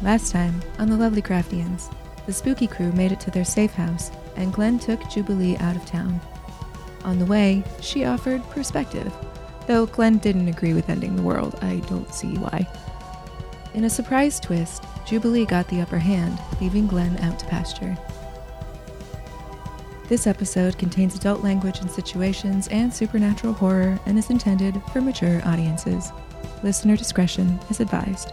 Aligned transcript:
Last 0.00 0.30
time, 0.30 0.62
on 0.78 0.88
the 0.88 0.96
Lovely 0.96 1.20
Craftians, 1.20 1.92
the 2.26 2.32
spooky 2.32 2.68
crew 2.68 2.92
made 2.92 3.10
it 3.10 3.18
to 3.20 3.32
their 3.32 3.44
safe 3.44 3.72
house, 3.72 4.12
and 4.36 4.52
Glenn 4.52 4.78
took 4.78 5.08
Jubilee 5.08 5.56
out 5.56 5.74
of 5.74 5.84
town. 5.86 6.20
On 7.04 7.18
the 7.18 7.26
way, 7.26 7.64
she 7.80 8.04
offered 8.04 8.42
perspective. 8.50 9.12
Though 9.66 9.86
Glenn 9.86 10.18
didn't 10.18 10.46
agree 10.46 10.72
with 10.72 10.88
ending 10.88 11.16
the 11.16 11.22
world, 11.22 11.58
I 11.62 11.76
don't 11.88 12.14
see 12.14 12.36
why. 12.38 12.68
In 13.74 13.84
a 13.84 13.90
surprise 13.90 14.38
twist, 14.38 14.84
Jubilee 15.04 15.44
got 15.44 15.66
the 15.68 15.80
upper 15.80 15.98
hand, 15.98 16.38
leaving 16.60 16.86
Glenn 16.86 17.16
out 17.18 17.40
to 17.40 17.46
pasture. 17.46 17.96
This 20.08 20.26
episode 20.26 20.78
contains 20.78 21.16
adult 21.16 21.42
language 21.42 21.80
and 21.80 21.90
situations 21.90 22.68
and 22.68 22.94
supernatural 22.94 23.52
horror 23.52 23.98
and 24.06 24.16
is 24.16 24.30
intended 24.30 24.80
for 24.92 25.00
mature 25.00 25.42
audiences. 25.44 26.12
Listener 26.62 26.96
discretion 26.96 27.58
is 27.68 27.80
advised. 27.80 28.32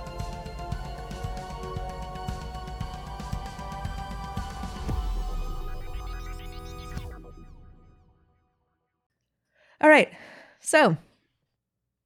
So 10.75 10.97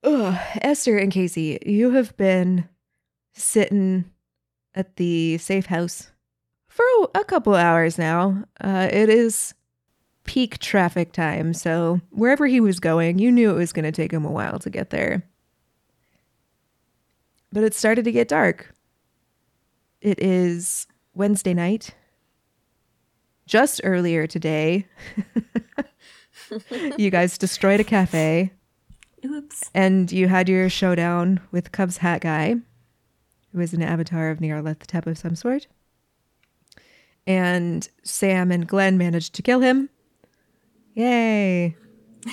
ugh, 0.03 0.39
Esther 0.61 0.99
and 0.99 1.11
Casey, 1.11 1.57
you 1.65 1.89
have 1.89 2.15
been 2.17 2.69
sitting 3.33 4.05
at 4.75 4.97
the 4.97 5.39
safe 5.39 5.65
house 5.65 6.11
for 6.67 6.85
a 7.15 7.23
couple 7.23 7.55
hours 7.55 7.97
now. 7.97 8.43
Uh, 8.61 8.87
it 8.91 9.09
is 9.09 9.55
peak 10.23 10.59
traffic 10.59 11.13
time, 11.13 11.51
so 11.51 11.99
wherever 12.11 12.45
he 12.45 12.59
was 12.59 12.79
going, 12.79 13.17
you 13.17 13.31
knew 13.31 13.49
it 13.49 13.57
was 13.57 13.73
going 13.73 13.85
to 13.85 13.91
take 13.91 14.13
him 14.13 14.23
a 14.23 14.31
while 14.31 14.59
to 14.59 14.69
get 14.69 14.91
there. 14.91 15.23
But 17.51 17.63
it 17.63 17.73
started 17.73 18.05
to 18.05 18.11
get 18.11 18.27
dark. 18.27 18.75
It 19.99 20.21
is 20.21 20.85
Wednesday 21.16 21.55
night. 21.55 21.95
Just 23.47 23.81
earlier 23.83 24.27
today, 24.27 24.85
you 26.99 27.09
guys 27.09 27.39
destroyed 27.39 27.79
a 27.79 27.83
cafe 27.83 28.51
Oops. 29.25 29.70
and 29.73 30.12
you 30.12 30.28
had 30.28 30.48
your 30.50 30.70
showdown 30.70 31.39
with 31.52 31.72
Cubs 31.72 31.98
Hat 31.98 32.22
Guy, 32.22 32.56
who 33.52 33.59
is 33.59 33.73
an 33.73 33.81
avatar 33.81 34.30
of 34.30 34.39
Nyarlathotep 34.39 35.06
of 35.08 35.17
some 35.17 35.36
sort. 35.36 35.67
And 37.28 37.88
Sam 38.03 38.52
and 38.52 38.67
Glenn 38.67 38.97
managed 38.97 39.36
to 39.36 39.42
kill 39.42 39.59
him. 39.59 39.90
Yay. 40.94 41.75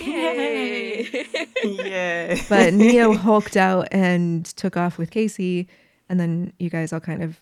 Yay. 0.01 1.27
Yay. 1.65 2.43
But 2.49 2.75
Neo 2.75 3.13
hulked 3.15 3.57
out 3.57 3.89
and 3.93 4.45
took 4.45 4.77
off 4.77 4.99
with 4.99 5.11
Casey. 5.11 5.69
And 6.09 6.19
then 6.19 6.53
you 6.59 6.71
guys 6.71 6.93
all 6.93 7.01
kind 7.01 7.23
of 7.23 7.41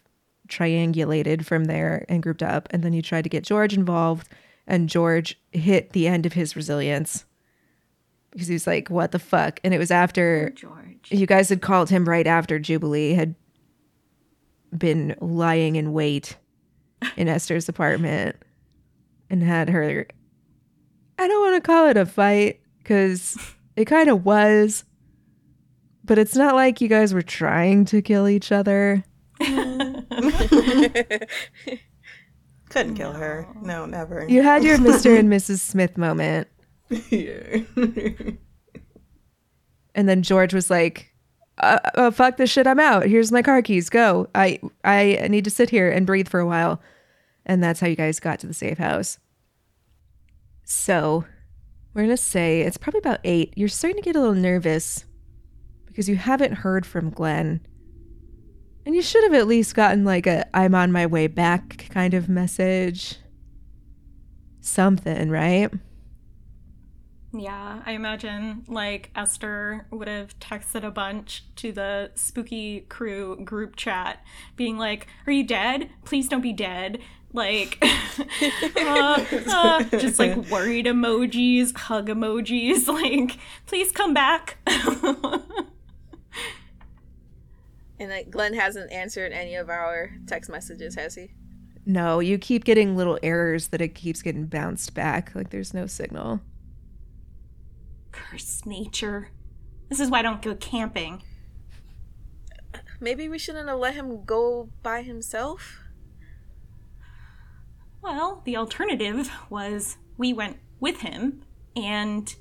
triangulated 0.48 1.44
from 1.44 1.66
there 1.66 2.04
and 2.08 2.22
grouped 2.22 2.42
up. 2.42 2.68
And 2.70 2.82
then 2.82 2.92
you 2.92 3.02
tried 3.02 3.22
to 3.22 3.30
get 3.30 3.44
George 3.44 3.74
involved. 3.74 4.28
And 4.66 4.88
George 4.88 5.38
hit 5.52 5.90
the 5.90 6.08
end 6.08 6.26
of 6.26 6.32
his 6.32 6.56
resilience 6.56 7.24
because 8.34 8.48
he 8.48 8.54
was 8.54 8.66
like, 8.66 8.90
what 8.90 9.12
the 9.12 9.18
fuck? 9.18 9.60
And 9.64 9.72
it 9.72 9.78
was 9.78 9.90
after 9.90 10.50
George. 10.50 11.08
you 11.10 11.26
guys 11.26 11.48
had 11.48 11.62
called 11.62 11.88
him 11.88 12.06
right 12.06 12.26
after 12.26 12.58
Jubilee 12.58 13.14
had 13.14 13.34
been 14.76 15.14
lying 15.20 15.76
in 15.76 15.92
wait 15.92 16.36
in 17.16 17.28
Esther's 17.28 17.68
apartment 17.68 18.36
and 19.30 19.42
had 19.42 19.70
her. 19.70 20.06
I 21.18 21.28
don't 21.28 21.40
want 21.40 21.62
to 21.62 21.66
call 21.66 21.88
it 21.88 21.96
a 21.96 22.04
fight 22.04 22.60
because 22.78 23.38
it 23.76 23.84
kind 23.84 24.10
of 24.10 24.24
was, 24.24 24.84
but 26.02 26.18
it's 26.18 26.34
not 26.34 26.56
like 26.56 26.80
you 26.80 26.88
guys 26.88 27.14
were 27.14 27.22
trying 27.22 27.84
to 27.86 28.02
kill 28.02 28.28
each 28.28 28.50
other. 28.50 29.04
Couldn't 32.68 32.96
kill 32.96 33.12
her. 33.12 33.46
No, 33.62 33.86
never. 33.86 34.26
You 34.28 34.42
had 34.42 34.64
your 34.64 34.78
Mr. 34.78 35.16
and 35.20 35.30
Mrs. 35.32 35.60
Smith 35.60 35.96
moment, 35.96 36.48
Yeah. 36.90 37.60
and 39.94 40.08
then 40.08 40.22
George 40.22 40.52
was 40.54 40.70
like, 40.70 41.14
uh, 41.58 41.78
uh, 41.94 42.10
"Fuck 42.10 42.36
this 42.36 42.50
shit! 42.50 42.66
I'm 42.66 42.80
out. 42.80 43.06
Here's 43.06 43.32
my 43.32 43.42
car 43.42 43.62
keys. 43.62 43.88
Go. 43.88 44.28
I 44.34 44.60
I 44.84 45.26
need 45.30 45.44
to 45.44 45.50
sit 45.50 45.70
here 45.70 45.90
and 45.90 46.06
breathe 46.06 46.28
for 46.28 46.40
a 46.40 46.46
while." 46.46 46.80
And 47.46 47.62
that's 47.62 47.80
how 47.80 47.86
you 47.86 47.96
guys 47.96 48.20
got 48.20 48.40
to 48.40 48.46
the 48.46 48.54
safe 48.54 48.78
house. 48.78 49.18
So, 50.64 51.24
we're 51.92 52.02
gonna 52.02 52.16
say 52.16 52.62
it's 52.62 52.78
probably 52.78 52.98
about 52.98 53.20
eight. 53.24 53.52
You're 53.56 53.68
starting 53.68 54.02
to 54.02 54.04
get 54.04 54.16
a 54.16 54.20
little 54.20 54.34
nervous 54.34 55.04
because 55.86 56.08
you 56.08 56.16
haven't 56.16 56.54
heard 56.54 56.84
from 56.84 57.10
Glenn, 57.10 57.60
and 58.84 58.94
you 58.94 59.02
should 59.02 59.22
have 59.24 59.34
at 59.34 59.46
least 59.46 59.74
gotten 59.74 60.04
like 60.04 60.26
a 60.26 60.46
"I'm 60.56 60.74
on 60.74 60.90
my 60.90 61.06
way 61.06 61.28
back" 61.28 61.86
kind 61.90 62.14
of 62.14 62.28
message. 62.28 63.18
Something, 64.60 65.30
right? 65.30 65.70
Yeah, 67.36 67.82
I 67.84 67.92
imagine 67.92 68.64
like 68.68 69.10
Esther 69.16 69.86
would 69.90 70.06
have 70.06 70.38
texted 70.38 70.84
a 70.84 70.90
bunch 70.90 71.44
to 71.56 71.72
the 71.72 72.12
spooky 72.14 72.82
crew 72.82 73.42
group 73.44 73.74
chat, 73.74 74.24
being 74.54 74.78
like, 74.78 75.08
Are 75.26 75.32
you 75.32 75.44
dead? 75.44 75.90
Please 76.04 76.28
don't 76.28 76.40
be 76.40 76.52
dead. 76.52 77.00
Like, 77.32 77.78
uh, 78.76 79.24
uh, 79.48 79.82
just 79.98 80.20
like 80.20 80.36
worried 80.48 80.86
emojis, 80.86 81.76
hug 81.76 82.06
emojis, 82.06 82.86
like, 82.88 83.36
please 83.66 83.90
come 83.90 84.14
back. 84.14 84.58
And 87.98 88.10
like 88.10 88.30
Glenn 88.30 88.54
hasn't 88.54 88.92
answered 88.92 89.32
any 89.32 89.54
of 89.54 89.70
our 89.70 90.10
text 90.26 90.50
messages, 90.50 90.94
has 90.96 91.14
he? 91.14 91.30
No, 91.86 92.18
you 92.18 92.38
keep 92.38 92.64
getting 92.64 92.96
little 92.96 93.18
errors 93.22 93.68
that 93.68 93.80
it 93.80 93.94
keeps 93.94 94.20
getting 94.20 94.46
bounced 94.46 94.94
back. 94.94 95.34
Like 95.34 95.50
there's 95.50 95.72
no 95.72 95.86
signal. 95.86 96.40
Curse 98.14 98.64
nature. 98.64 99.30
This 99.88 99.98
is 99.98 100.08
why 100.08 100.20
I 100.20 100.22
don't 100.22 100.40
go 100.40 100.54
camping. 100.54 101.22
Maybe 103.00 103.28
we 103.28 103.38
shouldn't 103.38 103.68
have 103.68 103.78
let 103.78 103.94
him 103.94 104.24
go 104.24 104.70
by 104.82 105.02
himself. 105.02 105.80
Well, 108.02 108.42
the 108.44 108.56
alternative 108.56 109.30
was 109.50 109.96
we 110.16 110.32
went 110.32 110.58
with 110.78 111.00
him, 111.00 111.42
and 111.74 112.32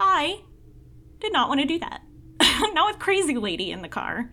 I 0.00 0.42
did 1.20 1.32
not 1.32 1.48
want 1.48 1.60
to 1.60 1.66
do 1.66 1.78
that. 1.78 2.02
not 2.74 2.86
with 2.90 2.98
Crazy 2.98 3.36
Lady 3.36 3.70
in 3.70 3.82
the 3.82 3.88
car. 3.88 4.32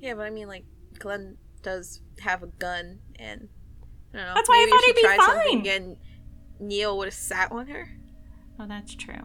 Yeah, 0.00 0.14
but 0.14 0.26
I 0.26 0.30
mean, 0.30 0.48
like 0.48 0.64
Glenn 0.98 1.38
does 1.62 2.02
have 2.20 2.42
a 2.42 2.46
gun, 2.46 2.98
and 3.18 3.48
I 4.12 4.16
don't 4.16 4.26
know. 4.26 4.34
That's 4.34 4.48
why 4.48 4.66
I 4.66 4.70
thought 4.70 4.84
he'd 4.84 4.96
be 4.96 5.16
fine. 5.16 5.60
Again, 5.60 5.96
Neil 6.60 6.96
would 6.98 7.06
have 7.06 7.14
sat 7.14 7.50
on 7.52 7.66
her. 7.68 7.88
Oh, 8.58 8.66
that's 8.66 8.94
true. 8.94 9.22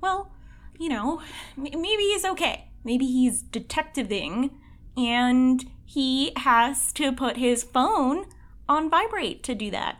Well, 0.00 0.32
you 0.78 0.88
know, 0.88 1.20
m- 1.56 1.62
maybe 1.80 2.02
he's 2.02 2.24
okay. 2.24 2.68
Maybe 2.84 3.06
he's 3.06 3.42
detectiving 3.42 4.50
and 4.96 5.64
he 5.84 6.32
has 6.36 6.92
to 6.92 7.12
put 7.12 7.36
his 7.38 7.62
phone 7.64 8.26
on 8.68 8.90
vibrate 8.90 9.42
to 9.44 9.54
do 9.54 9.70
that. 9.70 9.96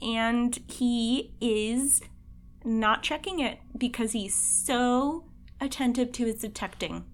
And 0.00 0.58
he 0.68 1.34
is 1.40 2.02
not 2.64 3.02
checking 3.02 3.40
it 3.40 3.58
because 3.76 4.12
he's 4.12 4.34
so 4.36 5.24
attentive 5.60 6.12
to 6.12 6.26
his 6.26 6.36
detecting. 6.40 7.04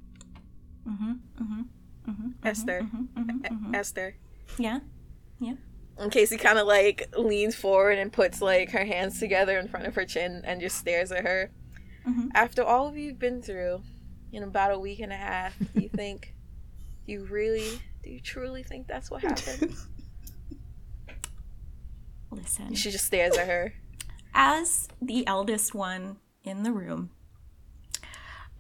Mm-hmm, 0.88 1.12
mm-hmm, 1.42 2.10
mm-hmm, 2.10 2.28
Esther, 2.46 2.82
Mm-hmm, 2.82 3.74
E- 3.74 3.76
Esther. 3.78 4.16
Yeah? 4.58 4.80
Yeah? 5.38 5.54
In 6.00 6.10
case 6.10 6.30
he 6.30 6.38
kind 6.38 6.58
of 6.58 6.66
like 6.66 7.12
leans 7.16 7.54
forward 7.54 7.98
and 7.98 8.10
puts 8.12 8.40
like 8.40 8.70
her 8.70 8.84
hands 8.84 9.18
together 9.20 9.58
in 9.58 9.68
front 9.68 9.86
of 9.86 9.94
her 9.94 10.04
chin 10.06 10.42
and 10.44 10.60
just 10.60 10.78
stares 10.78 11.12
at 11.12 11.24
her. 11.24 11.50
Mhm. 12.08 12.28
After 12.34 12.62
all 12.64 12.88
of 12.88 12.96
you've 12.96 13.18
been 13.18 13.42
through 13.42 13.82
in 14.32 14.42
about 14.42 14.72
a 14.72 14.78
week 14.78 15.00
and 15.00 15.12
a 15.12 15.16
half, 15.16 15.58
do 15.58 15.80
you 15.82 15.88
think 15.90 16.34
you 17.06 17.24
really, 17.24 17.80
do 18.02 18.10
you 18.10 18.20
truly 18.20 18.62
think 18.62 18.86
that's 18.86 19.10
what 19.10 19.22
happened? 19.22 19.74
Listen. 22.30 22.74
she 22.74 22.90
just 22.90 23.04
stares 23.06 23.36
at 23.36 23.46
her. 23.48 23.74
as 24.32 24.88
the 25.02 25.26
eldest 25.26 25.74
one 25.74 26.16
in 26.44 26.62
the 26.62 26.70
room, 26.72 27.10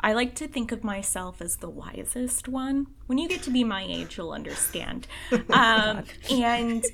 I 0.02 0.12
like 0.14 0.34
to 0.36 0.48
think 0.48 0.72
of 0.72 0.82
myself 0.82 1.40
as 1.40 1.56
the 1.56 1.68
wisest 1.68 2.48
one. 2.48 2.86
When 3.06 3.18
you 3.18 3.28
get 3.28 3.42
to 3.42 3.50
be 3.50 3.64
my 3.64 3.84
age, 3.84 4.16
you'll 4.16 4.32
understand. 4.32 5.06
Um, 5.50 6.04
and 6.30 6.84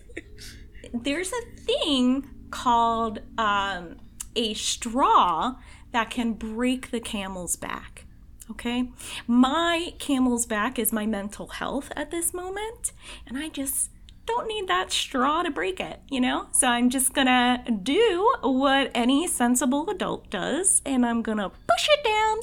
there's 0.93 1.32
a 1.32 1.43
thing 1.61 2.29
called 2.50 3.20
um, 3.38 3.97
a 4.35 4.55
straw 4.55 5.56
that 5.93 6.11
can 6.11 6.32
break 6.32 6.91
the 6.91 7.00
camel's 7.00 7.56
back. 7.56 8.05
Okay? 8.50 8.91
My 9.26 9.94
camel's 9.99 10.47
back 10.47 10.79
is 10.79 10.93
my 10.93 11.06
mental 11.06 11.49
health 11.49 11.91
at 11.97 12.11
this 12.11 12.32
moment, 12.32 12.93
and 13.26 13.37
I 13.38 13.49
just 13.49 13.91
don't 14.26 14.49
need 14.49 14.69
that 14.69 14.93
straw 14.93 15.43
to 15.43 15.50
break 15.50 15.81
it, 15.81 16.00
you 16.11 16.20
know? 16.20 16.47
So 16.52 16.67
I'm 16.67 16.91
just 16.91 17.14
gonna 17.14 17.64
do 17.82 18.35
what 18.43 18.91
any 18.94 19.26
sensible 19.26 19.88
adult 19.88 20.31
does, 20.31 20.82
and 20.85 21.06
I'm 21.06 21.23
gonna 21.23 21.50
push 21.50 21.88
it 21.91 22.05
down 22.05 22.38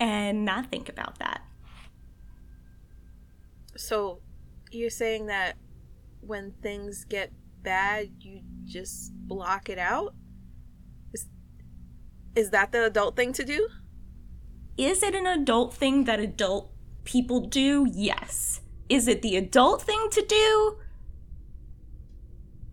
and 0.00 0.44
not 0.44 0.70
think 0.70 0.88
about 0.88 1.18
that. 1.18 1.42
So, 3.76 4.20
you're 4.72 4.90
saying 4.90 5.26
that 5.26 5.56
when 6.20 6.52
things 6.62 7.04
get 7.04 7.32
bad, 7.62 8.10
you 8.20 8.40
just 8.64 9.12
block 9.14 9.68
it 9.68 9.78
out? 9.78 10.14
Is, 11.12 11.26
is 12.34 12.50
that 12.50 12.72
the 12.72 12.84
adult 12.84 13.16
thing 13.16 13.32
to 13.34 13.44
do? 13.44 13.68
Is 14.76 15.02
it 15.02 15.14
an 15.14 15.26
adult 15.26 15.74
thing 15.74 16.04
that 16.04 16.18
adult 16.20 16.72
people 17.04 17.40
do? 17.40 17.86
Yes. 17.92 18.60
Is 18.88 19.06
it 19.06 19.22
the 19.22 19.36
adult 19.36 19.82
thing 19.82 20.08
to 20.10 20.24
do? 20.26 20.78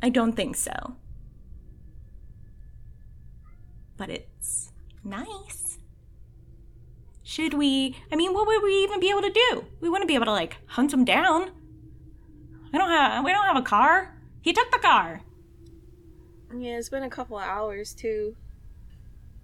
I 0.02 0.10
don't 0.10 0.34
think 0.34 0.56
so. 0.56 0.96
But 3.98 4.10
it's 4.10 4.72
nice. 5.04 5.67
Should 7.28 7.56
we? 7.56 7.94
I 8.10 8.16
mean, 8.16 8.34
what 8.34 8.48
would 8.48 8.64
we 8.64 8.84
even 8.84 9.02
be 9.02 9.10
able 9.10 9.22
to 9.22 9.30
do? 9.30 9.66
We 9.82 9.90
wouldn't 9.90 10.08
be 10.08 10.16
able 10.16 10.28
to 10.28 10.32
like 10.32 10.60
hunt 10.66 10.94
him 10.94 11.04
down. 11.04 11.52
I 12.74 12.78
don't 12.78 12.90
have. 12.90 13.26
We 13.26 13.34
don't 13.34 13.46
have 13.46 13.58
a 13.58 13.62
car. 13.62 14.18
He 14.40 14.54
took 14.54 14.72
the 14.72 14.80
car. 14.80 15.20
Yeah, 16.58 16.78
it's 16.78 16.88
been 16.88 17.04
a 17.04 17.10
couple 17.10 17.38
of 17.38 17.44
hours 17.44 17.94
too. 17.94 18.38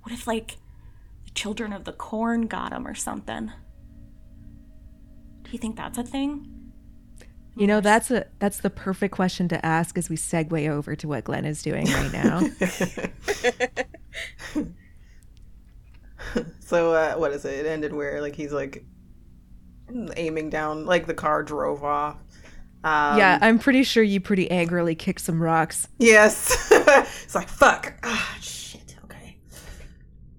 What 0.04 0.14
if 0.14 0.26
like 0.28 0.60
the 1.26 1.32
children 1.32 1.74
of 1.74 1.84
the 1.84 1.92
corn 1.92 2.48
got 2.48 2.72
him 2.72 2.88
or 2.88 2.96
something? 2.96 3.52
Do 5.42 5.52
you 5.52 5.60
think 5.60 5.76
that's 5.76 5.98
a 5.98 6.04
thing? 6.04 6.72
You 7.58 7.68
know, 7.68 7.82
that's 7.82 8.10
a 8.12 8.28
that's 8.40 8.62
the 8.62 8.70
perfect 8.70 9.14
question 9.14 9.50
to 9.50 9.66
ask 9.66 9.98
as 9.98 10.10
we 10.10 10.16
segue 10.16 10.70
over 10.70 10.96
to 10.96 11.08
what 11.10 11.26
Glenn 11.26 11.44
is 11.44 11.62
doing 11.62 11.86
right 11.88 12.14
now. 12.14 12.48
so 16.60 16.94
uh, 16.94 17.16
what 17.16 17.32
is 17.32 17.46
it? 17.46 17.66
It 17.66 17.66
ended 17.66 17.94
where 17.94 18.22
like 18.22 18.36
he's 18.36 18.52
like 18.52 18.86
aiming 20.16 20.50
down, 20.50 20.86
like 20.86 21.08
the 21.08 21.14
car 21.14 21.44
drove 21.44 21.84
off. 21.84 22.18
Um, 22.84 23.18
yeah, 23.18 23.40
I'm 23.42 23.60
pretty 23.60 23.84
sure 23.84 24.04
you 24.04 24.20
pretty 24.20 24.52
angrily 24.52 24.96
kicked 24.96 25.22
some 25.22 25.42
rocks. 25.42 25.88
Yes. 26.00 26.70
it's 26.72 27.36
like 27.36 27.48
fuck. 27.48 27.94
Ah, 28.04 28.38
shit. 28.42 28.96
Okay. 29.06 29.38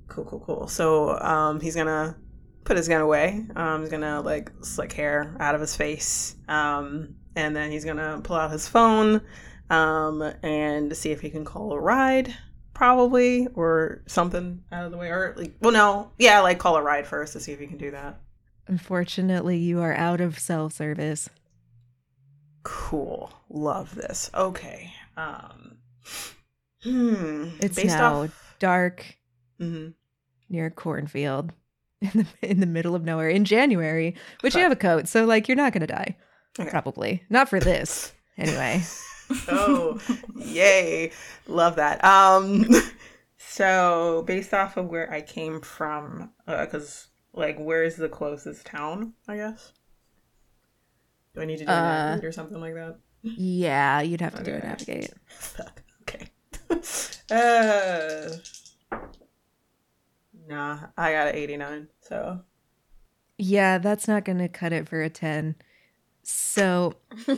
Cool, 0.08 0.24
cool, 0.24 0.40
cool. 0.40 0.68
So 0.68 1.18
um, 1.20 1.60
he's 1.60 1.74
gonna 1.74 2.16
put 2.64 2.76
his 2.76 2.88
gun 2.88 3.00
away. 3.00 3.46
Um, 3.56 3.80
he's 3.80 3.90
gonna 3.90 4.20
like 4.20 4.52
slick 4.62 4.92
hair 4.92 5.36
out 5.40 5.54
of 5.54 5.60
his 5.60 5.74
face, 5.74 6.36
um, 6.48 7.14
and 7.36 7.56
then 7.56 7.70
he's 7.70 7.84
gonna 7.84 8.20
pull 8.22 8.36
out 8.36 8.50
his 8.50 8.68
phone 8.68 9.22
um, 9.70 10.22
and 10.42 10.94
see 10.96 11.10
if 11.10 11.20
he 11.20 11.30
can 11.30 11.44
call 11.44 11.72
a 11.72 11.80
ride, 11.80 12.34
probably, 12.74 13.46
or 13.54 14.02
something 14.06 14.62
out 14.72 14.84
of 14.84 14.90
the 14.90 14.96
way. 14.98 15.08
Or 15.08 15.34
like, 15.36 15.54
well, 15.60 15.72
no, 15.72 16.10
yeah, 16.18 16.40
like 16.40 16.58
call 16.58 16.76
a 16.76 16.82
ride 16.82 17.06
first 17.06 17.32
to 17.34 17.40
see 17.40 17.52
if 17.52 17.60
you 17.60 17.68
can 17.68 17.78
do 17.78 17.90
that. 17.92 18.20
Unfortunately, 18.66 19.56
you 19.58 19.80
are 19.80 19.94
out 19.94 20.20
of 20.20 20.38
cell 20.38 20.68
service. 20.70 21.28
Cool, 22.62 23.30
love 23.50 23.94
this. 23.94 24.30
Okay. 24.34 24.90
Um, 25.16 25.76
hmm. 26.82 27.48
It's 27.60 27.76
Based 27.76 27.88
now 27.96 28.22
off- 28.24 28.56
dark 28.58 29.18
Mhm. 29.60 29.94
near 30.48 30.66
a 30.66 30.70
cornfield 30.70 31.52
in 32.00 32.10
the 32.14 32.26
in 32.50 32.60
the 32.60 32.66
middle 32.66 32.94
of 32.94 33.04
nowhere 33.04 33.28
in 33.28 33.44
January, 33.44 34.14
which 34.40 34.54
you 34.54 34.60
have 34.62 34.72
a 34.72 34.76
coat, 34.76 35.08
so 35.08 35.24
like 35.26 35.46
you're 35.46 35.56
not 35.56 35.72
gonna 35.72 35.86
die. 35.86 36.16
Okay. 36.58 36.70
Probably 36.70 37.22
not 37.28 37.48
for 37.48 37.60
this 37.60 38.12
anyway. 38.38 38.82
oh, 39.48 40.00
yay. 40.36 41.12
Love 41.48 41.76
that. 41.76 42.04
Um 42.04 42.66
so 43.36 44.24
based 44.26 44.52
off 44.54 44.76
of 44.76 44.86
where 44.88 45.10
I 45.12 45.20
came 45.20 45.60
from, 45.60 46.30
uh, 46.46 46.66
cuz 46.66 47.08
like 47.32 47.56
where's 47.58 47.96
the 47.96 48.08
closest 48.08 48.66
town, 48.66 49.14
I 49.28 49.36
guess? 49.36 49.72
Do 51.34 51.40
I 51.40 51.44
need 51.46 51.58
to 51.58 51.64
do 51.64 51.70
Uh, 51.72 51.82
navigate 51.82 52.24
or 52.24 52.32
something 52.32 52.60
like 52.60 52.74
that? 52.74 52.98
Yeah, 53.22 54.00
you'd 54.02 54.20
have 54.20 54.34
to 54.36 54.42
do 54.44 54.52
a 54.54 54.58
navigate. 54.60 55.12
Fuck. 55.28 55.82
Okay. 56.02 56.28
uh 57.30 58.36
Nah, 60.46 60.78
I 60.96 61.12
got 61.12 61.28
an 61.28 61.34
89. 61.36 61.88
So 62.00 62.40
Yeah, 63.38 63.78
that's 63.78 64.06
not 64.06 64.24
gonna 64.24 64.48
cut 64.48 64.72
it 64.72 64.88
for 64.88 65.00
a 65.02 65.08
ten. 65.10 65.56
So 66.26 66.94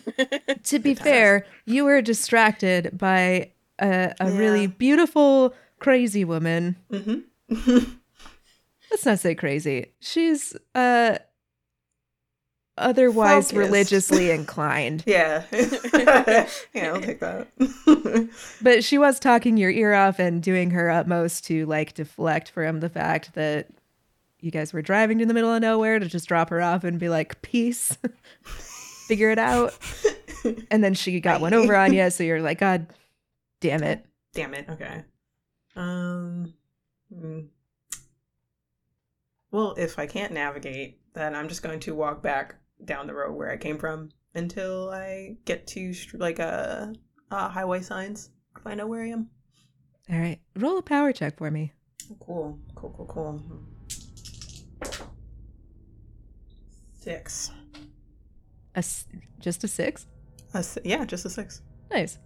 to 0.64 0.78
be 0.78 0.94
fair, 0.94 1.46
you 1.64 1.84
were 1.84 2.00
distracted 2.02 2.96
by 2.96 3.52
a, 3.78 4.14
a 4.20 4.30
really 4.32 4.66
beautiful, 4.66 5.54
crazy 5.78 6.24
woman. 6.24 6.76
mhm. 6.90 7.24
Let's 8.90 9.04
not 9.04 9.18
say 9.18 9.34
crazy. 9.34 9.86
She's 10.00 10.56
uh 10.74 11.18
otherwise 12.78 13.50
Focused. 13.50 13.54
religiously 13.54 14.30
inclined. 14.38 15.02
yeah. 15.06 15.42
yeah, 15.52 16.46
I'll 16.92 17.00
take 17.00 17.20
that. 17.20 17.48
But 18.62 18.84
she 18.84 18.98
was 18.98 19.18
talking 19.18 19.56
your 19.56 19.70
ear 19.70 19.94
off 19.94 20.18
and 20.18 20.42
doing 20.42 20.70
her 20.70 20.90
utmost 20.90 21.44
to 21.46 21.66
like 21.66 21.94
deflect 21.94 22.50
from 22.50 22.80
the 22.80 22.88
fact 22.90 23.34
that 23.34 23.68
you 24.40 24.50
guys 24.50 24.72
were 24.72 24.82
driving 24.82 25.18
to 25.18 25.26
the 25.26 25.34
middle 25.34 25.52
of 25.52 25.62
nowhere 25.62 25.98
to 25.98 26.06
just 26.06 26.28
drop 26.28 26.50
her 26.50 26.60
off 26.60 26.84
and 26.84 27.00
be 27.00 27.08
like, 27.08 27.40
peace, 27.42 27.96
figure 29.06 29.30
it 29.30 29.38
out. 29.38 29.74
And 30.70 30.84
then 30.84 30.94
she 30.94 31.18
got 31.18 31.40
one 31.40 31.54
over 31.54 31.74
on 31.74 31.92
you, 31.92 32.08
so 32.10 32.22
you're 32.22 32.40
like, 32.40 32.60
God 32.60 32.86
damn 33.60 33.82
it. 33.82 34.06
Damn 34.32 34.54
it. 34.54 34.68
Okay. 34.68 35.02
Um. 35.74 36.54
hmm. 37.12 37.40
Well, 39.50 39.74
if 39.76 39.98
I 39.98 40.06
can't 40.06 40.32
navigate, 40.32 41.00
then 41.14 41.34
I'm 41.34 41.48
just 41.48 41.62
going 41.62 41.80
to 41.80 41.94
walk 41.94 42.22
back 42.22 42.56
down 42.84 43.06
the 43.06 43.14
road 43.14 43.34
where 43.34 43.50
I 43.50 43.56
came 43.56 43.78
from 43.78 44.10
until 44.34 44.90
I 44.90 45.36
get 45.46 45.66
to 45.68 45.92
like 46.14 46.38
uh, 46.38 46.88
uh 47.30 47.48
highway 47.48 47.80
signs. 47.80 48.30
If 48.56 48.66
I 48.66 48.74
know 48.74 48.86
where 48.86 49.02
I 49.02 49.08
am. 49.08 49.28
All 50.10 50.18
right, 50.18 50.38
roll 50.56 50.78
a 50.78 50.82
power 50.82 51.12
check 51.12 51.38
for 51.38 51.50
me. 51.50 51.72
Cool. 52.20 52.58
Cool. 52.74 52.90
Cool. 52.90 53.06
Cool. 53.06 53.42
Six. 57.00 57.50
A 58.76 58.84
just 59.40 59.64
a 59.64 59.68
six? 59.68 60.06
A 60.54 60.64
yeah, 60.84 61.04
just 61.04 61.24
a 61.24 61.30
six. 61.30 61.62
Nice. 61.90 62.18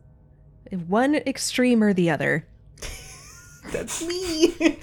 One 0.86 1.14
extreme 1.14 1.82
or 1.82 1.92
the 1.94 2.10
other. 2.10 2.46
That's 3.72 4.04
me. 4.06 4.78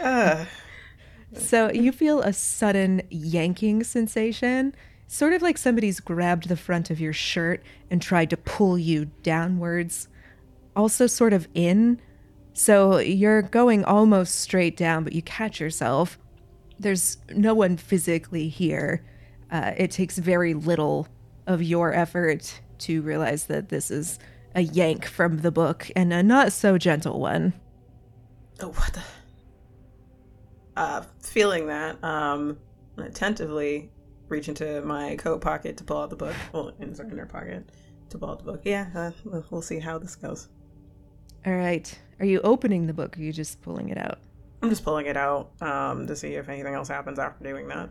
uh, 0.00 0.44
So 1.34 1.70
you 1.72 1.92
feel 1.92 2.20
a 2.20 2.32
sudden 2.32 3.02
yanking 3.08 3.84
sensation, 3.84 4.74
sort 5.06 5.32
of 5.32 5.40
like 5.40 5.56
somebody's 5.56 5.98
grabbed 5.98 6.48
the 6.48 6.56
front 6.56 6.90
of 6.90 7.00
your 7.00 7.14
shirt 7.14 7.62
and 7.90 8.02
tried 8.02 8.28
to 8.30 8.36
pull 8.36 8.78
you 8.78 9.06
downwards, 9.22 10.08
also 10.76 11.06
sort 11.06 11.32
of 11.32 11.48
in. 11.54 12.00
So 12.52 12.98
you're 12.98 13.40
going 13.40 13.82
almost 13.84 14.34
straight 14.40 14.76
down, 14.76 15.04
but 15.04 15.14
you 15.14 15.22
catch 15.22 15.58
yourself. 15.58 16.18
There's 16.78 17.16
no 17.30 17.54
one 17.54 17.78
physically 17.78 18.48
here. 18.48 19.02
Uh, 19.52 19.72
it 19.76 19.90
takes 19.92 20.16
very 20.18 20.54
little 20.54 21.06
of 21.46 21.62
your 21.62 21.92
effort 21.94 22.60
to 22.78 23.02
realize 23.02 23.44
that 23.46 23.68
this 23.68 23.90
is 23.90 24.18
a 24.54 24.62
yank 24.62 25.04
from 25.06 25.38
the 25.42 25.50
book 25.52 25.90
and 25.94 26.12
a 26.12 26.22
not 26.22 26.52
so 26.52 26.78
gentle 26.78 27.20
one. 27.20 27.52
Oh, 28.60 28.68
what 28.68 28.92
the? 28.94 29.02
Uh, 30.76 31.02
feeling 31.20 31.66
that, 31.66 32.02
um, 32.02 32.58
attentively 32.96 33.90
reach 34.28 34.48
into 34.48 34.80
my 34.82 35.16
coat 35.16 35.40
pocket 35.42 35.76
to 35.76 35.84
pull 35.84 35.98
out 35.98 36.08
the 36.10 36.16
book. 36.16 36.34
Well, 36.52 36.72
in 36.80 36.94
the 36.94 37.02
inner 37.04 37.26
pocket 37.26 37.68
to 38.08 38.18
pull 38.18 38.30
out 38.30 38.38
the 38.38 38.44
book. 38.44 38.62
Yeah, 38.64 38.86
uh, 38.94 39.10
we'll- 39.24 39.44
we'll 39.50 39.62
see 39.62 39.78
how 39.78 39.98
this 39.98 40.16
goes. 40.16 40.48
All 41.44 41.54
right. 41.54 41.98
Are 42.20 42.24
you 42.26 42.40
opening 42.42 42.86
the 42.86 42.94
book 42.94 43.16
or 43.16 43.20
are 43.20 43.24
you 43.24 43.32
just 43.32 43.60
pulling 43.60 43.90
it 43.90 43.98
out? 43.98 44.18
I'm 44.62 44.70
just 44.70 44.84
pulling 44.84 45.06
it 45.06 45.16
out 45.16 45.50
um, 45.60 46.06
to 46.06 46.14
see 46.16 46.34
if 46.34 46.48
anything 46.48 46.72
else 46.74 46.88
happens 46.88 47.18
after 47.18 47.42
doing 47.44 47.68
that. 47.68 47.90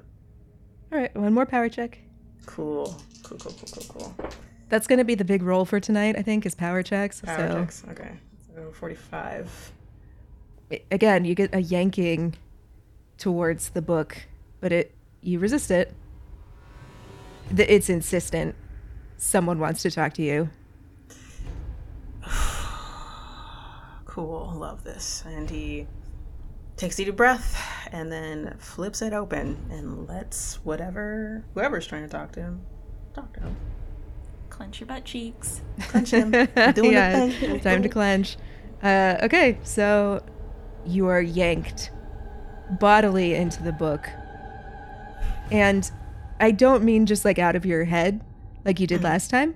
All 0.91 0.99
right, 0.99 1.15
one 1.15 1.33
more 1.33 1.45
power 1.45 1.69
check. 1.69 1.99
Cool, 2.45 2.95
cool, 3.23 3.37
cool, 3.37 3.53
cool, 3.53 3.83
cool, 3.87 4.11
cool. 4.17 4.29
That's 4.69 4.87
going 4.87 4.99
to 4.99 5.05
be 5.05 5.15
the 5.15 5.23
big 5.23 5.41
roll 5.41 5.63
for 5.63 5.79
tonight, 5.79 6.17
I 6.17 6.21
think, 6.21 6.45
is 6.45 6.55
power 6.55 6.83
checks. 6.83 7.21
Power 7.21 7.47
so 7.47 7.59
checks. 7.59 7.83
Okay, 7.91 8.11
so 8.53 8.71
45. 8.71 9.71
again, 10.91 11.25
you 11.25 11.35
get 11.35 11.53
a 11.53 11.61
yanking 11.61 12.35
towards 13.17 13.69
the 13.69 13.81
book, 13.81 14.25
but 14.59 14.71
it 14.71 14.93
you 15.21 15.39
resist 15.39 15.71
it. 15.71 15.93
It's 17.55 17.89
insistent. 17.89 18.55
Someone 19.17 19.59
wants 19.59 19.81
to 19.83 19.91
talk 19.91 20.13
to 20.13 20.23
you. 20.23 20.49
Cool, 24.05 24.51
love 24.57 24.83
this. 24.83 25.23
And 25.25 25.49
he 25.49 25.87
takes 26.81 26.97
a 26.97 27.05
deep 27.05 27.15
breath 27.15 27.61
and 27.91 28.11
then 28.11 28.55
flips 28.57 29.03
it 29.03 29.13
open 29.13 29.55
and 29.69 30.07
lets 30.07 30.55
whatever 30.65 31.43
whoever's 31.53 31.85
trying 31.85 32.01
to 32.01 32.09
talk 32.09 32.31
to 32.31 32.41
him 32.41 32.61
talk 33.13 33.31
to 33.33 33.39
him. 33.41 33.55
Clench 34.49 34.79
your 34.79 34.87
butt 34.87 35.05
cheeks. 35.05 35.61
Clench 35.89 36.11
him. 36.11 36.31
Doing 36.73 36.91
yeah, 36.93 37.25
the 37.25 37.31
thing. 37.31 37.59
time 37.59 37.83
to 37.83 37.89
clench. 37.89 38.37
Uh, 38.81 39.17
okay, 39.23 39.57
so 39.63 40.23
you 40.85 41.07
are 41.07 41.21
yanked 41.21 41.91
bodily 42.79 43.35
into 43.35 43.61
the 43.63 43.71
book. 43.71 44.07
And 45.51 45.89
I 46.39 46.51
don't 46.51 46.83
mean 46.83 47.05
just 47.05 47.25
like 47.25 47.37
out 47.37 47.55
of 47.55 47.65
your 47.65 47.83
head, 47.85 48.21
like 48.65 48.79
you 48.79 48.87
did 48.87 49.03
last 49.03 49.29
time. 49.29 49.55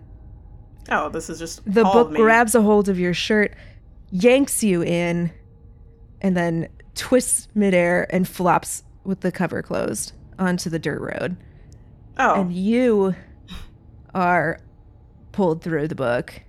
Oh, 0.89 1.09
this 1.09 1.29
is 1.29 1.39
just 1.39 1.61
The 1.65 1.83
all 1.83 1.93
book 1.93 2.11
me. 2.11 2.17
grabs 2.17 2.53
a 2.53 2.61
hold 2.61 2.89
of 2.89 2.99
your 2.99 3.13
shirt, 3.13 3.55
yanks 4.11 4.63
you 4.63 4.83
in, 4.83 5.31
and 6.21 6.35
then 6.37 6.67
twists 6.95 7.47
midair 7.53 8.07
and 8.13 8.27
flops 8.27 8.83
with 9.03 9.21
the 9.21 9.31
cover 9.31 9.61
closed 9.61 10.13
onto 10.39 10.69
the 10.69 10.79
dirt 10.79 10.99
road. 11.01 11.37
Oh, 12.17 12.41
And 12.41 12.53
you 12.53 13.15
are 14.13 14.59
pulled 15.31 15.61
through 15.61 15.87
the 15.87 15.95
book. 15.95 16.41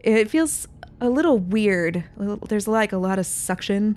It 0.00 0.30
feels 0.30 0.68
a 1.00 1.08
little 1.08 1.38
weird. 1.38 2.04
There's 2.48 2.68
like 2.68 2.92
a 2.92 2.98
lot 2.98 3.18
of 3.18 3.26
suction. 3.26 3.96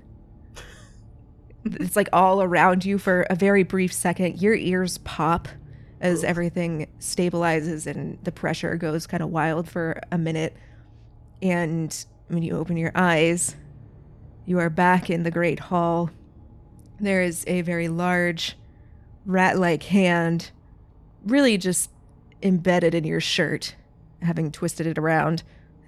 It's 1.63 1.95
like 1.95 2.09
all 2.11 2.41
around 2.41 2.85
you 2.85 2.97
for 2.97 3.21
a 3.29 3.35
very 3.35 3.63
brief 3.63 3.93
second. 3.93 4.41
Your 4.41 4.55
ears 4.55 4.97
pop 4.99 5.47
as 5.99 6.23
everything 6.23 6.87
stabilizes 6.99 7.85
and 7.85 8.17
the 8.23 8.31
pressure 8.31 8.75
goes 8.75 9.05
kind 9.05 9.21
of 9.21 9.29
wild 9.29 9.69
for 9.69 10.01
a 10.11 10.17
minute. 10.17 10.55
And 11.41 12.05
when 12.29 12.41
you 12.41 12.57
open 12.57 12.77
your 12.77 12.91
eyes, 12.95 13.55
you 14.45 14.59
are 14.59 14.69
back 14.69 15.09
in 15.09 15.23
the 15.23 15.31
Great 15.31 15.59
Hall. 15.59 16.09
There 16.99 17.21
is 17.21 17.43
a 17.47 17.61
very 17.61 17.87
large, 17.87 18.57
rat 19.25 19.57
like 19.57 19.83
hand, 19.83 20.51
really 21.25 21.57
just 21.57 21.89
embedded 22.43 22.95
in 22.95 23.03
your 23.03 23.21
shirt, 23.21 23.75
having 24.21 24.51
twisted 24.51 24.87
it 24.87 24.97
around. 24.97 25.43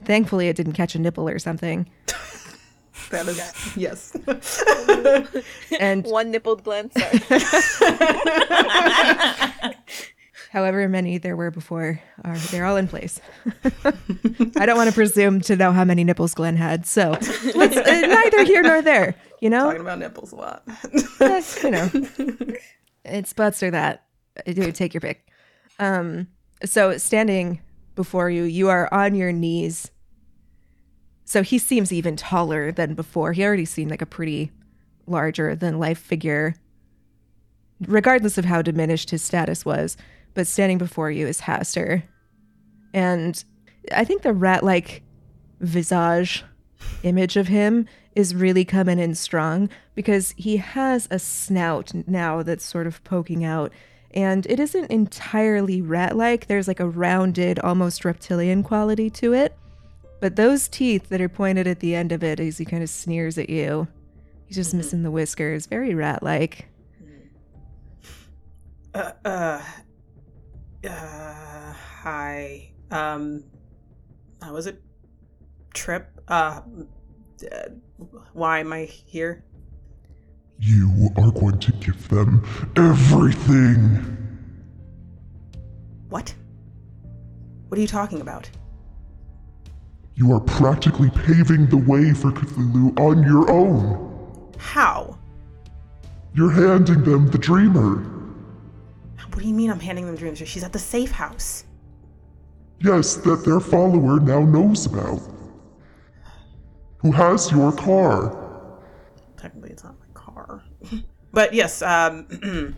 Thankfully, 0.06 0.48
it 0.48 0.56
didn't 0.56 0.74
catch 0.74 0.96
a 0.96 1.00
nipple 1.00 1.30
or 1.30 1.40
something. 1.40 1.90
that 3.10 3.28
is 3.28 3.76
yes. 3.76 4.16
And 5.80 6.06
One 6.06 6.32
nippled 6.32 6.64
Glenn. 6.64 6.92
However 10.54 10.88
many 10.88 11.18
there 11.18 11.36
were 11.36 11.50
before, 11.50 12.00
are 12.24 12.38
they're 12.38 12.66
all 12.66 12.78
in 12.78 12.88
place. 12.88 13.20
I 13.84 14.68
don't 14.68 14.78
want 14.78 14.88
to 14.88 14.94
presume 14.94 15.42
to 15.42 15.56
know 15.56 15.72
how 15.72 15.84
many 15.84 16.04
nipples 16.04 16.36
Glenn 16.36 16.58
had, 16.58 16.86
so 16.86 17.18
let's, 17.56 17.76
uh, 17.76 17.82
neither 17.84 18.44
here 18.44 18.62
nor 18.62 18.84
there. 18.84 19.16
You 19.42 19.50
know, 19.50 19.64
Talking 19.64 19.82
about 19.82 19.98
nipples 19.98 20.32
a 20.32 20.36
lot. 20.36 20.64
You 21.64 21.72
know, 21.72 21.90
it's 23.04 23.34
butts 23.34 23.64
or 23.64 23.72
that. 23.72 24.06
Do 24.46 24.72
take 24.72 24.94
your 24.94 25.02
pick. 25.02 25.28
Um, 25.80 26.28
so 26.64 27.00
standing 27.00 27.60
before 27.96 28.30
you, 28.30 28.44
you 28.44 28.70
are 28.70 28.94
on 28.94 29.16
your 29.16 29.32
knees. 29.32 29.90
So 31.26 31.42
he 31.42 31.58
seems 31.58 31.92
even 31.92 32.16
taller 32.16 32.72
than 32.72 32.94
before. 32.94 33.34
He 33.34 33.44
already 33.44 33.66
seemed 33.66 33.90
like 33.90 34.04
a 34.04 34.06
pretty 34.06 34.52
larger 35.08 35.56
than 35.56 35.80
life 35.80 35.98
figure, 35.98 36.54
regardless 37.88 38.38
of 38.38 38.46
how 38.46 38.62
diminished 38.62 39.10
his 39.10 39.24
status 39.24 39.66
was. 39.66 39.98
But 40.34 40.48
standing 40.48 40.78
before 40.78 41.12
you 41.12 41.28
is 41.28 41.42
Hastur. 41.42 42.04
And 42.94 43.44
I 43.92 44.04
think 44.04 44.22
the 44.22 44.34
rat 44.34 44.64
like 44.64 45.04
visage 45.60 46.44
image 47.04 47.38
of 47.38 47.48
him 47.48 47.88
is 48.16 48.36
really 48.36 48.66
coming 48.66 49.00
in 49.00 49.16
strong 49.16 49.70
because 49.96 50.34
he 50.38 50.58
has 50.58 51.08
a 51.10 51.20
snout 51.20 51.92
now 52.08 52.44
that's 52.44 52.64
sort 52.64 52.88
of 52.88 53.04
poking 53.04 53.44
out. 53.44 53.72
And 54.12 54.46
it 54.46 54.60
isn't 54.60 54.92
entirely 54.92 55.82
rat 55.82 56.16
like. 56.16 56.46
There's 56.46 56.68
like 56.68 56.80
a 56.80 56.88
rounded, 56.88 57.60
almost 57.60 58.06
reptilian 58.06 58.62
quality 58.62 59.10
to 59.12 59.34
it. 59.34 59.56
But 60.20 60.36
those 60.36 60.68
teeth 60.68 61.10
that 61.10 61.20
are 61.20 61.30
pointed 61.30 61.68
at 61.68 61.80
the 61.80 61.96
end 61.96 62.12
of 62.12 62.24
it 62.24 62.40
as 62.40 62.58
he 62.58 62.66
kind 62.66 62.84
of 62.84 62.90
sneers 62.90 63.38
at 63.38 63.50
you, 63.50 63.88
he's 64.46 64.56
just 64.56 64.74
missing 64.74 65.04
the 65.04 65.12
whiskers. 65.12 65.66
Very 65.66 65.96
rat 65.96 66.22
like. 66.22 66.68
uh, 68.94 69.12
uh, 69.26 69.62
uh, 70.86 71.74
hi. 72.02 72.72
Um, 72.92 73.44
how 74.42 74.54
was 74.54 74.68
it? 74.68 74.82
Trip. 75.74 76.08
Uh, 76.28 76.62
uh, 77.52 77.70
why 78.34 78.60
am 78.60 78.74
I 78.74 78.86
here? 78.86 79.44
You 80.60 81.10
are 81.18 81.32
going 81.32 81.60
to 81.60 81.72
give 81.74 82.08
them 82.10 82.46
everything. 82.76 84.18
What? 86.10 86.34
What 87.68 87.78
are 87.78 87.82
you 87.82 87.88
talking 87.88 88.22
about? 88.22 88.50
You 90.16 90.32
are 90.34 90.40
practically 90.40 91.10
paving 91.10 91.68
the 91.68 91.78
way 91.78 92.14
for 92.14 92.32
Cthulhu 92.32 92.98
on 93.00 93.24
your 93.24 93.50
own. 93.50 94.54
How? 94.60 95.18
You're 96.36 96.52
handing 96.52 97.04
them 97.04 97.30
the 97.30 97.40
dreamer. 97.40 98.13
What 99.34 99.42
do 99.42 99.48
you 99.48 99.54
mean 99.56 99.72
I'm 99.72 99.80
handing 99.80 100.06
them 100.06 100.16
dreams? 100.16 100.38
She's 100.48 100.64
at 100.64 100.74
the 100.74 100.80
safe 100.80 101.12
house. 101.12 101.64
Yes, 102.80 103.16
that 103.16 103.44
their 103.44 103.60
follower 103.60 104.20
now 104.20 104.42
knows 104.42 104.86
about. 104.86 105.20
Who 106.98 107.12
has 107.12 107.52
your 107.52 107.72
car. 107.72 108.80
Technically, 109.36 109.72
it's 109.72 109.84
not 109.84 109.96
my 110.00 110.06
car. 110.14 110.64
but 111.34 111.52
yes, 111.54 111.82
um, 111.82 112.26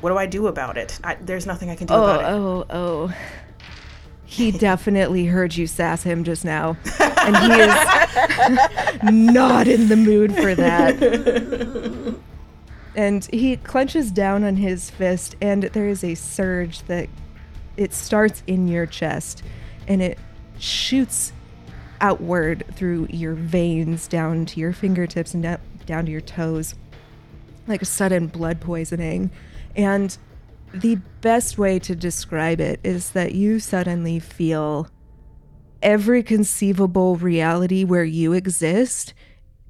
what 0.00 0.10
do 0.10 0.18
I 0.18 0.26
do 0.26 0.48
about 0.48 0.76
it? 0.76 0.98
I, 1.04 1.14
there's 1.14 1.46
nothing 1.46 1.70
I 1.70 1.76
can 1.76 1.86
do 1.86 1.94
Oh, 1.94 2.02
about 2.02 2.20
it. 2.20 2.24
oh, 2.26 2.66
oh. 2.70 3.14
He 4.24 4.50
definitely 4.58 5.26
heard 5.26 5.56
you 5.56 5.68
sass 5.68 6.02
him 6.02 6.24
just 6.24 6.44
now. 6.44 6.76
And 6.98 7.36
he 7.36 7.60
is 7.60 9.02
not 9.32 9.68
in 9.68 9.86
the 9.88 9.96
mood 9.96 10.34
for 10.34 10.54
that. 10.56 12.16
And 12.94 13.24
he 13.26 13.56
clenches 13.56 14.10
down 14.10 14.44
on 14.44 14.56
his 14.56 14.90
fist, 14.90 15.36
and 15.40 15.62
there 15.64 15.88
is 15.88 16.04
a 16.04 16.14
surge 16.14 16.82
that 16.82 17.08
it 17.76 17.94
starts 17.94 18.42
in 18.46 18.68
your 18.68 18.86
chest 18.86 19.42
and 19.88 20.02
it 20.02 20.18
shoots 20.58 21.32
outward 22.00 22.64
through 22.74 23.06
your 23.10 23.34
veins 23.34 24.08
down 24.08 24.44
to 24.44 24.60
your 24.60 24.72
fingertips 24.72 25.34
and 25.34 25.58
down 25.86 26.04
to 26.04 26.10
your 26.10 26.20
toes 26.20 26.74
like 27.66 27.82
a 27.82 27.86
sudden 27.86 28.26
blood 28.26 28.60
poisoning. 28.60 29.30
And 29.76 30.16
the 30.74 30.96
best 31.20 31.58
way 31.58 31.78
to 31.80 31.94
describe 31.94 32.60
it 32.60 32.80
is 32.82 33.10
that 33.10 33.34
you 33.34 33.60
suddenly 33.60 34.18
feel 34.18 34.88
every 35.80 36.22
conceivable 36.22 37.16
reality 37.16 37.84
where 37.84 38.04
you 38.04 38.32
exist 38.32 39.14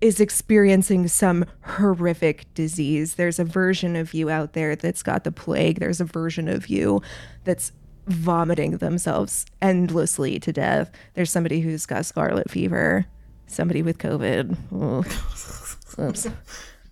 is 0.03 0.19
experiencing 0.19 1.07
some 1.07 1.45
horrific 1.63 2.53
disease. 2.55 3.15
There's 3.15 3.39
a 3.39 3.45
version 3.45 3.95
of 3.95 4.13
you 4.13 4.29
out 4.29 4.53
there 4.53 4.75
that's 4.75 5.03
got 5.03 5.23
the 5.23 5.31
plague. 5.31 5.79
There's 5.79 6.01
a 6.01 6.05
version 6.05 6.49
of 6.49 6.67
you 6.67 7.01
that's 7.45 7.71
vomiting 8.09 8.79
themselves 8.79 9.47
endlessly 9.63 10.41
to 10.41 10.53
death. 10.53 10.91
There's 11.15 11.31
somebody 11.31 11.61
who's 11.61 11.87
got 11.87 12.05
scarlet 12.05 12.51
fever, 12.51 13.07
somebody 13.47 13.81
with 13.81 13.99
COVID. 13.99 14.57
Ugh. 14.75 15.07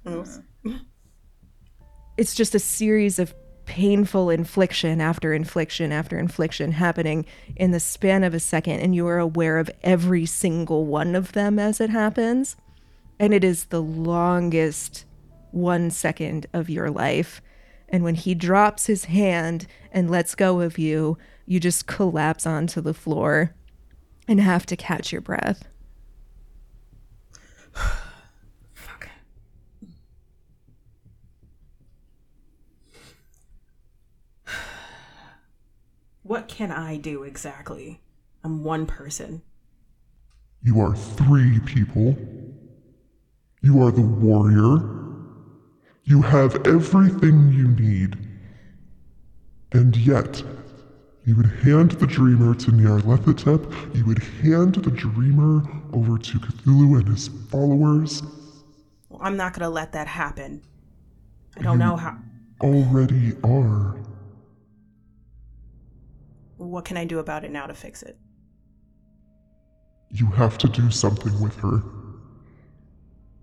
Oops. 0.06 0.40
It's 2.16 2.34
just 2.34 2.54
a 2.54 2.60
series 2.60 3.18
of 3.18 3.34
painful 3.64 4.30
infliction 4.30 5.00
after 5.00 5.34
infliction 5.34 5.90
after 5.90 6.16
infliction 6.16 6.70
happening 6.72 7.26
in 7.56 7.72
the 7.72 7.80
span 7.80 8.22
of 8.22 8.34
a 8.34 8.40
second, 8.40 8.78
and 8.80 8.94
you 8.94 9.08
are 9.08 9.18
aware 9.18 9.58
of 9.58 9.68
every 9.82 10.26
single 10.26 10.86
one 10.86 11.16
of 11.16 11.32
them 11.32 11.58
as 11.58 11.80
it 11.80 11.90
happens. 11.90 12.56
And 13.20 13.34
it 13.34 13.44
is 13.44 13.66
the 13.66 13.82
longest 13.82 15.04
one 15.50 15.90
second 15.90 16.46
of 16.54 16.70
your 16.70 16.90
life. 16.90 17.42
And 17.86 18.02
when 18.02 18.14
he 18.14 18.34
drops 18.34 18.86
his 18.86 19.04
hand 19.04 19.66
and 19.92 20.10
lets 20.10 20.34
go 20.34 20.60
of 20.62 20.78
you, 20.78 21.18
you 21.44 21.60
just 21.60 21.86
collapse 21.86 22.46
onto 22.46 22.80
the 22.80 22.94
floor 22.94 23.54
and 24.26 24.40
have 24.40 24.64
to 24.66 24.76
catch 24.76 25.12
your 25.12 25.20
breath. 25.20 25.68
Fuck. 28.72 29.08
What 36.22 36.48
can 36.48 36.70
I 36.70 36.96
do 36.96 37.24
exactly? 37.24 38.00
I'm 38.42 38.64
one 38.64 38.86
person. 38.86 39.42
You 40.62 40.80
are 40.80 40.94
three 40.94 41.58
people. 41.60 42.16
You 43.62 43.82
are 43.82 43.90
the 43.90 44.00
warrior. 44.00 44.80
You 46.04 46.22
have 46.22 46.66
everything 46.66 47.52
you 47.52 47.68
need. 47.68 48.16
And 49.72 49.96
yet, 49.96 50.42
you 51.26 51.36
would 51.36 51.46
hand 51.46 51.92
the 51.92 52.06
dreamer 52.06 52.54
to 52.54 52.70
Nyarlathotep, 52.70 53.94
you 53.94 54.06
would 54.06 54.22
hand 54.42 54.76
the 54.76 54.90
dreamer 54.90 55.62
over 55.92 56.16
to 56.16 56.38
Cthulhu 56.38 56.98
and 56.98 57.08
his 57.08 57.28
followers. 57.28 58.22
Well, 59.10 59.20
I'm 59.22 59.36
not 59.36 59.52
gonna 59.52 59.70
let 59.70 59.92
that 59.92 60.06
happen. 60.06 60.62
I 61.58 61.62
don't 61.62 61.78
know 61.78 61.96
how. 61.96 62.16
Already 62.62 63.34
are. 63.44 63.96
What 66.56 66.84
can 66.84 66.96
I 66.96 67.04
do 67.04 67.18
about 67.18 67.44
it 67.44 67.50
now 67.50 67.66
to 67.66 67.74
fix 67.74 68.02
it? 68.02 68.18
You 70.10 70.26
have 70.26 70.58
to 70.58 70.68
do 70.68 70.90
something 70.90 71.38
with 71.40 71.56
her. 71.56 71.82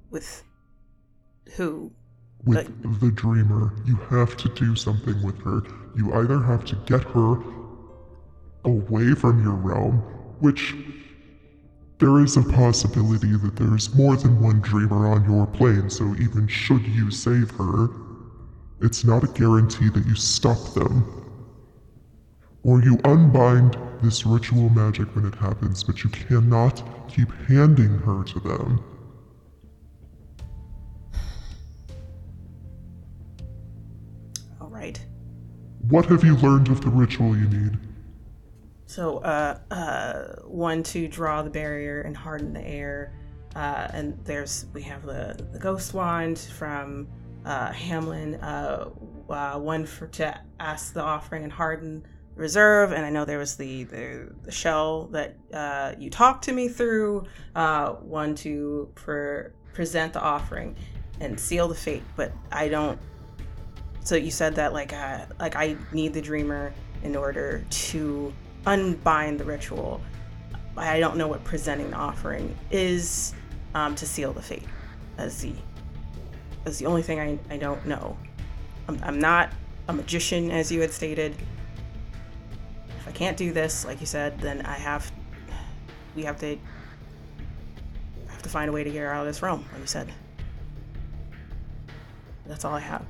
With 0.10 0.44
who? 1.56 1.92
with 2.48 3.00
the 3.02 3.12
dreamer. 3.12 3.74
You 3.86 3.96
have 4.10 4.38
to 4.38 4.50
do 4.50 4.76
something 4.76 5.22
with 5.24 5.38
her. 5.44 5.64
You 5.96 6.14
either 6.14 6.40
have 6.42 6.66
to 6.66 6.76
get 6.86 7.04
her 7.04 7.38
away 8.64 9.14
from 9.14 9.44
your 9.44 9.56
realm, 9.56 9.98
which 10.40 10.76
there 12.00 12.20
is 12.20 12.38
a 12.38 12.44
possibility 12.44 13.36
that 13.38 13.56
there's 13.56 13.94
more 13.96 14.16
than 14.16 14.42
one 14.42 14.62
dreamer 14.62 15.08
on 15.08 15.26
your 15.30 15.48
plane, 15.48 15.90
so 15.90 16.16
even 16.20 16.48
should 16.48 16.86
you 16.88 17.10
save 17.10 17.50
her, 17.52 17.90
it's 18.82 19.04
not 19.04 19.24
a 19.24 19.28
guarantee 19.28 19.90
that 19.90 20.06
you 20.06 20.16
stop 20.16 20.74
them. 20.74 21.04
Or 22.64 22.84
you 22.84 23.00
unbind 23.06 23.78
this 24.04 24.26
ritual 24.26 24.70
magic 24.70 25.16
when 25.16 25.26
it 25.26 25.36
happens, 25.36 25.84
but 25.84 26.04
you 26.04 26.10
cannot 26.12 26.84
keep 27.10 27.32
handing 27.48 27.98
her 28.00 28.24
to 28.26 28.40
them. 28.42 28.84
What 35.90 36.06
have 36.08 36.24
you 36.24 36.36
learned 36.38 36.68
of 36.68 36.82
the 36.82 36.90
ritual 36.90 37.38
you 37.38 37.48
need? 37.48 37.78
So, 38.88 39.20
uh, 39.20 39.60
uh, 39.72 40.42
one 40.44 40.84
to 40.84 41.08
draw 41.08 41.42
the 41.44 41.50
barrier 41.50 42.02
and 42.02 42.16
harden 42.16 42.54
the 42.54 42.66
air. 42.66 43.14
Uh, 43.56 43.88
and 43.94 44.18
there's 44.26 44.66
we 44.74 44.82
have 44.84 45.04
the, 45.04 45.38
the 45.52 45.60
ghost 45.60 45.94
wand 45.94 46.40
from 46.40 47.08
uh, 47.46 47.72
Hamlin. 47.72 48.36
Uh, 48.36 48.90
uh, 49.30 49.60
one 49.60 49.86
for 49.86 50.08
to 50.08 50.40
ask 50.60 50.94
the 50.94 51.02
offering 51.02 51.44
and 51.44 51.52
harden 51.52 52.06
reserve. 52.36 52.92
And 52.92 53.06
I 53.06 53.10
know 53.10 53.26
there 53.26 53.40
was 53.40 53.56
the 53.56 53.84
the, 53.86 54.32
the 54.44 54.52
shell 54.52 55.08
that 55.08 55.38
uh, 55.54 55.94
you 55.98 56.10
talked 56.10 56.44
to 56.46 56.54
me 56.54 56.68
through. 56.68 57.26
Uh, 57.56 57.94
one 57.94 58.36
to 58.36 58.92
present 59.74 60.14
the 60.14 60.22
offering 60.22 60.76
and 61.20 61.40
seal 61.40 61.68
the 61.68 61.76
fate. 61.76 62.04
But 62.16 62.34
I 62.52 62.68
don't. 62.68 63.00
So 64.08 64.16
you 64.16 64.32
said 64.32 64.56
that 64.56 64.72
like 64.72 64.94
uh, 64.94 65.26
like 65.38 65.58
I 65.58 65.76
need 65.92 66.14
the 66.14 66.22
dreamer 66.22 66.74
in 67.04 67.14
order 67.14 67.66
to 67.70 68.34
unbind 68.66 69.38
the 69.38 69.44
ritual. 69.44 70.00
I 70.78 71.02
don't 71.02 71.18
know 71.18 71.28
what 71.28 71.44
presenting 71.44 71.90
the 71.90 71.98
offering 71.98 72.58
is 72.72 73.34
um, 73.76 73.96
to 73.96 74.06
seal 74.06 74.32
the 74.32 74.42
fate. 74.42 74.64
As 75.18 75.42
the 75.42 75.52
as 76.64 76.80
the 76.80 76.86
only 76.86 77.02
thing 77.02 77.20
I, 77.20 77.38
I 77.54 77.58
don't 77.58 77.86
know. 77.86 78.18
I'm, 78.88 78.98
I'm 79.04 79.20
not 79.20 79.50
a 79.90 79.94
magician, 79.94 80.52
as 80.52 80.72
you 80.72 80.80
had 80.80 80.92
stated. 80.92 81.36
If 83.00 83.10
I 83.10 83.12
can't 83.12 83.36
do 83.36 83.52
this, 83.52 83.84
like 83.84 84.00
you 84.00 84.06
said, 84.06 84.40
then 84.40 84.62
I 84.62 84.76
have 84.76 85.12
we 86.16 86.24
have 86.24 86.40
to 86.40 86.58
have 88.30 88.42
to 88.42 88.48
find 88.48 88.70
a 88.70 88.72
way 88.72 88.86
to 88.86 88.90
get 88.90 89.00
her 89.00 89.12
out 89.12 89.28
of 89.28 89.28
this 89.28 89.42
realm, 89.42 89.66
like 89.74 89.82
you 89.82 89.86
said. 89.88 90.14
That's 92.46 92.64
all 92.64 92.74
I 92.74 92.80
have. 92.80 93.06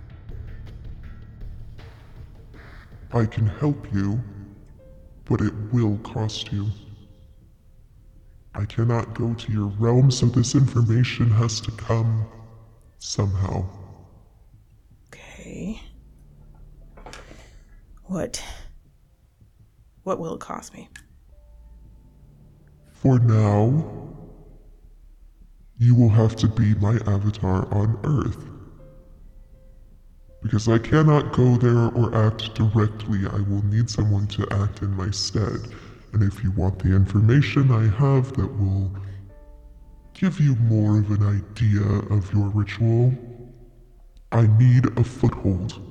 I 3.13 3.25
can 3.25 3.47
help 3.47 3.93
you, 3.93 4.19
but 5.25 5.41
it 5.41 5.53
will 5.71 5.97
cost 5.99 6.51
you. 6.51 6.67
I 8.53 8.65
cannot 8.65 9.13
go 9.13 9.33
to 9.33 9.51
your 9.51 9.67
realm, 9.67 10.11
so 10.11 10.25
this 10.25 10.55
information 10.55 11.29
has 11.29 11.61
to 11.61 11.71
come 11.71 12.25
somehow. 12.99 13.65
Okay. 15.07 15.81
What 18.05 18.43
what 20.03 20.19
will 20.19 20.35
it 20.35 20.39
cost 20.39 20.73
me? 20.73 20.89
For 22.93 23.19
now, 23.19 24.07
you 25.77 25.93
will 25.93 26.09
have 26.09 26.35
to 26.37 26.47
be 26.47 26.73
my 26.75 26.95
avatar 27.05 27.71
on 27.73 27.99
Earth. 28.03 28.56
Because 30.47 30.69
I 30.69 30.77
cannot 30.77 31.33
go 31.33 31.57
there 31.57 31.89
or 31.91 32.15
act 32.15 32.55
directly, 32.55 33.27
I 33.27 33.41
will 33.49 33.65
need 33.65 33.89
someone 33.89 34.27
to 34.27 34.47
act 34.49 34.81
in 34.81 34.91
my 34.91 35.11
stead. 35.11 35.59
And 36.13 36.23
if 36.23 36.41
you 36.41 36.51
want 36.51 36.79
the 36.79 36.95
information 36.95 37.69
I 37.69 37.93
have 37.97 38.31
that 38.37 38.47
will 38.47 38.89
give 40.13 40.39
you 40.39 40.55
more 40.55 40.99
of 40.99 41.11
an 41.11 41.43
idea 41.43 41.81
of 42.15 42.33
your 42.33 42.47
ritual, 42.47 43.13
I 44.31 44.47
need 44.57 44.85
a 44.97 45.03
foothold. 45.03 45.81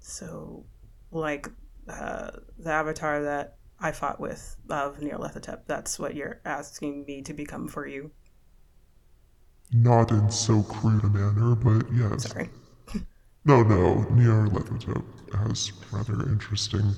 So, 0.00 0.66
like 1.12 1.48
uh, 1.88 2.32
the 2.58 2.72
avatar 2.72 3.22
that 3.22 3.58
I 3.78 3.92
fought 3.92 4.18
with 4.18 4.56
of 4.68 4.98
Nyarlathotep, 4.98 5.60
that's 5.68 5.96
what 5.96 6.16
you're 6.16 6.40
asking 6.44 7.04
me 7.06 7.22
to 7.22 7.32
become 7.32 7.68
for 7.68 7.86
you. 7.86 8.10
Not 9.72 10.10
in 10.10 10.30
so 10.30 10.62
crude 10.62 11.04
a 11.04 11.08
manner, 11.08 11.54
but 11.54 11.92
yes. 11.92 12.30
Sorry. 12.30 12.50
No, 13.46 13.62
no, 13.62 14.06
Nyarlathotep 14.12 15.04
has 15.34 15.70
rather 15.92 16.22
interesting 16.30 16.94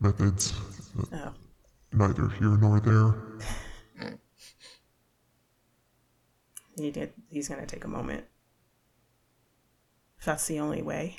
methods. 0.00 0.54
Oh. 1.12 1.32
Neither 1.92 2.28
here 2.30 2.56
nor 2.56 2.80
there. 2.80 3.14
He 6.76 6.90
did, 6.90 7.12
he's 7.28 7.48
gonna 7.48 7.66
take 7.66 7.84
a 7.84 7.88
moment. 7.88 8.24
If 10.18 10.24
that's 10.24 10.46
the 10.46 10.60
only 10.60 10.80
way. 10.80 11.16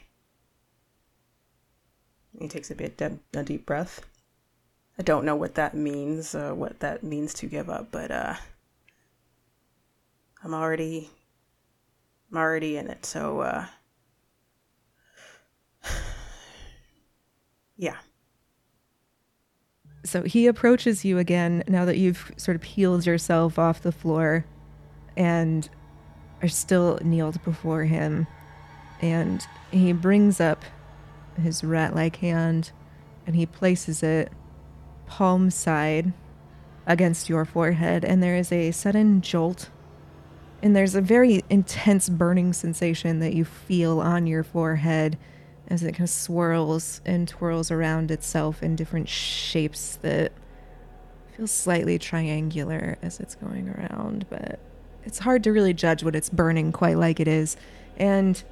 He 2.38 2.48
takes 2.48 2.72
a 2.72 2.76
bit 2.76 2.98
de- 2.98 3.20
a 3.34 3.44
deep 3.44 3.66
breath. 3.66 4.02
I 4.98 5.04
don't 5.04 5.26
know 5.26 5.36
what 5.36 5.56
that 5.56 5.76
means, 5.76 6.34
uh, 6.34 6.54
what 6.54 6.80
that 6.80 7.04
means 7.04 7.34
to 7.36 7.46
give 7.46 7.70
up, 7.70 7.92
but 7.92 8.10
uh, 8.12 8.36
I'm 10.44 10.54
already, 10.54 11.10
I'm 12.32 12.38
already 12.38 12.78
in 12.78 12.90
it. 12.90 13.06
So 13.06 13.42
uh, 13.42 13.66
yeah, 17.78 17.98
So 20.04 20.24
he 20.24 20.48
approaches 20.48 21.06
you 21.06 21.20
again 21.20 21.64
now 21.68 21.86
that 21.86 21.98
you've 21.98 22.32
sort 22.36 22.56
of 22.56 22.62
peeled 22.62 23.06
yourself 23.06 23.60
off 23.60 23.82
the 23.82 23.92
floor 23.92 24.46
and 25.16 25.70
are 26.42 26.48
still 26.48 26.98
kneeled 27.04 27.44
before 27.44 27.84
him. 27.84 28.26
And 29.02 29.46
he 29.72 29.94
brings 29.94 30.40
up 30.42 30.64
his 31.42 31.64
rat 31.64 31.96
like 31.96 32.18
hand 32.18 32.72
and 33.28 33.36
he 33.36 33.46
places 33.46 34.02
it 34.02 34.32
palm 35.06 35.52
side 35.52 36.14
against 36.88 37.30
your 37.30 37.46
forehead. 37.46 38.04
And 38.04 38.24
there 38.24 38.36
is 38.36 38.52
a 38.52 38.72
sudden 38.72 39.22
jolt. 39.22 39.70
And 40.64 40.76
there's 40.76 40.96
a 40.96 41.02
very 41.02 41.44
intense 41.50 42.08
burning 42.08 42.54
sensation 42.54 43.20
that 43.20 43.34
you 43.34 43.46
feel 43.46 44.00
on 44.00 44.28
your 44.28 44.44
forehead 44.44 45.18
as 45.68 45.84
it 45.84 45.94
kind 45.94 46.02
of 46.02 46.10
swirls 46.10 47.02
and 47.06 47.28
twirls 47.28 47.72
around 47.72 48.12
itself 48.12 48.62
in 48.62 48.76
different 48.76 49.10
shapes 49.10 49.96
that 49.98 50.32
feel 51.36 51.48
slightly 51.48 51.98
triangular 51.98 52.98
as 53.02 53.20
it's 53.20 53.36
going 53.36 53.70
around, 53.70 54.26
but 54.30 54.60
it's 55.04 55.20
hard 55.20 55.44
to 55.44 55.52
really 55.52 55.74
judge 55.74 56.04
what 56.04 56.16
it's 56.16 56.30
burning 56.30 56.72
quite 56.72 56.98
like 56.98 57.20
it 57.20 57.28
is. 57.28 57.58
And 57.98 58.44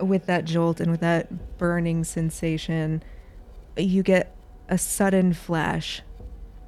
with 0.00 0.26
that 0.26 0.44
jolt 0.44 0.80
and 0.80 0.90
with 0.90 1.00
that 1.00 1.58
burning 1.58 2.04
sensation, 2.04 3.02
you 3.76 4.02
get 4.02 4.34
a 4.68 4.78
sudden 4.78 5.32
flash 5.32 6.02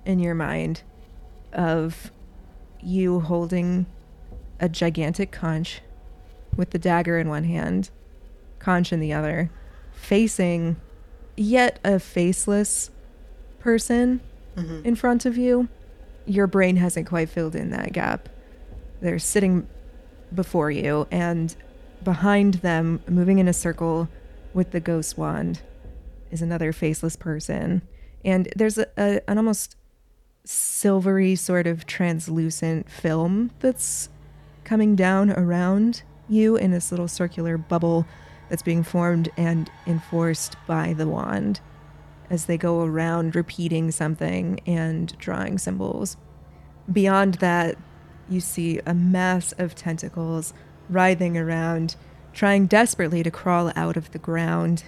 in 0.05 0.19
your 0.19 0.35
mind 0.35 0.83
of 1.53 2.11
you 2.83 3.21
holding 3.21 3.87
a 4.61 4.69
gigantic 4.69 5.33
conch 5.33 5.81
with 6.57 6.71
the 6.71 6.79
dagger 6.79 7.19
in 7.19 7.29
one 7.29 7.45
hand, 7.45 7.91
conch 8.59 8.93
in 8.93 9.01
the 9.01 9.13
other, 9.13 9.51
facing 9.93 10.77
yet 11.37 11.79
a 11.85 11.99
faceless 11.99 12.91
person 13.59 14.21
mm-hmm. 14.57 14.85
in 14.85 14.95
front 14.95 15.27
of 15.27 15.37
you. 15.37 15.69
Your 16.27 16.47
brain 16.47 16.77
hasn't 16.77 17.07
quite 17.07 17.29
filled 17.29 17.55
in 17.55 17.71
that 17.71 17.93
gap. 17.93 18.29
They're 19.01 19.19
sitting 19.19 19.67
before 20.35 20.71
you, 20.71 21.09
and 21.11 21.55
behind 22.05 22.55
them, 22.55 23.03
moving 23.09 23.39
in 23.39 23.49
a 23.49 23.53
circle 23.53 24.09
with 24.53 24.71
the 24.71 24.81
ghost 24.81 25.17
wand, 25.17 25.63
is 26.31 26.43
another 26.43 26.73
faceless 26.73 27.17
person. 27.17 27.83
And 28.25 28.49
there's 28.55 28.79
a, 28.79 28.87
a, 28.97 29.21
an 29.29 29.39
almost 29.39 29.77
silvery, 30.45 31.35
sort 31.35 31.67
of 31.67 31.87
translucent 31.87 32.91
film 32.91 33.51
that's 33.61 34.09
coming 34.71 34.95
down 34.95 35.33
around 35.33 36.01
you 36.29 36.55
in 36.55 36.71
this 36.71 36.93
little 36.93 37.09
circular 37.09 37.59
bubble 37.59 38.07
that's 38.49 38.63
being 38.63 38.85
formed 38.85 39.29
and 39.37 39.69
enforced 39.85 40.55
by 40.65 40.93
the 40.93 41.09
wand 41.09 41.59
as 42.31 42.45
they 42.45 42.57
go 42.57 42.83
around 42.83 43.35
repeating 43.35 43.91
something 43.91 44.61
and 44.67 45.19
drawing 45.19 45.59
symbols. 45.59 46.17
Beyond 46.93 47.35
that, 47.35 47.77
you 48.29 48.39
see 48.39 48.79
a 48.87 48.95
mass 48.95 49.51
of 49.59 49.75
tentacles 49.75 50.55
writhing 50.89 51.37
around, 51.37 51.97
trying 52.33 52.67
desperately 52.67 53.25
to 53.25 53.31
crawl 53.33 53.73
out 53.75 53.97
of 53.97 54.13
the 54.13 54.21
ground. 54.21 54.85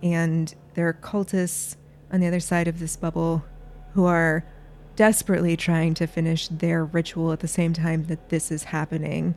And 0.00 0.54
there 0.74 0.86
are 0.86 0.94
cultists 0.94 1.74
on 2.12 2.20
the 2.20 2.28
other 2.28 2.38
side 2.38 2.68
of 2.68 2.78
this 2.78 2.94
bubble 2.94 3.44
who 3.94 4.04
are 4.04 4.44
desperately 4.98 5.56
trying 5.56 5.94
to 5.94 6.08
finish 6.08 6.48
their 6.48 6.84
ritual 6.84 7.30
at 7.30 7.38
the 7.38 7.46
same 7.46 7.72
time 7.72 8.06
that 8.06 8.30
this 8.30 8.50
is 8.50 8.64
happening. 8.64 9.32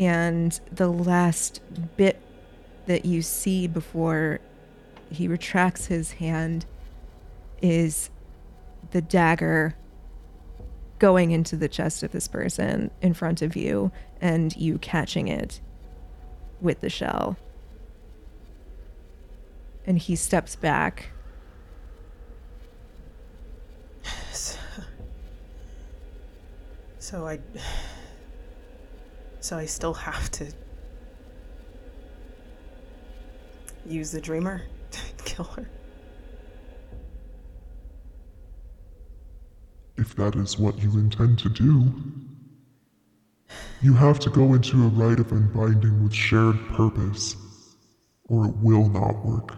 And 0.00 0.58
the 0.72 0.88
last 0.88 1.60
bit 1.96 2.20
that 2.86 3.04
you 3.04 3.22
see 3.22 3.68
before 3.68 4.40
he 5.08 5.28
retracts 5.28 5.86
his 5.86 6.14
hand 6.14 6.66
is 7.62 8.10
the 8.90 9.00
dagger 9.00 9.76
going 10.98 11.30
into 11.30 11.54
the 11.54 11.68
chest 11.68 12.02
of 12.02 12.10
this 12.10 12.26
person 12.26 12.90
in 13.00 13.14
front 13.14 13.42
of 13.42 13.54
you 13.54 13.92
and 14.20 14.56
you 14.56 14.76
catching 14.78 15.28
it 15.28 15.60
with 16.60 16.80
the 16.80 16.90
shell. 16.90 17.36
And 19.86 19.98
he 19.98 20.16
steps 20.16 20.56
back. 20.56 21.10
So 27.10 27.26
I. 27.26 27.40
So 29.40 29.58
I 29.58 29.66
still 29.66 29.94
have 29.94 30.30
to. 30.30 30.52
Use 33.84 34.12
the 34.12 34.20
dreamer 34.20 34.62
to 34.92 35.24
kill 35.24 35.46
her. 35.46 35.68
If 39.96 40.14
that 40.14 40.36
is 40.36 40.56
what 40.56 40.80
you 40.80 40.90
intend 40.98 41.40
to 41.40 41.48
do, 41.48 41.92
you 43.82 43.92
have 43.94 44.20
to 44.20 44.30
go 44.30 44.54
into 44.54 44.84
a 44.84 44.88
rite 44.88 45.18
of 45.18 45.32
unbinding 45.32 46.04
with 46.04 46.14
shared 46.14 46.60
purpose, 46.68 47.34
or 48.28 48.46
it 48.46 48.56
will 48.58 48.88
not 48.88 49.24
work. 49.26 49.56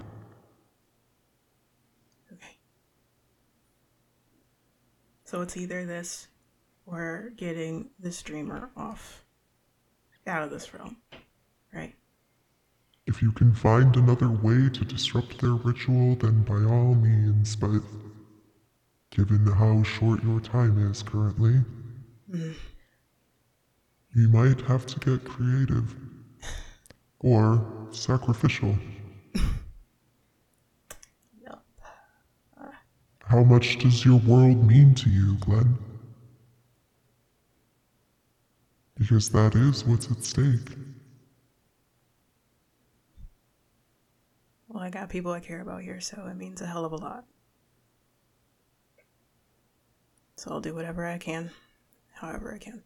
Okay. 2.33 2.57
So 5.25 5.43
it's 5.43 5.59
either 5.59 5.85
this 5.85 6.29
or 6.87 7.33
getting 7.37 7.91
this 7.99 8.23
dreamer 8.23 8.71
off 8.77 9.25
out 10.27 10.43
of 10.43 10.51
this 10.51 10.73
realm, 10.75 10.97
right? 11.73 11.95
If 13.07 13.21
you 13.21 13.33
can 13.33 13.53
find 13.53 13.95
another 13.97 14.29
way 14.29 14.69
to 14.69 14.85
disrupt 14.85 15.41
their 15.41 15.55
ritual, 15.55 16.15
then 16.17 16.43
by 16.45 16.63
all 16.73 16.95
means, 16.95 17.57
but 17.57 17.81
given 19.11 19.47
how 19.47 19.83
short 19.83 20.23
your 20.23 20.41
time 20.41 20.91
is 20.91 21.03
currently, 21.03 21.61
mm. 22.31 22.55
you 24.15 24.29
might 24.29 24.61
have 24.63 24.87
to 24.87 25.01
get 25.01 25.25
creative 25.25 25.95
or 27.21 27.89
sacrificial. 27.91 28.77
Yep. 31.45 31.63
How 33.25 33.43
much 33.43 33.79
does 33.79 34.05
your 34.05 34.21
world 34.21 34.65
mean 34.65 34.95
to 34.95 35.11
you, 35.11 35.37
Glenn? 35.39 35.77
Because 38.99 39.31
that 39.31 39.55
is 39.55 39.85
what's 39.85 40.11
at 40.11 40.23
stake. 40.23 40.77
Well, 44.69 44.83
I 44.83 44.91
got 44.91 45.11
people 45.11 45.33
I 45.33 45.41
care 45.41 45.61
about 45.61 45.83
here, 45.83 46.01
so 46.01 46.27
it 46.27 46.37
means 46.37 46.63
a 46.63 46.67
hell 46.67 46.85
of 46.85 46.93
a 46.93 46.97
lot. 46.97 47.25
So 50.37 50.51
I'll 50.51 50.61
do 50.61 50.75
whatever 50.75 51.07
I 51.07 51.19
can, 51.19 51.51
however 52.15 52.55
I 52.55 52.59
can. 52.59 52.83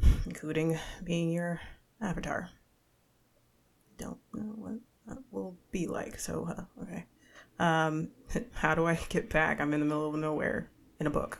Including 0.26 0.78
being 1.04 1.30
your 1.30 1.60
avatar. 2.00 2.48
Don't 3.98 4.18
know 4.32 4.54
what 4.56 4.74
that 5.06 5.18
will 5.30 5.56
be 5.70 5.86
like, 5.86 6.18
so, 6.18 6.48
uh, 6.48 6.82
okay. 6.82 7.04
Um, 7.58 8.08
how 8.52 8.74
do 8.74 8.86
I 8.86 8.98
get 9.08 9.28
back? 9.28 9.60
I'm 9.60 9.74
in 9.74 9.80
the 9.80 9.86
middle 9.86 10.08
of 10.08 10.14
nowhere 10.18 10.70
in 10.98 11.06
a 11.06 11.10
book. 11.10 11.38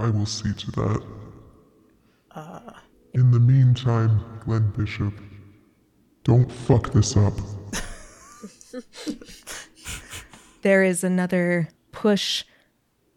I 0.00 0.10
will 0.10 0.26
see 0.26 0.52
to 0.52 0.70
that. 0.72 1.02
In 3.14 3.32
the 3.32 3.40
meantime, 3.40 4.40
Glenn 4.44 4.70
Bishop, 4.70 5.14
don't 6.24 6.50
fuck 6.50 6.92
this 6.92 7.16
up. 7.16 7.34
There 10.62 10.82
is 10.82 11.02
another 11.02 11.68
push, 11.92 12.44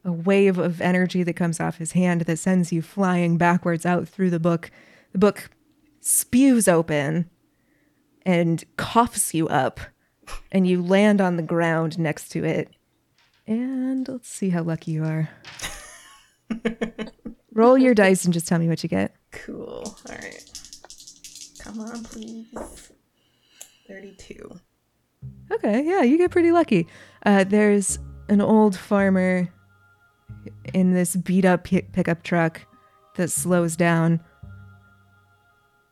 a 0.05 0.11
wave 0.11 0.57
of 0.57 0.81
energy 0.81 1.23
that 1.23 1.33
comes 1.33 1.59
off 1.59 1.77
his 1.77 1.91
hand 1.91 2.21
that 2.21 2.39
sends 2.39 2.71
you 2.71 2.81
flying 2.81 3.37
backwards 3.37 3.85
out 3.85 4.07
through 4.07 4.29
the 4.29 4.39
book. 4.39 4.71
The 5.11 5.17
book 5.17 5.49
spews 5.99 6.67
open 6.67 7.29
and 8.25 8.63
coughs 8.77 9.33
you 9.33 9.47
up, 9.49 9.81
and 10.51 10.65
you 10.65 10.81
land 10.81 11.19
on 11.19 11.35
the 11.35 11.43
ground 11.43 11.99
next 11.99 12.29
to 12.29 12.45
it. 12.45 12.69
And 13.45 14.07
let's 14.07 14.29
see 14.29 14.49
how 14.49 14.63
lucky 14.63 14.91
you 14.91 15.03
are. 15.03 15.29
Roll 17.53 17.77
your 17.77 17.93
dice 17.93 18.25
and 18.25 18.33
just 18.33 18.47
tell 18.47 18.59
me 18.59 18.67
what 18.67 18.83
you 18.83 18.89
get. 18.89 19.15
Cool. 19.31 19.95
Alright. 20.09 20.49
Come 21.59 21.79
on, 21.79 22.03
please. 22.03 22.47
32. 23.87 24.59
Okay, 25.51 25.83
yeah, 25.85 26.01
you 26.01 26.17
get 26.17 26.31
pretty 26.31 26.51
lucky. 26.51 26.87
Uh, 27.25 27.43
there's 27.43 27.99
an 28.29 28.41
old 28.41 28.75
farmer 28.75 29.49
in 30.73 30.93
this 30.93 31.15
beat 31.15 31.45
up 31.45 31.65
pi- 31.65 31.87
pickup 31.91 32.23
truck 32.23 32.61
that 33.15 33.29
slows 33.29 33.75
down. 33.75 34.19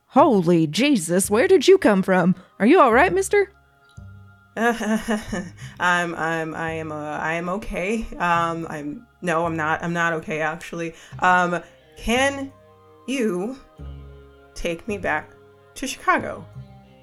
Holy 0.07 0.67
Jesus, 0.67 1.29
where 1.29 1.47
did 1.47 1.67
you 1.67 1.77
come 1.77 2.01
from? 2.01 2.35
Are 2.59 2.65
you 2.65 2.81
all 2.81 2.91
right, 2.91 3.13
mister? 3.13 3.51
I'm 4.57 6.13
I'm 6.15 6.53
I 6.53 6.71
am 6.71 6.91
uh, 6.91 7.17
I 7.17 7.33
am 7.33 7.47
okay. 7.47 8.05
Um 8.17 8.67
I'm 8.69 9.07
no, 9.21 9.45
I'm 9.45 9.55
not. 9.55 9.83
I'm 9.83 9.93
not 9.93 10.13
okay 10.13 10.41
actually. 10.41 10.93
Um 11.19 11.61
can 11.97 12.51
you 13.07 13.57
take 14.55 14.87
me 14.87 14.97
back 14.97 15.31
to 15.75 15.87
Chicago, 15.87 16.45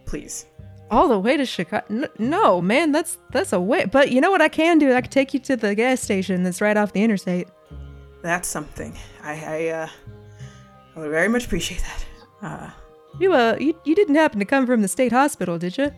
please? 0.07 0.46
All 0.90 1.07
the 1.09 1.18
way 1.18 1.37
to 1.37 1.44
Chicago? 1.44 2.09
No, 2.18 2.61
man, 2.61 2.92
that's 2.92 3.18
that's 3.33 3.52
a 3.52 3.61
way. 3.61 3.85
But 3.85 4.11
you 4.11 4.20
know 4.20 4.31
what 4.31 4.40
I 4.42 4.48
can 4.48 4.78
do? 4.78 4.94
I 4.94 5.00
can 5.02 5.11
take 5.11 5.35
you 5.35 5.40
to 5.40 5.57
the 5.57 5.74
gas 5.74 6.00
station 6.00 6.42
that's 6.42 6.61
right 6.61 6.76
off 6.76 6.92
the 6.92 7.02
interstate. 7.02 7.48
That's 8.22 8.48
something. 8.48 8.96
I 9.22 9.33
I 9.33 9.68
uh 9.68 9.88
I 10.96 10.98
would 11.00 11.11
very 11.11 11.28
much 11.28 11.46
appreciate 11.46 11.83
that. 11.83 12.04
Uh 12.42 12.70
You 13.20 13.33
uh, 13.35 13.57
you, 13.61 13.74
you 13.85 13.94
didn't 13.94 14.14
happen 14.16 14.38
to 14.38 14.44
come 14.44 14.66
from 14.66 14.81
the 14.83 14.88
state 14.88 15.12
hospital, 15.12 15.59
did 15.59 15.76
you? 15.78 15.90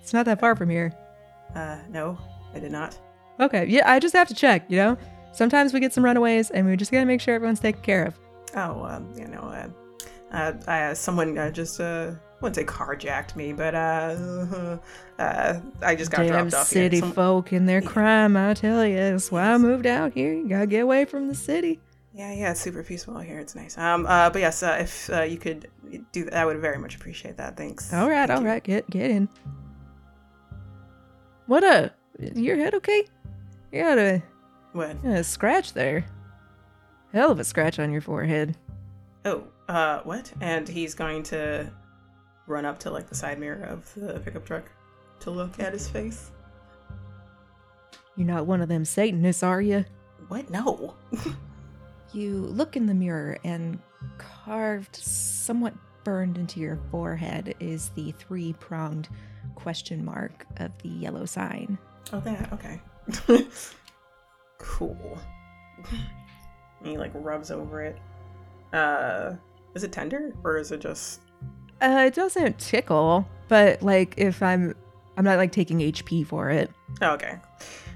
It's 0.00 0.12
not 0.12 0.24
that 0.26 0.40
far 0.40 0.54
from 0.56 0.70
here. 0.70 0.92
uh 1.54 1.78
no, 1.90 2.16
I 2.54 2.60
did 2.60 2.72
not. 2.72 2.96
Okay, 3.40 3.66
yeah, 3.66 3.90
I 3.92 3.98
just 3.98 4.14
have 4.14 4.28
to 4.28 4.34
check. 4.34 4.64
You 4.68 4.76
know, 4.76 4.96
sometimes 5.36 5.72
we 5.72 5.80
get 5.80 5.92
some 5.92 6.04
runaways, 6.04 6.50
and 6.50 6.66
we 6.66 6.76
just 6.76 6.90
gotta 6.90 7.06
make 7.06 7.20
sure 7.20 7.34
everyone's 7.34 7.60
taken 7.60 7.82
care 7.82 8.04
of. 8.04 8.18
Oh, 8.54 8.84
um, 8.84 9.12
you 9.16 9.28
know, 9.28 9.40
uh, 9.40 9.68
uh, 10.32 10.70
uh 10.70 10.94
someone 10.94 11.36
uh, 11.38 11.50
just 11.50 11.80
uh 11.80 12.12
I 12.14 12.38
wouldn't 12.42 12.56
say 12.56 12.64
carjacked 12.64 13.36
me, 13.36 13.52
but 13.52 13.74
uh, 13.74 14.78
uh 15.18 15.60
I 15.82 15.94
just 15.94 16.10
got 16.10 16.18
Damn 16.18 16.48
dropped 16.48 16.54
off 16.54 16.66
city 16.66 16.96
here. 16.96 17.00
Some- 17.00 17.12
folk 17.12 17.52
and 17.52 17.68
their 17.68 17.82
crime, 17.82 18.36
I 18.36 18.54
tell 18.54 18.84
you. 18.86 18.96
That's 18.96 19.30
why 19.30 19.52
I 19.52 19.58
moved 19.58 19.86
out 19.86 20.12
here. 20.12 20.32
You 20.32 20.48
gotta 20.48 20.66
get 20.66 20.80
away 20.80 21.04
from 21.04 21.28
the 21.28 21.34
city. 21.34 21.80
Yeah, 22.16 22.32
yeah, 22.32 22.52
it's 22.52 22.62
super 22.62 22.82
peaceful 22.82 23.18
here. 23.18 23.38
It's 23.38 23.54
nice. 23.54 23.76
Um, 23.76 24.06
uh, 24.06 24.30
but 24.30 24.38
yes, 24.38 24.62
uh, 24.62 24.78
if 24.80 25.10
uh, 25.10 25.20
you 25.20 25.36
could 25.36 25.68
do 26.12 26.24
that, 26.24 26.32
I 26.34 26.46
would 26.46 26.58
very 26.60 26.78
much 26.78 26.96
appreciate 26.96 27.36
that. 27.36 27.58
Thanks. 27.58 27.92
All 27.92 28.08
right, 28.08 28.26
Thank 28.26 28.40
all 28.40 28.46
right, 28.46 28.64
get 28.64 28.88
get 28.88 29.10
in. 29.10 29.28
What 31.44 31.62
a 31.62 31.92
your 32.18 32.56
head 32.56 32.74
okay? 32.74 33.04
You 33.70 33.82
got 33.82 33.98
a, 33.98 34.22
What? 34.76 35.02
got 35.02 35.16
a 35.16 35.24
scratch 35.24 35.72
there. 35.72 36.04
Hell 37.12 37.30
of 37.30 37.40
a 37.40 37.44
scratch 37.44 37.78
on 37.78 37.90
your 37.90 38.02
forehead. 38.02 38.56
Oh, 39.24 39.44
uh, 39.68 40.00
what? 40.00 40.30
And 40.40 40.68
he's 40.68 40.94
going 40.94 41.22
to 41.24 41.72
run 42.46 42.66
up 42.66 42.78
to 42.80 42.90
like 42.90 43.08
the 43.08 43.14
side 43.14 43.40
mirror 43.40 43.64
of 43.64 43.90
the 43.94 44.20
pickup 44.20 44.44
truck 44.44 44.70
to 45.20 45.30
look 45.30 45.58
at 45.58 45.72
his 45.72 45.88
face. 45.88 46.30
You're 48.16 48.26
not 48.26 48.46
one 48.46 48.60
of 48.60 48.68
them 48.68 48.84
Satanists, 48.84 49.42
are 49.42 49.62
you? 49.62 49.84
What? 50.28 50.50
No. 50.50 50.94
You 52.12 52.36
look 52.38 52.76
in 52.76 52.86
the 52.86 52.94
mirror, 52.94 53.36
and 53.44 53.78
carved, 54.16 54.96
somewhat 54.96 55.74
burned 56.04 56.38
into 56.38 56.60
your 56.60 56.78
forehead, 56.90 57.54
is 57.60 57.90
the 57.90 58.12
three 58.12 58.54
pronged 58.54 59.08
question 59.54 60.02
mark 60.02 60.46
of 60.58 60.70
the 60.82 60.88
yellow 60.88 61.26
sign. 61.26 61.76
oh, 62.12 62.20
that. 62.20 62.52
Okay. 62.54 62.80
cool. 64.58 65.18
And 66.80 66.88
he 66.90 66.98
like 66.98 67.10
rubs 67.14 67.50
over 67.50 67.82
it. 67.82 67.98
Uh, 68.72 69.32
is 69.74 69.82
it 69.82 69.92
tender 69.92 70.34
or 70.44 70.58
is 70.58 70.72
it 70.72 70.80
just? 70.80 71.20
Uh, 71.80 72.04
it 72.06 72.14
doesn't 72.14 72.58
tickle, 72.58 73.26
but 73.48 73.82
like 73.82 74.12
if 74.18 74.42
I'm, 74.42 74.74
I'm 75.16 75.24
not 75.24 75.38
like 75.38 75.52
taking 75.52 75.78
HP 75.78 76.26
for 76.26 76.50
it. 76.50 76.70
Oh, 77.00 77.12
okay. 77.12 77.38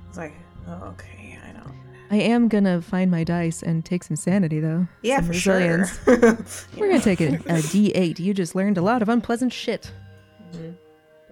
It's 0.09 0.17
like, 0.17 0.33
oh, 0.67 0.83
okay, 0.93 1.39
I 1.47 1.53
don't. 1.53 1.75
I 2.11 2.17
am 2.17 2.49
gonna 2.49 2.81
find 2.81 3.11
my 3.11 3.23
dice 3.23 3.63
and 3.63 3.85
take 3.85 4.03
some 4.03 4.17
sanity 4.17 4.61
though. 4.61 4.89
Yeah, 5.03 5.17
some 5.17 5.27
for 5.27 5.33
resilience. 5.33 6.03
sure. 6.05 6.17
We're 6.79 6.89
gonna 6.89 7.01
take 7.01 7.21
a, 7.21 7.35
a 7.35 7.61
D8. 7.61 8.19
You 8.19 8.33
just 8.33 8.55
learned 8.55 8.79
a 8.79 8.83
lot 8.83 9.03
of 9.03 9.11
unpleasant 9.11 9.53
shit. 9.53 9.93
Do 10.53 10.75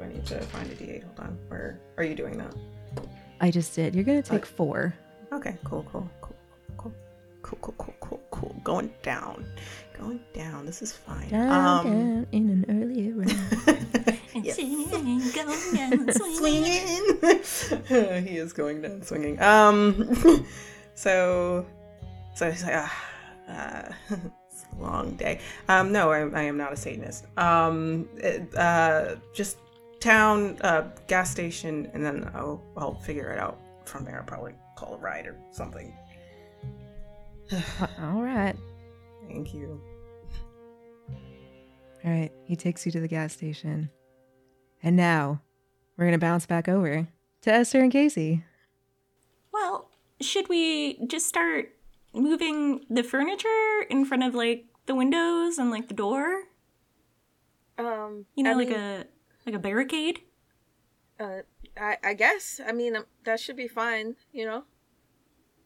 I 0.02 0.06
need 0.08 0.26
to 0.26 0.38
find 0.42 0.70
a 0.70 0.74
D8? 0.74 1.02
Hold 1.04 1.20
on. 1.20 1.38
Where 1.48 1.80
are 1.96 2.04
you 2.04 2.14
doing 2.14 2.36
that? 2.36 2.54
I 3.40 3.50
just 3.50 3.74
did. 3.74 3.94
You're 3.94 4.04
gonna 4.04 4.20
take 4.22 4.42
What? 4.42 4.48
four. 4.48 4.94
Okay, 5.30 5.56
cool, 5.64 5.84
cool, 5.92 6.08
cool, 6.22 6.36
cool, 6.78 6.92
cool, 7.42 7.58
cool, 7.60 7.74
cool, 7.78 7.94
cool, 8.00 8.20
cool. 8.30 8.56
Going 8.64 8.90
down, 9.02 9.44
going 9.98 10.20
down. 10.32 10.64
This 10.64 10.80
is 10.80 10.92
fine. 10.92 11.28
Down, 11.28 11.50
um, 11.50 11.84
down 11.86 12.26
in 12.32 12.50
an 12.50 12.64
earlier 12.82 13.12
round. 13.14 14.44
yeah. 14.44 14.54
Swinging, 14.54 15.30
going 15.32 15.74
down, 15.74 16.12
swinging. 16.12 17.42
swinging. 17.42 18.26
he 18.26 18.38
is 18.38 18.52
going 18.54 18.80
down 18.80 19.02
swinging. 19.02 19.40
Um, 19.42 20.46
so, 20.94 21.66
so 22.34 22.50
he's 22.50 22.64
like, 22.64 22.74
ah, 22.74 23.04
uh, 23.48 23.92
it's 24.50 24.64
a 24.72 24.82
long 24.82 25.14
day. 25.16 25.40
Um, 25.68 25.92
no, 25.92 26.10
I, 26.10 26.20
I 26.20 26.42
am 26.44 26.56
not 26.56 26.72
a 26.72 26.76
Satanist. 26.76 27.26
Um, 27.36 28.08
it, 28.16 28.54
uh, 28.56 29.16
just 29.34 29.58
town, 30.00 30.56
uh, 30.62 30.88
gas 31.06 31.30
station, 31.30 31.90
and 31.92 32.04
then 32.04 32.30
I'll 32.34 32.62
I'll 32.76 32.94
figure 32.94 33.30
it 33.30 33.38
out 33.38 33.58
from 33.84 34.04
there. 34.04 34.22
Probably 34.26 34.54
call 34.78 34.94
a 34.94 34.98
ride 34.98 35.26
or 35.26 35.36
something. 35.50 35.92
All 38.00 38.22
right. 38.22 38.54
Thank 39.26 39.52
you. 39.54 39.80
All 42.04 42.10
right. 42.10 42.30
He 42.44 42.56
takes 42.56 42.86
you 42.86 42.92
to 42.92 43.00
the 43.00 43.08
gas 43.08 43.32
station. 43.32 43.90
And 44.82 44.96
now 44.96 45.42
we're 45.96 46.04
going 46.04 46.12
to 46.12 46.18
bounce 46.18 46.46
back 46.46 46.68
over 46.68 47.08
to 47.42 47.52
Esther 47.52 47.80
and 47.80 47.90
Casey. 47.90 48.44
Well, 49.52 49.90
should 50.20 50.48
we 50.48 51.04
just 51.06 51.26
start 51.26 51.74
moving 52.14 52.84
the 52.88 53.02
furniture 53.02 53.82
in 53.90 54.04
front 54.04 54.22
of 54.22 54.34
like 54.34 54.66
the 54.86 54.94
windows 54.94 55.58
and 55.58 55.70
like 55.70 55.88
the 55.88 55.94
door? 55.94 56.44
Um, 57.76 58.26
You 58.36 58.44
know, 58.44 58.52
I 58.52 58.54
like 58.54 58.68
mean, 58.68 58.78
a 58.78 59.04
like 59.46 59.54
a 59.54 59.58
barricade. 59.58 60.20
uh, 61.18 61.38
I, 61.80 61.98
I 62.02 62.14
guess. 62.14 62.60
I 62.66 62.72
mean, 62.72 62.96
um, 62.96 63.04
that 63.24 63.40
should 63.40 63.56
be 63.56 63.68
fine. 63.68 64.16
You 64.32 64.46
know. 64.46 64.64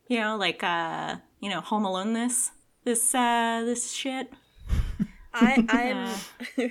You 0.09 0.21
know, 0.21 0.37
like 0.37 0.63
uh, 0.63 1.17
you 1.41 1.49
know, 1.51 1.61
Home 1.61 1.85
Alone. 1.85 2.13
This 2.13 2.51
this 2.85 3.15
uh 3.15 3.63
this 3.65 3.93
shit. 3.93 4.33
I 5.33 5.65
I'm 6.57 6.71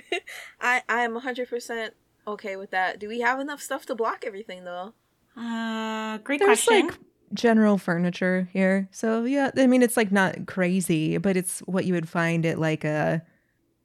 I 0.60 0.82
I 0.88 1.02
am 1.02 1.18
100% 1.18 1.90
okay 2.26 2.56
with 2.56 2.70
that. 2.70 2.98
Do 2.98 3.08
we 3.08 3.20
have 3.20 3.40
enough 3.40 3.60
stuff 3.60 3.86
to 3.86 3.94
block 3.94 4.24
everything 4.26 4.64
though? 4.64 4.94
Uh, 5.36 6.18
great 6.18 6.40
There's 6.40 6.64
question. 6.64 6.88
like 6.88 6.98
general 7.34 7.78
furniture 7.78 8.48
here. 8.52 8.88
So, 8.92 9.24
yeah, 9.24 9.50
I 9.56 9.66
mean, 9.66 9.82
it's 9.82 9.96
like 9.96 10.12
not 10.12 10.46
crazy, 10.46 11.16
but 11.18 11.36
it's 11.36 11.60
what 11.60 11.84
you 11.84 11.94
would 11.94 12.08
find 12.08 12.44
at 12.44 12.58
like 12.58 12.84
a, 12.84 13.22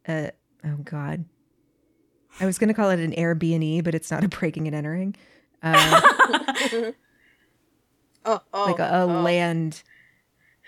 a 0.07 0.31
oh 0.65 0.77
God. 0.83 1.25
I 2.39 2.45
was 2.45 2.59
going 2.59 2.67
to 2.67 2.73
call 2.73 2.91
it 2.91 2.99
an 2.99 3.13
Airbnb, 3.13 3.83
but 3.83 3.95
it's 3.95 4.11
not 4.11 4.23
a 4.23 4.27
breaking 4.27 4.67
and 4.67 4.75
entering. 4.75 5.15
Uh, 5.63 6.91
Oh, 8.25 8.41
oh 8.53 8.65
like 8.65 8.79
a, 8.79 8.83
a 8.83 9.03
oh. 9.03 9.21
land 9.21 9.83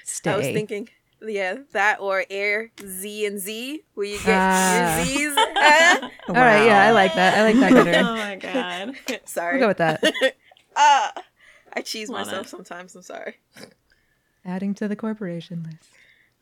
stay. 0.04 0.32
I 0.32 0.38
was 0.38 0.46
thinking, 0.48 0.90
yeah, 1.22 1.58
that 1.74 2.00
or 2.00 2.24
Air 2.30 2.72
Z 2.82 3.26
and 3.26 3.40
Z, 3.40 3.84
where 3.94 4.06
you 4.06 4.18
get 4.18 4.28
Ah. 4.30 4.98
your 4.98 5.06
Z's. 5.06 5.34
huh? 5.38 6.10
All 6.30 6.36
right, 6.36 6.66
yeah, 6.66 6.84
I 6.84 6.92
like 6.92 7.14
that. 7.16 7.38
I 7.38 7.44
like 7.44 7.56
that 7.56 7.74
better. 7.74 8.00
oh 8.00 8.16
my 8.16 8.36
god. 8.38 9.20
sorry. 9.26 9.60
we'll 9.60 9.62
go 9.62 9.68
with 9.70 9.78
that. 9.78 10.36
Ah, 10.76 11.14
I 11.74 11.82
cheese 11.82 12.10
Love 12.10 12.28
myself 12.28 12.48
sometimes. 12.48 12.96
I'm 12.96 13.02
sorry. 13.02 13.36
Adding 14.46 14.74
to 14.76 14.88
the 14.88 14.96
corporation 14.96 15.64
list. 15.64 15.90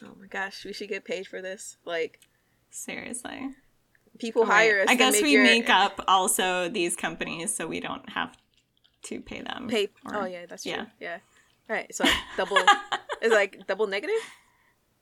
Oh 0.04 0.16
my 0.20 0.28
gosh, 0.28 0.64
we 0.64 0.74
should 0.74 0.90
get 0.90 1.04
paid 1.06 1.26
for 1.26 1.42
this. 1.42 1.78
Like 1.84 2.20
Seriously. 2.70 3.50
People 4.20 4.46
hire 4.46 4.82
us. 4.82 4.88
I 4.90 4.96
guess 4.96 5.14
make 5.14 5.24
we 5.24 5.32
your- 5.34 5.44
make 5.44 5.70
up 5.70 6.04
also 6.08 6.70
these 6.70 6.96
companies 6.96 7.56
so 7.56 7.68
we 7.68 7.80
don't 7.80 8.08
have 8.10 8.36
to 9.04 9.22
pay 9.22 9.42
them. 9.42 9.68
pay. 9.70 9.88
or- 10.06 10.16
oh 10.24 10.26
yeah, 10.26 10.46
that's 10.48 10.64
true. 10.64 10.72
yeah. 10.74 10.86
Yeah. 11.00 11.18
All 11.70 11.76
right. 11.76 11.94
So 11.94 12.04
double. 12.38 12.58
is 13.22 13.32
like 13.32 13.66
double 13.68 13.88
negative, 13.88 14.16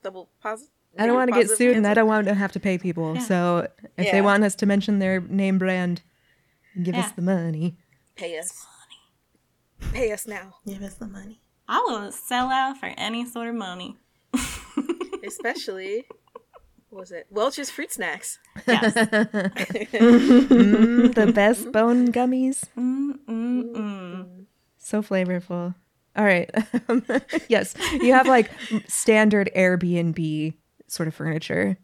double 0.04 0.30
positive. 0.41 0.71
I 0.97 1.06
don't 1.08 1.15
want 1.15 1.28
to 1.30 1.34
get 1.34 1.43
positive 1.49 1.58
sued 1.58 1.75
and 1.78 1.86
I 1.86 1.93
don't 1.93 2.08
want 2.08 2.25
to 2.28 2.34
have 2.34 2.54
to 2.54 2.60
pay 2.60 2.78
people. 2.78 3.15
Yeah. 3.15 3.21
So 3.21 3.67
if 3.97 4.06
Yeah. 4.06 4.12
they 4.13 4.21
want 4.21 4.43
us 4.43 4.56
to 4.56 4.65
mention 4.65 4.99
their 4.99 5.19
name 5.21 5.58
brand, 5.58 6.01
give 6.82 6.95
us 6.95 7.12
the 7.12 7.21
money. 7.21 7.75
pay 8.15 8.38
us. 8.39 8.65
Money. 9.82 9.93
Pay 9.93 10.12
us 10.13 10.25
now, 10.25 10.56
Give 10.65 10.82
us 10.82 10.93
the 10.95 11.08
money. 11.08 11.41
I 11.67 11.80
will 11.86 12.12
sell 12.12 12.49
out 12.49 12.78
for 12.78 12.86
any 12.97 13.25
sort 13.25 13.49
of 13.49 13.56
money. 13.56 13.97
especially. 15.25 16.06
What 16.95 17.01
was 17.01 17.12
it 17.12 17.27
Welch's 17.29 17.69
fruit 17.69 17.91
snacks? 17.91 18.39
Yes. 18.65 18.93
Mm, 19.95 21.13
the 21.13 21.31
best 21.34 21.71
bone 21.73 22.12
gummies. 22.12 22.63
mm, 22.77 23.19
mm, 23.27 23.71
mm. 23.73 24.45
So 24.77 25.01
flavorful. 25.01 25.75
All 26.15 26.23
right. 26.23 26.49
yes. 27.49 27.75
You 27.93 28.13
have 28.13 28.27
like 28.27 28.49
standard 28.88 29.49
Airbnb 29.55 30.53
sort 30.88 31.08
of 31.10 31.13
furniture. 31.15 31.77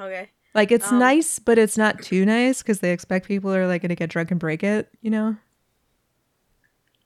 Okay. 0.00 0.30
Like 0.54 0.72
it's 0.72 0.90
Um, 0.90 0.98
nice, 0.98 1.38
but 1.38 1.56
it's 1.58 1.78
not 1.78 2.02
too 2.02 2.24
nice 2.26 2.62
because 2.62 2.80
they 2.80 2.92
expect 2.92 3.28
people 3.28 3.54
are 3.54 3.68
like 3.68 3.82
going 3.82 3.90
to 3.90 3.94
get 3.94 4.10
drunk 4.10 4.32
and 4.32 4.40
break 4.40 4.64
it, 4.64 4.88
you 5.02 5.10
know? 5.10 5.36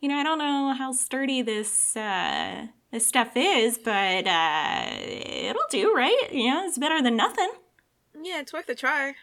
You 0.00 0.08
know, 0.08 0.16
I 0.16 0.22
don't 0.22 0.38
know 0.38 0.72
how 0.72 0.92
sturdy 0.92 1.42
this 1.42 1.94
uh 1.96 2.66
this 2.94 3.06
stuff 3.08 3.32
is, 3.34 3.76
but 3.76 4.26
uh 4.26 4.86
it'll 5.00 5.66
do, 5.68 5.92
right? 5.94 6.28
You 6.32 6.50
know, 6.50 6.64
it's 6.66 6.78
better 6.78 7.02
than 7.02 7.16
nothing. 7.16 7.50
Yeah, 8.22 8.40
it's 8.40 8.52
worth 8.52 8.68
a 8.68 8.74
try. 8.74 9.14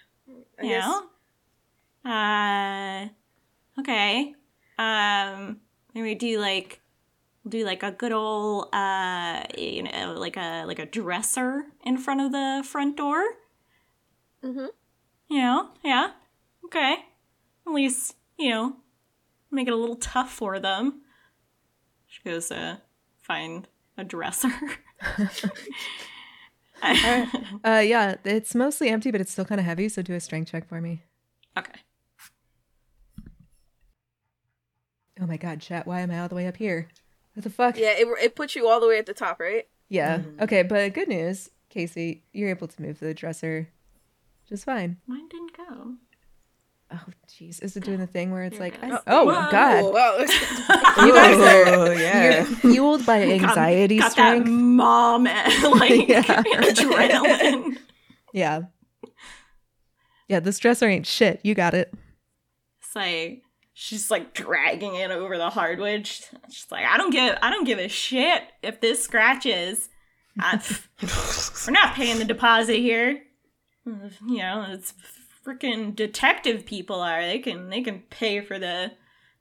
I 0.59 0.63
you 0.63 0.69
guess. 0.69 0.85
know? 0.85 2.11
Uh 2.11 3.07
okay. 3.79 4.35
Um 4.77 5.61
maybe 5.93 6.15
do 6.15 6.37
like 6.39 6.81
do 7.47 7.63
like 7.65 7.81
a 7.81 7.91
good 7.91 8.11
old 8.11 8.67
uh 8.73 9.43
you 9.57 9.83
know 9.83 10.15
like 10.17 10.37
a 10.37 10.65
like 10.65 10.79
a 10.79 10.85
dresser 10.85 11.63
in 11.85 11.97
front 11.97 12.19
of 12.21 12.31
the 12.33 12.63
front 12.67 12.97
door. 12.97 13.23
Mhm. 14.43 14.67
You 15.29 15.41
know? 15.41 15.69
Yeah. 15.81 16.11
Okay. 16.65 16.95
At 17.65 17.73
least, 17.73 18.15
you 18.37 18.49
know, 18.49 18.75
make 19.49 19.67
it 19.67 19.73
a 19.73 19.77
little 19.77 19.95
tough 19.95 20.31
for 20.31 20.59
them. 20.59 21.03
She 22.07 22.19
goes 22.25 22.49
to 22.49 22.81
find 23.31 23.67
a 23.97 24.03
dresser. 24.03 24.51
Uh, 26.83 27.77
yeah, 27.85 28.15
it's 28.25 28.55
mostly 28.55 28.89
empty, 28.89 29.11
but 29.11 29.21
it's 29.21 29.31
still 29.31 29.45
kind 29.45 29.61
of 29.61 29.65
heavy. 29.65 29.87
So 29.87 30.01
do 30.01 30.15
a 30.15 30.19
strength 30.19 30.49
check 30.49 30.67
for 30.67 30.81
me. 30.81 31.03
okay. 31.55 31.79
Oh 35.21 35.27
my 35.27 35.37
God, 35.37 35.61
chat. 35.61 35.85
Why 35.85 35.99
am 35.99 36.09
I 36.09 36.19
all 36.21 36.27
the 36.27 36.33
way 36.33 36.47
up 36.47 36.57
here? 36.57 36.87
What 37.35 37.43
the 37.43 37.51
fuck? 37.51 37.77
Yeah, 37.77 37.93
it 37.99 38.07
it 38.19 38.35
puts 38.35 38.55
you 38.55 38.67
all 38.67 38.79
the 38.79 38.87
way 38.87 38.97
at 38.97 39.05
the 39.05 39.13
top, 39.13 39.39
right? 39.39 39.67
Yeah. 39.89 40.17
Mm-hmm. 40.17 40.41
Okay, 40.41 40.63
but 40.63 40.91
good 40.95 41.07
news, 41.07 41.51
Casey, 41.69 42.23
you're 42.33 42.49
able 42.49 42.67
to 42.67 42.81
move 42.81 42.99
the 42.99 43.13
dresser 43.13 43.69
just 44.49 44.65
fine. 44.65 44.97
Mine 45.05 45.27
didn't 45.29 45.55
go. 45.55 45.97
Oh, 46.93 46.99
jeez. 47.29 47.63
Is 47.63 47.77
it 47.77 47.83
doing 47.85 47.99
the 47.99 48.07
thing 48.07 48.31
where 48.31 48.43
it's 48.43 48.57
Here 48.57 48.63
like, 48.65 48.83
I- 48.83 48.89
goes. 48.89 48.99
oh, 49.07 49.25
Whoa. 49.25 49.49
God. 49.51 49.93
wow. 49.93 50.17
You 51.05 51.13
guys 51.13 51.37
are 51.39 51.73
Oh, 51.75 51.91
yeah. 51.91 52.23
you're 52.35 52.45
fueled 52.45 53.05
by 53.05 53.21
anxiety 53.21 53.97
got, 53.97 54.03
got 54.03 54.11
strength. 54.11 54.45
that 54.45 54.51
mom 54.51 55.23
like 55.23 56.07
Yeah. 56.07 56.21
adrenaline. 56.23 57.77
Yeah. 58.33 58.61
Yeah, 60.27 60.39
this 60.39 60.59
dresser 60.59 60.87
ain't 60.87 61.05
shit. 61.07 61.39
You 61.43 61.53
got 61.55 61.73
it. 61.73 61.93
It's 62.81 62.95
like 62.95 63.41
she's 63.73 64.09
like 64.11 64.33
dragging 64.33 64.95
it 64.95 65.11
over 65.11 65.37
the 65.37 65.49
hardwood. 65.49 66.07
She's 66.07 66.27
she's 66.49 66.67
like, 66.71 66.85
I 66.85 66.97
don't 66.97 67.11
give, 67.11 67.37
I 67.41 67.49
don't 67.49 67.65
give 67.65 67.79
a 67.79 67.87
shit 67.87 68.43
if 68.63 68.79
this 68.81 69.01
scratches. 69.03 69.89
I, 70.39 70.61
we're 71.67 71.73
not 71.73 71.93
paying 71.95 72.17
the 72.19 72.25
deposit 72.25 72.77
here. 72.77 73.21
Mm, 73.87 74.11
you 74.27 74.37
know, 74.37 74.65
it's 74.69 74.93
freaking 75.45 75.95
detective 75.95 76.65
people 76.65 77.01
are. 77.01 77.21
They 77.21 77.39
can, 77.39 77.69
they 77.69 77.81
can 77.81 78.03
pay 78.09 78.41
for 78.41 78.59
the 78.59 78.91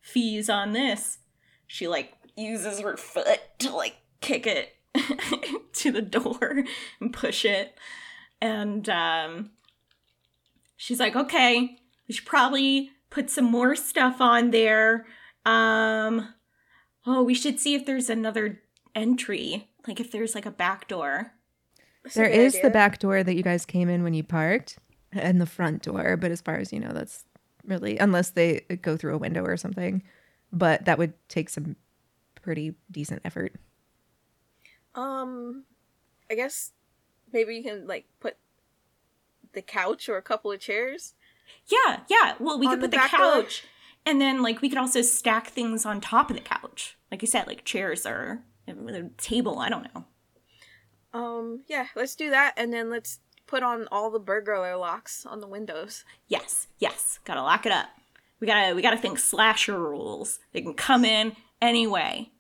fees 0.01 0.49
on 0.49 0.73
this. 0.73 1.19
She 1.67 1.87
like 1.87 2.15
uses 2.37 2.81
her 2.81 2.97
foot 2.97 3.41
to 3.59 3.71
like 3.71 3.97
kick 4.21 4.47
it 4.47 4.77
to 5.75 5.93
the 5.93 6.03
door 6.03 6.65
and 7.01 7.13
push 7.13 7.45
it. 7.45 7.77
And 8.41 8.89
um 8.89 9.51
she's 10.77 11.01
like, 11.01 11.15
"Okay, 11.15 11.79
we 12.09 12.15
should 12.15 12.27
probably 12.27 12.91
put 13.11 13.31
some 13.31 13.45
more 13.45 13.77
stuff 13.77 14.21
on 14.21 14.51
there. 14.51 15.07
Um 15.45 16.35
oh, 17.07 17.23
we 17.23 17.35
should 17.35 17.61
see 17.61 17.75
if 17.75 17.87
there's 17.87 18.11
another 18.11 18.63
entry, 18.95 19.69
like 19.87 20.01
if 20.01 20.11
there's 20.11 20.35
like 20.35 20.47
a 20.47 20.51
back 20.51 20.89
door." 20.89 21.33
There 22.15 22.25
is 22.25 22.59
the 22.63 22.71
back 22.71 22.99
door 22.99 23.23
that 23.23 23.35
you 23.35 23.43
guys 23.43 23.67
came 23.67 23.91
in 23.91 24.03
when 24.03 24.15
you 24.15 24.25
parked 24.25 24.79
and 25.13 25.41
the 25.41 25.47
front 25.47 25.83
door, 25.83 26.17
but 26.17 26.31
as 26.31 26.41
far 26.41 26.57
as 26.57 26.73
you 26.73 26.81
know, 26.81 26.93
that's 26.93 27.25
really 27.65 27.99
unless 27.99 28.31
they 28.31 28.61
go 28.83 28.97
through 28.97 29.15
a 29.15 29.19
window 29.19 29.45
or 29.45 29.57
something. 29.57 30.03
But 30.53 30.85
that 30.87 30.99
would 30.99 31.15
take 31.29 31.49
some 31.49 31.77
pretty 32.43 32.75
decent 32.91 33.23
effort. 33.25 33.55
Um, 34.95 35.65
I 36.31 36.35
guess 36.35 36.73
maybe 37.33 37.57
you 37.57 37.63
can 37.63 37.87
like 37.87 38.07
put 38.19 38.37
the 39.53 39.63
couch 39.63 40.09
or 40.09 40.17
a 40.17 40.23
couple 40.23 40.51
of 40.51 40.61
chairs. 40.61 41.15
Yeah, 41.67 42.01
yeah. 42.09 42.35
Well, 42.39 42.59
we 42.59 42.67
could 42.67 42.81
put 42.81 42.91
the, 42.91 42.97
back 42.97 43.11
door? 43.11 43.43
couch. 43.43 43.65
And 44.07 44.21
then 44.21 44.43
like 44.43 44.61
we 44.63 44.69
could 44.69 44.79
also 44.79 45.03
stack 45.03 45.49
things 45.49 45.85
on 45.85 46.01
top 46.01 46.31
of 46.31 46.37
the 46.37 46.43
couch. 46.43 46.97
Like 47.11 47.23
you 47.23 47.29
said, 47.29 47.47
like 47.47 47.65
chairs 47.65 48.07
or 48.07 48.43
a 48.67 49.03
table, 49.19 49.59
I 49.59 49.69
don't 49.69 49.87
know. 49.95 50.05
Um, 51.13 51.65
yeah, 51.67 51.87
let's 51.97 52.15
do 52.15 52.31
that, 52.31 52.55
and 52.57 52.73
then 52.73 52.89
let's 52.89 53.19
put 53.51 53.63
on 53.65 53.89
all 53.91 54.11
the 54.11 54.21
burglar 54.21 54.77
locks 54.77 55.27
on 55.27 55.41
the 55.41 55.47
windows. 55.49 56.05
Yes, 56.29 56.69
yes. 56.79 57.19
Gotta 57.25 57.43
lock 57.43 57.67
it 57.67 57.73
up. 57.73 57.89
We 58.39 58.47
gotta 58.47 58.75
we 58.75 58.81
gotta 58.81 58.97
think 58.97 59.19
slasher 59.19 59.79
rules. 59.79 60.39
They 60.53 60.63
can 60.63 60.75
come 60.75 61.05
in 61.05 61.37
anyway. 61.61 62.31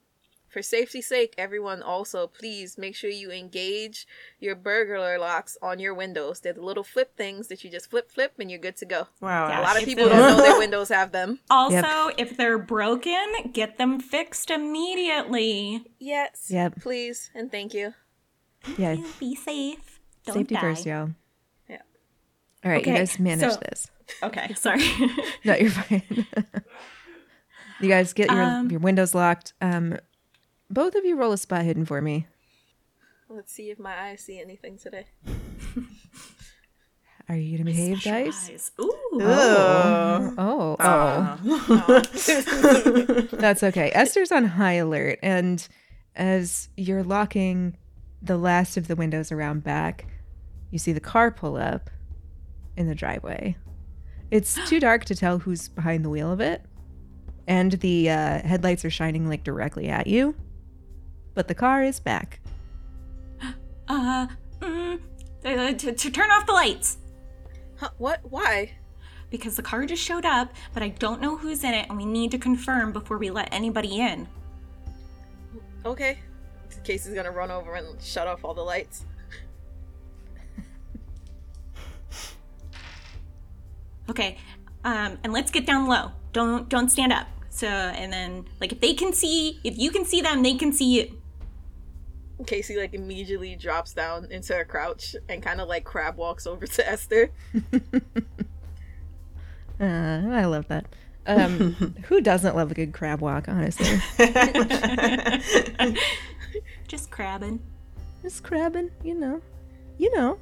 For 0.48 0.62
safety's 0.62 1.06
sake, 1.06 1.34
everyone 1.38 1.80
also 1.80 2.26
please 2.26 2.76
make 2.76 2.96
sure 2.96 3.08
you 3.10 3.30
engage 3.30 4.06
your 4.40 4.56
burglar 4.56 5.16
locks 5.18 5.56
on 5.62 5.78
your 5.78 5.94
windows. 5.94 6.40
They're 6.40 6.52
the 6.54 6.64
little 6.64 6.82
flip 6.82 7.16
things 7.16 7.46
that 7.48 7.62
you 7.62 7.70
just 7.70 7.90
flip 7.90 8.10
flip 8.10 8.32
and 8.38 8.50
you're 8.50 8.58
good 8.58 8.76
to 8.78 8.86
go. 8.86 9.06
Wow. 9.20 9.48
Yeah, 9.48 9.60
A 9.60 9.62
lot 9.62 9.76
of 9.78 9.84
people 9.84 10.08
don't 10.08 10.18
know 10.18 10.42
their 10.42 10.58
windows 10.64 10.88
have 10.88 11.12
them. 11.12 11.38
Also, 11.50 12.10
if 12.18 12.36
they're 12.36 12.58
broken, 12.58 13.26
get 13.52 13.78
them 13.78 14.00
fixed 14.00 14.50
immediately. 14.50 15.84
Yes. 16.00 16.46
Yep. 16.48 16.80
Please 16.82 17.30
and 17.34 17.50
thank 17.50 17.72
you. 17.74 17.94
Yeah. 18.76 18.96
Be 19.20 19.34
safe. 19.36 19.89
Don't 20.26 20.35
Safety 20.35 20.54
die. 20.54 20.61
first, 20.61 20.87
y'all. 20.87 21.11
Yeah. 21.68 21.78
All 22.64 22.70
right, 22.70 22.87
you 22.87 22.92
guys 22.92 23.18
manage 23.18 23.52
so- 23.52 23.59
this. 23.68 23.90
Okay, 24.22 24.54
sorry. 24.54 24.83
No, 25.44 25.54
you're 25.54 25.70
fine. 25.70 26.02
you 27.80 27.88
guys 27.88 28.12
get 28.12 28.30
your 28.30 28.42
Um, 28.42 28.70
your 28.70 28.80
windows 28.80 29.14
locked. 29.14 29.52
Um, 29.61 29.96
both 30.68 30.94
of 30.96 31.04
you 31.04 31.16
roll 31.16 31.33
a 31.33 31.38
spot 31.38 31.64
hidden 31.64 31.85
for 31.85 32.00
me. 32.02 32.26
Let's 33.28 33.52
see 33.52 33.70
if 33.70 33.78
my 33.78 33.96
eyes 34.09 34.20
see 34.22 34.40
anything 34.40 34.76
today. 34.78 35.06
Are 37.28 37.37
you 37.37 37.56
gonna 37.59 37.70
behave, 37.70 38.00
Special 38.00 38.24
dice? 38.24 38.72
Ooh. 38.80 38.92
Oh, 39.22 40.35
oh, 40.37 40.76
oh. 40.80 42.02
Uh, 43.30 43.37
That's 43.37 43.62
okay. 43.62 43.92
Esther's 43.94 44.33
on 44.33 44.44
high 44.44 44.72
alert, 44.74 45.20
and 45.22 45.66
as 46.16 46.68
you're 46.76 47.04
locking 47.04 47.76
the 48.22 48.37
last 48.37 48.76
of 48.76 48.88
the 48.88 48.96
windows 48.96 49.33
around 49.33 49.64
back, 49.64 50.06
you 50.70 50.78
see 50.78 50.92
the 50.92 51.00
car 51.00 51.30
pull 51.30 51.56
up 51.56 51.90
in 52.76 52.87
the 52.87 52.94
driveway. 52.94 53.56
It's 54.30 54.59
too 54.68 54.80
dark 54.80 55.04
to 55.06 55.14
tell 55.14 55.38
who's 55.38 55.68
behind 55.68 56.04
the 56.04 56.11
wheel 56.11 56.30
of 56.30 56.40
it, 56.40 56.62
and 57.46 57.72
the 57.72 58.11
uh, 58.11 58.40
headlights 58.40 58.85
are 58.85 58.90
shining 58.90 59.28
like 59.28 59.44
directly 59.44 59.88
at 59.88 60.06
you. 60.06 60.35
But 61.35 61.48
the 61.48 61.54
car 61.54 61.83
is 61.83 62.00
back. 62.00 62.40
Uh, 63.88 64.28
mm, 64.61 65.00
uh, 65.44 65.72
to, 65.72 65.92
to 65.92 66.11
turn 66.11 66.30
off 66.30 66.46
the 66.46 66.52
lights. 66.52 66.98
Huh, 67.76 67.90
what? 67.98 68.20
Why? 68.22 68.72
Because 69.30 69.56
the 69.56 69.62
car 69.62 69.85
just 69.87 70.02
showed 70.02 70.24
up, 70.24 70.52
but 70.74 70.83
I 70.83 70.90
don't 70.90 71.20
know 71.20 71.37
who's 71.37 71.64
in 71.64 71.74
it, 71.74 71.88
and 71.88 71.96
we 71.96 72.04
need 72.04 72.30
to 72.33 72.38
confirm 72.38 72.92
before 72.92 73.18
we 73.18 73.30
let 73.30 73.52
anybody 73.52 74.00
in. 74.00 74.28
Okay. 75.85 76.18
Casey's 76.84 77.14
gonna 77.14 77.30
run 77.30 77.50
over 77.50 77.74
and 77.74 78.00
shut 78.00 78.26
off 78.26 78.44
all 78.44 78.54
the 78.54 78.62
lights. 78.62 79.04
Okay, 84.08 84.38
um, 84.84 85.18
and 85.22 85.32
let's 85.32 85.50
get 85.50 85.66
down 85.66 85.86
low. 85.86 86.10
Don't 86.32 86.68
don't 86.68 86.88
stand 86.88 87.12
up. 87.12 87.28
So, 87.50 87.66
and 87.66 88.12
then 88.12 88.46
like 88.60 88.72
if 88.72 88.80
they 88.80 88.94
can 88.94 89.12
see, 89.12 89.60
if 89.64 89.78
you 89.78 89.90
can 89.90 90.04
see 90.04 90.20
them, 90.20 90.42
they 90.42 90.54
can 90.54 90.72
see 90.72 90.96
you. 90.96 91.16
Casey 92.46 92.76
like 92.76 92.94
immediately 92.94 93.54
drops 93.54 93.92
down 93.92 94.26
into 94.30 94.58
a 94.58 94.64
crouch 94.64 95.14
and 95.28 95.42
kind 95.42 95.60
of 95.60 95.68
like 95.68 95.84
crab 95.84 96.16
walks 96.16 96.46
over 96.46 96.66
to 96.66 96.88
Esther. 96.88 97.30
Uh, 99.80 100.22
I 100.30 100.44
love 100.44 100.68
that. 100.68 100.84
Um, 101.26 101.72
who 102.04 102.20
doesn't 102.20 102.54
love 102.54 102.70
a 102.70 102.74
good 102.74 102.92
crab 102.92 103.20
walk, 103.20 103.48
honestly? 103.48 103.98
Just 106.90 107.12
crabbing. 107.12 107.61
Just 108.20 108.42
crabbing, 108.42 108.90
you 109.05 109.14
know. 109.14 109.40
You 109.96 110.12
know. 110.16 110.40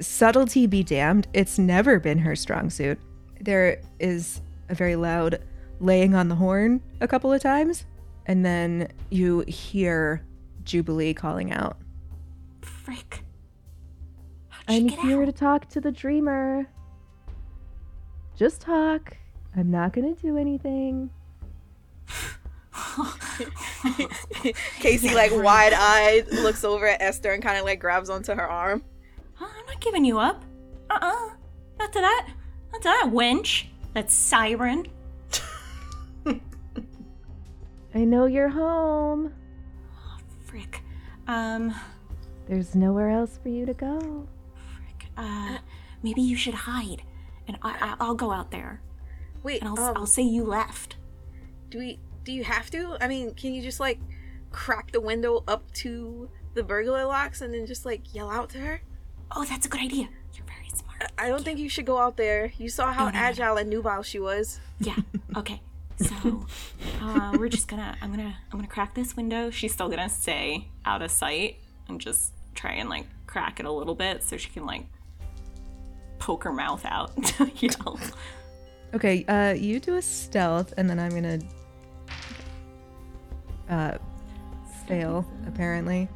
Subtlety 0.00 0.66
be 0.66 0.82
damned, 0.82 1.28
it's 1.34 1.58
never 1.58 2.00
been 2.00 2.16
her 2.16 2.34
strong 2.34 2.70
suit. 2.70 2.98
There 3.38 3.78
is 4.00 4.40
a 4.70 4.74
very 4.74 4.96
loud 4.96 5.42
laying 5.78 6.14
on 6.14 6.30
the 6.30 6.36
horn 6.36 6.80
a 7.02 7.06
couple 7.06 7.30
of 7.30 7.42
times, 7.42 7.84
and 8.24 8.46
then 8.46 8.88
you 9.10 9.40
hear 9.40 10.24
Jubilee 10.64 11.12
calling 11.12 11.52
out. 11.52 11.76
Frick. 12.62 13.22
I'm 14.66 14.88
here 14.88 15.20
out? 15.20 15.26
to 15.26 15.32
talk 15.32 15.68
to 15.68 15.82
the 15.82 15.92
dreamer. 15.92 16.66
Just 18.36 18.62
talk. 18.62 19.18
I'm 19.54 19.70
not 19.70 19.92
gonna 19.92 20.14
do 20.14 20.38
anything. 20.38 21.10
Casey 24.80 25.14
like 25.14 25.32
wide 25.34 25.72
eyed 25.72 26.26
looks 26.32 26.64
over 26.64 26.86
at 26.86 27.00
Esther 27.02 27.32
and 27.32 27.42
kind 27.42 27.58
of 27.58 27.64
like 27.64 27.80
grabs 27.80 28.10
onto 28.10 28.34
her 28.34 28.48
arm. 28.48 28.82
Huh, 29.34 29.46
I'm 29.58 29.66
not 29.66 29.80
giving 29.80 30.04
you 30.04 30.18
up. 30.18 30.44
Uh 30.90 30.98
uh 31.00 31.30
Not 31.78 31.92
to 31.92 32.00
that. 32.00 32.28
Not 32.72 32.82
to 32.82 32.88
that 32.88 33.10
wench. 33.12 33.66
That 33.94 34.10
siren. 34.10 34.86
I 37.94 38.04
know 38.04 38.26
you're 38.26 38.48
home. 38.48 39.32
Frick. 40.46 40.82
Um, 41.28 41.74
There's 42.48 42.74
nowhere 42.74 43.10
else 43.10 43.38
for 43.42 43.48
you 43.50 43.66
to 43.66 43.74
go. 43.74 44.26
frick. 44.76 45.08
Uh, 45.16 45.58
maybe 46.02 46.20
you 46.22 46.36
should 46.36 46.54
hide, 46.54 47.02
and 47.46 47.58
I, 47.62 47.70
I 47.80 47.96
I'll 48.00 48.14
go 48.14 48.30
out 48.32 48.50
there, 48.50 48.80
Wait, 49.42 49.60
and 49.62 49.68
I'll 49.68 49.78
um, 49.78 49.96
I'll 49.96 50.06
say 50.06 50.22
you 50.22 50.44
left. 50.44 50.96
do 51.70 51.78
we? 51.78 51.98
Do 52.24 52.32
you 52.32 52.44
have 52.44 52.70
to? 52.70 52.96
I 53.00 53.08
mean, 53.08 53.34
can 53.34 53.52
you 53.54 53.62
just 53.62 53.80
like 53.80 53.98
crack 54.50 54.92
the 54.92 55.00
window 55.00 55.42
up 55.48 55.70
to 55.72 56.28
the 56.54 56.62
burglar 56.62 57.04
locks 57.04 57.40
and 57.40 57.52
then 57.52 57.66
just 57.66 57.84
like 57.84 58.14
yell 58.14 58.30
out 58.30 58.50
to 58.50 58.58
her? 58.58 58.82
Oh, 59.34 59.44
that's 59.44 59.66
a 59.66 59.68
good 59.68 59.80
idea. 59.80 60.08
You're 60.34 60.46
very 60.46 60.68
smart. 60.74 61.10
I 61.18 61.28
don't 61.28 61.42
think 61.44 61.58
you 61.58 61.68
should 61.68 61.86
go 61.86 61.98
out 61.98 62.16
there. 62.16 62.52
You 62.58 62.68
saw 62.68 62.92
how 62.92 63.06
No, 63.06 63.10
no, 63.10 63.12
no, 63.12 63.18
no. 63.20 63.26
agile 63.26 63.56
and 63.56 63.70
nubile 63.70 64.02
she 64.02 64.18
was. 64.18 64.60
Yeah. 64.80 64.96
Okay. 65.34 65.62
So, 65.96 66.46
uh, 67.00 67.34
we're 67.38 67.48
just 67.48 67.68
gonna. 67.68 67.96
I'm 68.02 68.10
gonna. 68.10 68.36
I'm 68.50 68.58
gonna 68.58 68.66
crack 68.68 68.92
this 68.94 69.16
window. 69.16 69.50
She's 69.50 69.72
still 69.72 69.88
gonna 69.88 70.08
stay 70.10 70.68
out 70.84 71.00
of 71.00 71.10
sight 71.10 71.56
and 71.88 71.98
just 72.00 72.32
try 72.54 72.72
and 72.72 72.90
like 72.90 73.06
crack 73.26 73.58
it 73.60 73.64
a 73.66 73.72
little 73.72 73.94
bit 73.94 74.22
so 74.22 74.36
she 74.36 74.50
can 74.50 74.66
like 74.66 74.84
poke 76.18 76.44
her 76.44 76.52
mouth 76.52 76.84
out. 76.84 77.12
you 77.62 77.70
know. 77.80 77.98
Okay, 78.94 79.24
uh, 79.24 79.52
you 79.54 79.80
do 79.80 79.94
a 79.96 80.02
stealth, 80.02 80.74
and 80.76 80.90
then 80.90 80.98
I'm 80.98 81.12
gonna 81.12 81.38
uh 83.72 83.98
fail. 84.86 85.26
Apparently, 85.46 86.08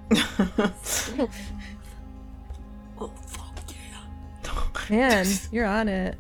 Oh 2.99 3.13
fuck 3.27 3.59
yeah. 4.91 4.97
man, 4.97 5.27
you're 5.51 5.67
on 5.67 5.89
it. 5.89 6.17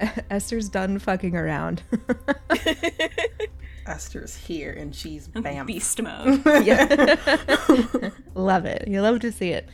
Esther's 0.30 0.68
done 0.68 0.98
fucking 0.98 1.36
around. 1.36 1.82
Esther's 3.86 4.36
here 4.36 4.72
and 4.72 4.94
she's 4.94 5.28
bam. 5.28 5.66
Beast 5.66 6.00
mode. 6.02 6.42
yeah, 6.64 7.16
love 8.34 8.64
it. 8.64 8.86
You 8.86 9.00
love 9.02 9.20
to 9.20 9.32
see 9.32 9.50
it. 9.50 9.68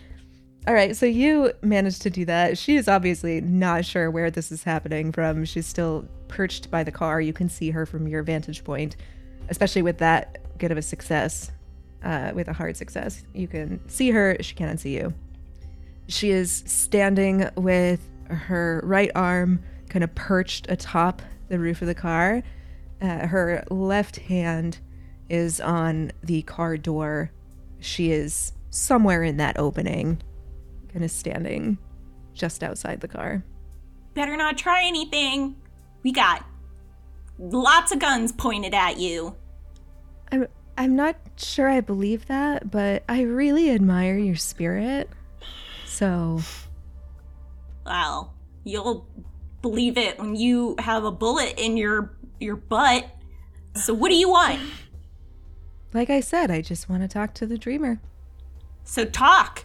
All 0.66 0.74
right, 0.74 0.96
so 0.96 1.06
you 1.06 1.52
managed 1.62 2.02
to 2.02 2.10
do 2.10 2.24
that. 2.26 2.58
She 2.58 2.76
is 2.76 2.88
obviously 2.88 3.40
not 3.40 3.84
sure 3.86 4.10
where 4.10 4.30
this 4.30 4.50
is 4.52 4.64
happening 4.64 5.12
from. 5.12 5.44
She's 5.44 5.66
still 5.66 6.06
perched 6.28 6.70
by 6.70 6.84
the 6.84 6.92
car. 6.92 7.20
You 7.20 7.32
can 7.32 7.48
see 7.48 7.70
her 7.70 7.86
from 7.86 8.06
your 8.06 8.22
vantage 8.22 8.64
point, 8.64 8.96
especially 9.48 9.82
with 9.82 9.98
that 9.98 10.38
good 10.58 10.72
of 10.72 10.78
a 10.78 10.82
success, 10.82 11.50
uh, 12.02 12.32
with 12.34 12.48
a 12.48 12.52
hard 12.52 12.76
success. 12.76 13.24
You 13.34 13.48
can 13.48 13.86
see 13.88 14.10
her, 14.10 14.36
she 14.40 14.54
cannot 14.54 14.80
see 14.80 14.96
you. 14.96 15.14
She 16.08 16.30
is 16.30 16.64
standing 16.66 17.48
with 17.56 18.00
her 18.28 18.80
right 18.84 19.10
arm 19.14 19.60
kind 19.88 20.04
of 20.04 20.14
perched 20.14 20.70
atop 20.70 21.22
the 21.48 21.58
roof 21.58 21.82
of 21.82 21.88
the 21.88 21.94
car. 21.94 22.42
Uh, 23.00 23.26
her 23.26 23.64
left 23.70 24.16
hand 24.16 24.78
is 25.28 25.60
on 25.60 26.12
the 26.22 26.42
car 26.42 26.76
door. 26.76 27.30
She 27.80 28.12
is 28.12 28.52
somewhere 28.70 29.22
in 29.22 29.36
that 29.38 29.58
opening, 29.58 30.20
kind 30.92 31.04
of 31.04 31.10
standing 31.10 31.78
just 32.34 32.62
outside 32.62 33.00
the 33.00 33.08
car. 33.08 33.44
Better 34.14 34.36
not 34.36 34.58
try 34.58 34.84
anything. 34.84 35.56
We 36.02 36.12
got 36.12 36.44
lots 37.38 37.92
of 37.92 37.98
guns 37.98 38.32
pointed 38.32 38.74
at 38.74 38.98
you. 38.98 39.36
I'm 40.30 40.46
I'm 40.76 40.94
not 40.94 41.16
sure 41.36 41.68
I 41.68 41.80
believe 41.80 42.26
that, 42.26 42.70
but 42.70 43.02
I 43.08 43.22
really 43.22 43.70
admire 43.70 44.16
your 44.16 44.36
spirit. 44.36 45.10
So, 45.86 46.40
Well, 47.84 48.32
you'll 48.64 49.06
believe 49.62 49.98
it 49.98 50.18
when 50.18 50.36
you 50.36 50.76
have 50.78 51.04
a 51.04 51.10
bullet 51.10 51.54
in 51.58 51.76
your 51.76 52.16
your 52.38 52.56
butt. 52.56 53.08
So 53.74 53.92
what 53.94 54.08
do 54.10 54.14
you 54.16 54.28
want? 54.30 54.60
like 55.94 56.10
I 56.10 56.20
said, 56.20 56.50
I 56.50 56.60
just 56.60 56.88
want 56.88 57.02
to 57.02 57.08
talk 57.08 57.32
to 57.34 57.46
the 57.46 57.56
dreamer. 57.58 58.00
So 58.84 59.04
talk. 59.04 59.64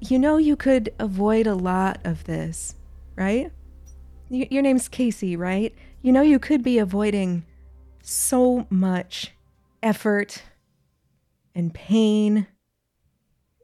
You 0.00 0.18
know 0.18 0.36
you 0.36 0.56
could 0.56 0.92
avoid 0.98 1.46
a 1.46 1.54
lot 1.54 1.98
of 2.04 2.24
this, 2.24 2.74
right? 3.16 3.50
Y- 4.28 4.48
your 4.50 4.62
name's 4.62 4.88
Casey, 4.88 5.36
right? 5.36 5.74
You 6.02 6.12
know, 6.12 6.22
you 6.22 6.38
could 6.38 6.62
be 6.62 6.78
avoiding 6.78 7.44
so 8.08 8.66
much 8.70 9.32
effort 9.82 10.42
and 11.54 11.74
pain 11.74 12.46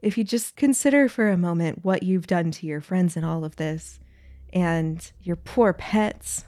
if 0.01 0.17
you 0.17 0.23
just 0.23 0.55
consider 0.55 1.09
for 1.09 1.29
a 1.29 1.37
moment 1.37 1.83
what 1.83 2.03
you've 2.03 2.27
done 2.27 2.51
to 2.51 2.67
your 2.67 2.79
friends 2.79 3.17
in 3.17 3.23
all 3.23 3.43
of 3.43 3.55
this 3.55 3.99
and 4.53 5.11
your 5.21 5.35
poor 5.35 5.73
pets. 5.73 6.45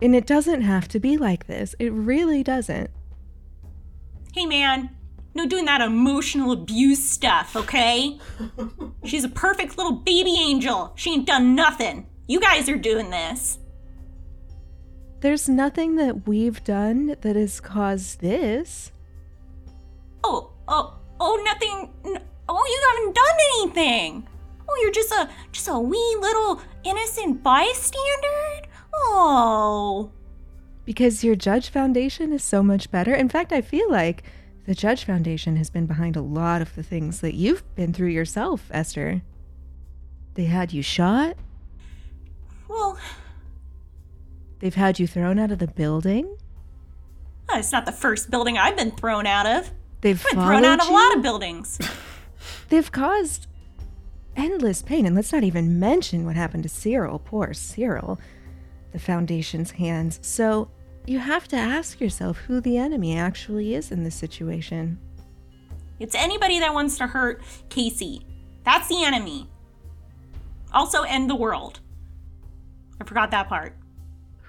And 0.00 0.14
it 0.14 0.26
doesn't 0.26 0.62
have 0.62 0.86
to 0.88 1.00
be 1.00 1.16
like 1.16 1.46
this. 1.46 1.74
It 1.78 1.92
really 1.92 2.42
doesn't. 2.42 2.90
Hey, 4.32 4.46
man. 4.46 4.96
No 5.34 5.46
doing 5.46 5.64
that 5.66 5.80
emotional 5.80 6.52
abuse 6.52 7.08
stuff, 7.08 7.56
okay? 7.56 8.18
She's 9.04 9.24
a 9.24 9.28
perfect 9.28 9.76
little 9.76 9.92
baby 9.92 10.36
angel. 10.38 10.92
She 10.94 11.12
ain't 11.12 11.26
done 11.26 11.54
nothing. 11.54 12.06
You 12.26 12.40
guys 12.40 12.68
are 12.68 12.76
doing 12.76 13.10
this. 13.10 13.59
There's 15.20 15.48
nothing 15.48 15.96
that 15.96 16.26
we've 16.26 16.62
done 16.64 17.16
that 17.20 17.36
has 17.36 17.60
caused 17.60 18.20
this. 18.20 18.90
Oh, 20.24 20.50
oh, 20.66 20.94
oh, 21.18 21.42
nothing. 21.44 21.90
Oh, 22.48 22.64
you 22.66 22.82
haven't 22.88 23.14
done 23.14 23.36
anything. 23.54 24.28
Oh, 24.68 24.78
you're 24.82 24.92
just 24.92 25.12
a 25.12 25.28
just 25.52 25.68
a 25.68 25.78
wee 25.78 26.16
little 26.20 26.60
innocent 26.84 27.42
bystander. 27.42 28.68
Oh, 28.94 30.10
Because 30.84 31.22
your 31.22 31.36
Judge 31.36 31.68
Foundation 31.68 32.32
is 32.32 32.42
so 32.42 32.62
much 32.62 32.90
better. 32.90 33.14
In 33.14 33.28
fact, 33.28 33.52
I 33.52 33.60
feel 33.60 33.90
like 33.90 34.24
the 34.66 34.74
Judge 34.74 35.04
Foundation 35.04 35.56
has 35.56 35.70
been 35.70 35.86
behind 35.86 36.16
a 36.16 36.20
lot 36.22 36.62
of 36.62 36.74
the 36.74 36.82
things 36.82 37.20
that 37.20 37.34
you've 37.34 37.62
been 37.74 37.92
through 37.92 38.08
yourself, 38.08 38.68
Esther. 38.70 39.22
They 40.34 40.44
had 40.44 40.72
you 40.72 40.82
shot, 40.82 41.36
well, 42.68 42.96
they've 44.60 44.74
had 44.74 44.98
you 44.98 45.06
thrown 45.06 45.38
out 45.38 45.50
of 45.50 45.58
the 45.58 45.66
building, 45.66 46.36
it's 47.52 47.72
not 47.72 47.86
the 47.86 47.92
first 47.92 48.30
building 48.30 48.58
I've 48.58 48.76
been 48.76 48.92
thrown 48.92 49.26
out 49.26 49.46
of. 49.46 49.70
they've 50.00 50.24
I've 50.26 50.36
been 50.36 50.46
thrown 50.46 50.64
out 50.64 50.80
of 50.80 50.88
a 50.88 50.92
lot 50.92 51.16
of 51.16 51.22
buildings. 51.22 51.78
They've 52.68 52.90
caused 52.90 53.48
endless 54.36 54.82
pain. 54.82 55.06
And 55.06 55.14
let's 55.14 55.32
not 55.32 55.42
even 55.42 55.78
mention 55.78 56.24
what 56.24 56.36
happened 56.36 56.62
to 56.62 56.68
Cyril. 56.68 57.18
Poor 57.18 57.52
Cyril. 57.52 58.18
The 58.92 58.98
Foundation's 58.98 59.72
hands. 59.72 60.18
So 60.22 60.70
you 61.06 61.18
have 61.18 61.48
to 61.48 61.56
ask 61.56 62.00
yourself 62.00 62.38
who 62.38 62.60
the 62.60 62.76
enemy 62.78 63.16
actually 63.16 63.74
is 63.74 63.90
in 63.90 64.04
this 64.04 64.14
situation. 64.14 64.98
It's 65.98 66.14
anybody 66.14 66.60
that 66.60 66.72
wants 66.72 66.96
to 66.98 67.06
hurt 67.06 67.42
Casey. 67.68 68.24
That's 68.64 68.88
the 68.88 69.04
enemy. 69.04 69.48
Also, 70.72 71.02
end 71.02 71.28
the 71.28 71.36
world. 71.36 71.80
I 73.00 73.04
forgot 73.04 73.30
that 73.32 73.48
part. 73.48 73.74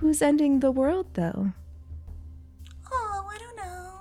Who's 0.02 0.24
ending 0.24 0.62
the 0.62 0.72
world, 0.72 1.06
though? 1.14 1.52
Oh, 2.92 3.30
I 3.32 3.38
don't 3.38 3.56
know. 3.56 3.92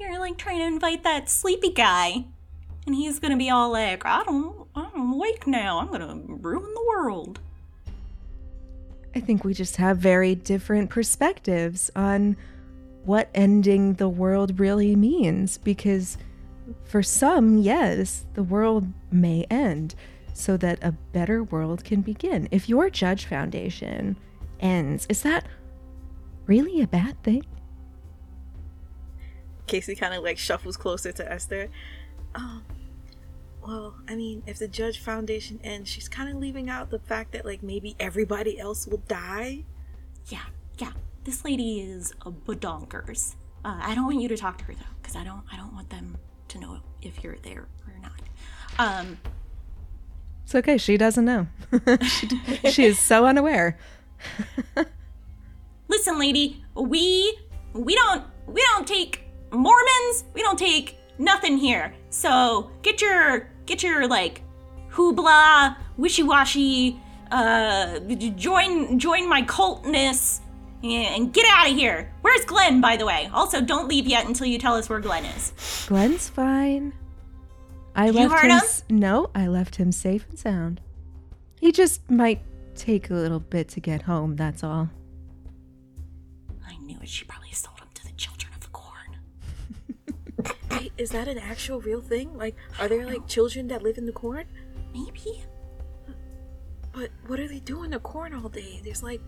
You're 0.00 0.18
like 0.18 0.36
trying 0.36 0.58
to 0.58 0.64
invite 0.64 1.04
that 1.04 1.30
sleepy 1.30 1.70
guy. 1.70 2.24
And 2.84 2.96
he's 2.96 3.20
gonna 3.20 3.36
be 3.36 3.48
all 3.48 3.70
like, 3.70 4.04
I 4.04 4.24
don't, 4.24 4.66
I'm 4.74 5.12
awake 5.12 5.46
now. 5.46 5.78
I'm 5.78 5.86
gonna 5.86 6.20
ruin 6.26 6.74
the 6.74 6.84
world. 6.88 7.38
I 9.14 9.20
think 9.20 9.44
we 9.44 9.54
just 9.54 9.76
have 9.76 9.98
very 9.98 10.34
different 10.34 10.90
perspectives 10.90 11.92
on 11.94 12.36
what 13.04 13.30
ending 13.32 13.94
the 13.94 14.08
world 14.08 14.58
really 14.58 14.96
means 14.96 15.58
because 15.58 16.18
for 16.86 17.04
some, 17.04 17.58
yes, 17.58 18.26
the 18.34 18.42
world 18.42 18.88
may 19.12 19.44
end 19.48 19.94
so 20.34 20.56
that 20.56 20.82
a 20.82 20.90
better 21.12 21.44
world 21.44 21.84
can 21.84 22.00
begin. 22.00 22.48
If 22.50 22.68
your 22.68 22.90
Judge 22.90 23.26
Foundation 23.26 24.16
ends, 24.60 25.06
is 25.08 25.22
that 25.22 25.46
really 26.46 26.80
a 26.80 26.86
bad 26.86 27.22
thing? 27.22 27.44
Casey 29.66 29.94
kind 29.94 30.14
of 30.14 30.22
like 30.22 30.38
shuffles 30.38 30.76
closer 30.76 31.12
to 31.12 31.30
Esther. 31.32 31.68
Um, 32.34 32.62
well, 33.66 33.96
I 34.08 34.14
mean, 34.14 34.42
if 34.46 34.58
the 34.58 34.68
Judge 34.68 35.00
Foundation 35.00 35.58
ends, 35.64 35.90
she's 35.90 36.08
kind 36.08 36.30
of 36.30 36.36
leaving 36.36 36.70
out 36.70 36.90
the 36.90 37.00
fact 37.00 37.32
that 37.32 37.44
like 37.44 37.62
maybe 37.62 37.96
everybody 37.98 38.58
else 38.58 38.86
will 38.86 39.02
die. 39.08 39.64
Yeah, 40.28 40.44
yeah. 40.78 40.92
This 41.24 41.44
lady 41.44 41.80
is 41.80 42.12
a 42.24 42.30
badonkers. 42.30 43.34
Uh, 43.64 43.78
I 43.82 43.96
don't 43.96 44.04
want 44.04 44.20
you 44.20 44.28
to 44.28 44.36
talk 44.36 44.58
to 44.58 44.64
her 44.64 44.74
though, 44.74 44.94
because 45.02 45.16
I 45.16 45.24
don't, 45.24 45.42
I 45.52 45.56
don't 45.56 45.72
want 45.74 45.90
them 45.90 46.16
to 46.48 46.58
know 46.60 46.78
if 47.02 47.24
you're 47.24 47.38
there 47.42 47.66
or 47.88 47.98
not. 48.00 48.12
Um, 48.78 49.18
It's 50.44 50.54
okay, 50.54 50.78
she 50.78 50.96
doesn't 50.96 51.24
know. 51.24 51.48
she, 52.06 52.28
she 52.70 52.84
is 52.84 53.00
so 53.00 53.26
unaware. 53.26 53.76
listen, 55.88 56.18
lady, 56.18 56.64
we, 56.74 57.38
we 57.72 57.94
don't, 57.94 58.24
we 58.46 58.62
don't 58.72 58.86
take 58.86 59.22
Mormons. 59.52 60.24
We 60.34 60.42
don't 60.42 60.58
take 60.58 60.98
nothing 61.18 61.56
here. 61.58 61.94
So 62.10 62.70
get 62.82 63.00
your, 63.00 63.50
get 63.66 63.82
your 63.82 64.06
like, 64.08 64.42
hoopla, 64.90 65.76
wishy-washy, 65.96 67.00
uh, 67.30 67.98
join, 68.36 68.98
join 68.98 69.28
my 69.28 69.42
cultness. 69.42 70.40
And 70.82 71.32
get 71.32 71.44
out 71.48 71.68
of 71.68 71.74
here. 71.74 72.12
Where's 72.20 72.44
Glenn, 72.44 72.80
by 72.80 72.96
the 72.96 73.06
way? 73.06 73.28
Also, 73.32 73.60
don't 73.60 73.88
leave 73.88 74.06
yet 74.06 74.26
until 74.26 74.46
you 74.46 74.58
tell 74.58 74.74
us 74.74 74.88
where 74.88 75.00
Glenn 75.00 75.24
is. 75.24 75.52
Glenn's 75.88 76.28
fine. 76.28 76.92
I 77.96 78.06
You 78.06 78.12
left 78.12 78.34
heard 78.34 78.50
him. 78.50 78.58
him? 78.60 79.00
No, 79.00 79.30
I 79.34 79.48
left 79.48 79.76
him 79.76 79.90
safe 79.90 80.26
and 80.28 80.38
sound. 80.38 80.80
He 81.58 81.72
just 81.72 82.08
might 82.10 82.42
take 82.76 83.10
a 83.10 83.14
little 83.14 83.40
bit 83.40 83.68
to 83.68 83.80
get 83.80 84.02
home. 84.02 84.36
That's 84.36 84.62
all. 84.62 84.88
I 86.66 86.76
knew 86.78 86.98
it. 87.02 87.08
She 87.08 87.24
probably 87.24 87.52
sold 87.52 87.80
him 87.80 87.88
to 87.94 88.04
the 88.04 88.12
children 88.12 88.52
of 88.54 88.60
the 88.60 88.68
corn. 88.68 89.16
Wait, 90.70 90.92
is 90.98 91.10
that 91.10 91.28
an 91.28 91.38
actual 91.38 91.80
real 91.80 92.00
thing? 92.00 92.36
Like, 92.36 92.56
are 92.78 92.88
there 92.88 93.06
like 93.06 93.26
children 93.26 93.68
that 93.68 93.82
live 93.82 93.98
in 93.98 94.06
the 94.06 94.12
corn? 94.12 94.46
Maybe. 94.92 95.42
But 96.92 97.10
what 97.26 97.40
are 97.40 97.48
they 97.48 97.60
doing 97.60 97.86
in 97.86 97.90
the 97.92 97.98
corn 97.98 98.34
all 98.34 98.48
day? 98.48 98.80
There's 98.82 99.02
like 99.02 99.20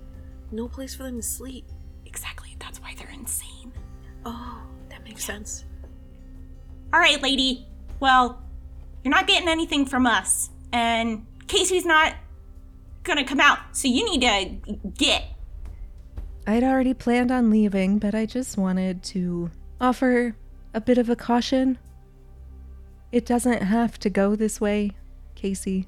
no 0.51 0.69
place 0.69 0.95
for 0.95 1.03
them 1.05 1.17
to 1.17 1.23
sleep. 1.23 1.67
Exactly. 2.07 2.57
That's 2.59 2.81
why 2.81 2.95
they're 2.97 3.11
insane. 3.11 3.73
Oh, 4.25 4.63
that 4.89 5.05
makes 5.05 5.25
sense. 5.25 5.65
All 6.93 7.01
right, 7.01 7.23
lady. 7.23 7.67
Well, 8.01 8.43
you're 9.05 9.11
not 9.11 9.27
getting 9.27 9.49
anything 9.49 9.85
from 9.85 10.07
us, 10.07 10.51
and 10.73 11.27
Casey's 11.47 11.85
not 11.85 12.15
gonna 13.09 13.25
come 13.25 13.41
out. 13.41 13.59
So 13.73 13.89
you 13.89 14.05
need 14.05 14.21
to 14.21 14.79
get. 14.97 15.25
I'd 16.47 16.63
already 16.63 16.95
planned 16.95 17.33
on 17.33 17.51
leaving, 17.51 17.99
but 17.99 18.15
I 18.15 18.25
just 18.25 18.57
wanted 18.57 19.03
to 19.05 19.51
offer 19.81 20.37
a 20.75 20.81
bit 20.81 20.99
of 20.99 21.11
a 21.11 21.17
caution. 21.17 21.79
It 23.11 23.27
doesn't 23.27 23.63
have 23.63 23.99
to 24.01 24.11
go 24.11 24.37
this 24.37 24.61
way, 24.61 24.93
Casey. 25.35 25.87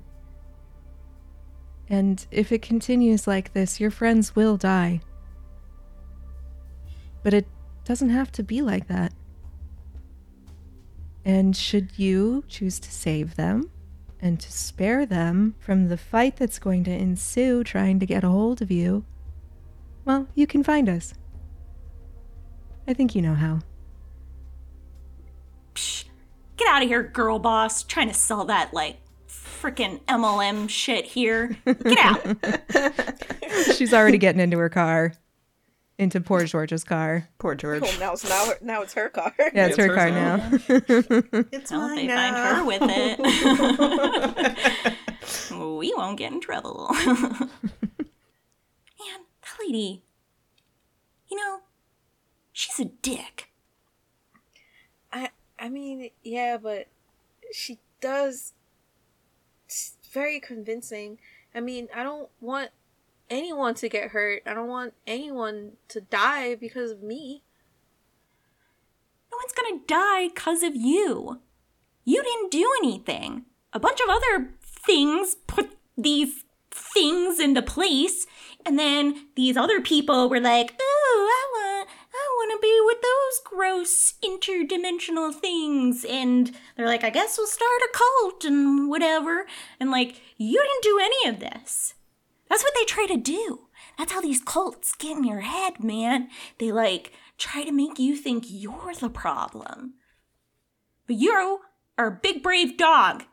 And 1.88 2.24
if 2.30 2.52
it 2.52 2.62
continues 2.62 3.26
like 3.26 3.52
this, 3.52 3.80
your 3.80 3.90
friends 3.90 4.34
will 4.34 4.56
die. 4.56 5.00
But 7.22 7.34
it 7.34 7.46
doesn't 7.84 8.10
have 8.10 8.32
to 8.32 8.42
be 8.42 8.62
like 8.62 8.86
that. 8.88 9.12
And 11.24 11.56
should 11.56 11.98
you 11.98 12.44
choose 12.48 12.78
to 12.80 12.90
save 12.90 13.36
them 13.36 13.70
and 14.22 14.38
to 14.40 14.52
spare 14.52 15.06
them 15.06 15.54
from 15.58 15.88
the 15.88 15.96
fight 15.96 16.36
that's 16.36 16.58
going 16.58 16.84
to 16.84 16.90
ensue 16.90 17.64
trying 17.64 17.98
to 18.00 18.06
get 18.06 18.24
a 18.24 18.28
hold 18.28 18.60
of 18.60 18.70
you, 18.70 19.04
well, 20.04 20.28
you 20.34 20.46
can 20.46 20.62
find 20.62 20.88
us. 20.88 21.14
I 22.86 22.94
think 22.94 23.14
you 23.14 23.22
know 23.22 23.34
how. 23.34 23.60
Psh, 25.74 26.04
get 26.56 26.68
out 26.68 26.82
of 26.82 26.88
here, 26.88 27.02
girl 27.02 27.38
boss. 27.38 27.82
Trying 27.82 28.08
to 28.08 28.14
sell 28.14 28.44
that 28.46 28.74
like 28.74 28.98
freaking 29.28 30.00
MLM 30.04 30.68
shit 30.68 31.04
here. 31.04 31.56
Get 31.64 31.98
out. 31.98 32.24
She's 33.76 33.94
already 33.94 34.18
getting 34.18 34.40
into 34.40 34.58
her 34.58 34.68
car, 34.68 35.12
into 36.01 36.20
poor 36.20 36.44
George's 36.44 36.82
car. 36.82 37.28
Poor 37.38 37.53
oh, 37.53 37.57
George. 37.57 37.82
Oh, 37.84 37.96
now 38.01 38.12
it's 38.14 38.28
now, 38.28 38.51
now 38.62 38.82
it's 38.82 38.94
her 38.94 39.09
car. 39.11 39.32
Yeah, 39.38 39.66
it's 39.66 39.78
It's 39.78 39.86
her 39.86 39.94
car 39.94 40.11
now. 40.11 40.38
hers 40.38 40.62
It's 41.53 41.70
Well, 41.70 41.88
if 41.90 41.94
they 41.96 42.09
mine 42.09 42.16
find 42.16 42.34
now. 42.34 42.55
her 42.57 42.64
with 42.64 42.82
it, 42.82 43.20
we 45.78 45.94
won't 45.94 46.18
get 46.18 46.32
in 46.32 46.40
trouble. 46.40 46.88
Man, 47.07 47.48
that 48.98 49.57
lady, 49.64 50.03
you 51.28 51.36
know, 51.36 51.61
she's 52.53 52.80
a 52.80 52.86
dick. 52.86 53.51
I 55.12 55.28
I 55.59 55.68
mean, 55.68 56.11
yeah, 56.24 56.57
but 56.57 56.86
she 57.53 57.78
does. 58.01 58.55
It's 59.66 59.96
very 60.11 60.40
convincing. 60.40 61.18
I 61.55 61.61
mean, 61.61 61.88
I 61.94 62.03
don't 62.03 62.30
want 62.40 62.70
anyone 63.31 63.74
to 63.76 63.89
get 63.89 64.11
hurt. 64.11 64.43
I 64.47 64.55
don't 64.55 64.68
want 64.68 64.95
anyone 65.07 65.72
to 65.89 66.01
die 66.01 66.57
because 66.57 66.91
of 66.91 67.03
me. 67.03 67.45
No 69.31 69.39
one's 69.39 69.53
gonna 69.53 69.83
die 69.87 70.28
because 70.28 70.62
of 70.62 70.74
you. 70.74 71.41
You 72.05 72.22
didn't 72.22 72.51
do 72.51 72.68
anything. 72.83 73.45
A 73.72 73.78
bunch 73.78 74.01
of 74.01 74.09
other 74.09 74.55
things 74.62 75.37
put 75.47 75.70
these 75.97 76.45
things 76.72 77.39
into 77.39 77.62
place, 77.62 78.26
And 78.66 78.78
then 78.78 79.28
these 79.37 79.57
other 79.57 79.81
people 79.81 80.28
were 80.28 80.41
like, 80.41 80.74
oh, 80.81 81.28
I 81.31 81.78
want, 81.78 81.89
I 82.12 82.28
want 82.37 82.53
to 82.53 82.59
be 82.62 82.81
with 82.85 82.99
those 83.01 83.41
gross 83.45 84.14
interdimensional 84.22 85.35
things. 85.35 86.05
And 86.05 86.53
they're 86.76 86.87
like, 86.87 87.05
I 87.05 87.11
guess 87.11 87.39
we'll 87.39 87.47
start 87.47 87.81
a 87.83 87.89
cult 87.93 88.45
and 88.45 88.89
whatever. 88.89 89.47
And 89.78 89.91
like, 89.91 90.20
you 90.37 90.62
didn't 90.62 90.83
do 90.83 91.01
any 91.03 91.28
of 91.31 91.41
this. 91.41 91.95
That's 92.51 92.64
what 92.64 92.74
they 92.74 92.84
try 92.84 93.07
to 93.07 93.16
do. 93.16 93.68
That's 93.96 94.12
how 94.12 94.20
these 94.20 94.42
cults 94.42 94.94
get 94.96 95.16
in 95.16 95.24
your 95.24 95.40
head, 95.40 95.82
man. 95.82 96.28
They 96.59 96.72
like 96.72 97.12
try 97.38 97.62
to 97.62 97.72
make 97.72 97.98
you 97.98 98.16
think 98.16 98.44
you're 98.48 98.92
the 99.01 99.09
problem. 99.09 99.94
But 101.07 101.16
you 101.16 101.61
are 101.96 102.07
a 102.09 102.11
big, 102.11 102.42
brave 102.42 102.76
dog, 102.76 103.24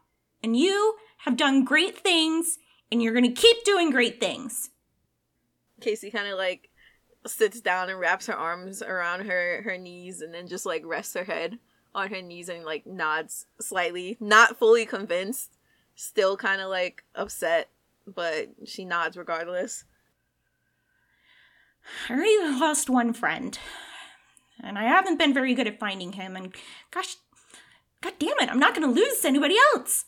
and 0.43 0.55
you 0.55 0.95
have 1.19 1.35
done 1.35 1.65
great 1.65 1.97
things, 1.97 2.59
and 2.91 3.01
you're 3.01 3.13
gonna 3.13 3.31
keep 3.31 3.63
doing 3.65 3.89
great 3.89 4.19
things. 4.19 4.69
Casey 5.81 6.11
kind 6.11 6.27
of 6.27 6.37
like 6.37 6.69
sits 7.25 7.59
down 7.59 7.89
and 7.89 7.99
wraps 7.99 8.27
her 8.27 8.35
arms 8.35 8.81
around 8.81 9.25
her 9.25 9.61
her 9.63 9.77
knees 9.77 10.21
and 10.21 10.33
then 10.33 10.47
just 10.47 10.65
like 10.65 10.85
rests 10.85 11.13
her 11.13 11.25
head 11.25 11.59
on 11.93 12.09
her 12.09 12.21
knees 12.21 12.49
and 12.49 12.63
like 12.63 12.85
nods 12.85 13.47
slightly, 13.59 14.15
not 14.19 14.59
fully 14.59 14.85
convinced, 14.85 15.57
still 15.95 16.37
kind 16.37 16.61
of 16.61 16.69
like 16.69 17.03
upset, 17.15 17.69
but 18.07 18.49
she 18.65 18.85
nods 18.85 19.17
regardless. 19.17 19.83
I 22.09 22.13
already 22.13 22.59
lost 22.59 22.89
one 22.89 23.13
friend, 23.13 23.57
and 24.61 24.77
I 24.77 24.83
haven't 24.83 25.17
been 25.17 25.33
very 25.33 25.53
good 25.53 25.67
at 25.67 25.79
finding 25.79 26.13
him. 26.13 26.35
And 26.35 26.53
gosh, 26.91 27.15
god 28.01 28.13
damn 28.19 28.39
it, 28.39 28.49
I'm 28.49 28.59
not 28.59 28.73
gonna 28.73 28.87
lose 28.87 29.23
anybody 29.23 29.55
else. 29.73 30.05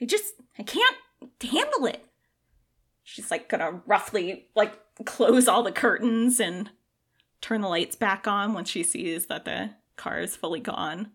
I 0.00 0.04
just, 0.04 0.34
I 0.58 0.62
can't 0.62 0.96
handle 1.42 1.86
it. 1.86 2.04
She's 3.02 3.30
like 3.30 3.48
gonna 3.48 3.82
roughly 3.86 4.46
like 4.54 4.78
close 5.04 5.48
all 5.48 5.62
the 5.62 5.72
curtains 5.72 6.38
and 6.38 6.70
turn 7.40 7.60
the 7.62 7.68
lights 7.68 7.96
back 7.96 8.26
on 8.26 8.52
once 8.52 8.68
she 8.68 8.82
sees 8.82 9.26
that 9.26 9.44
the 9.44 9.70
car 9.96 10.20
is 10.20 10.36
fully 10.36 10.60
gone. 10.60 11.10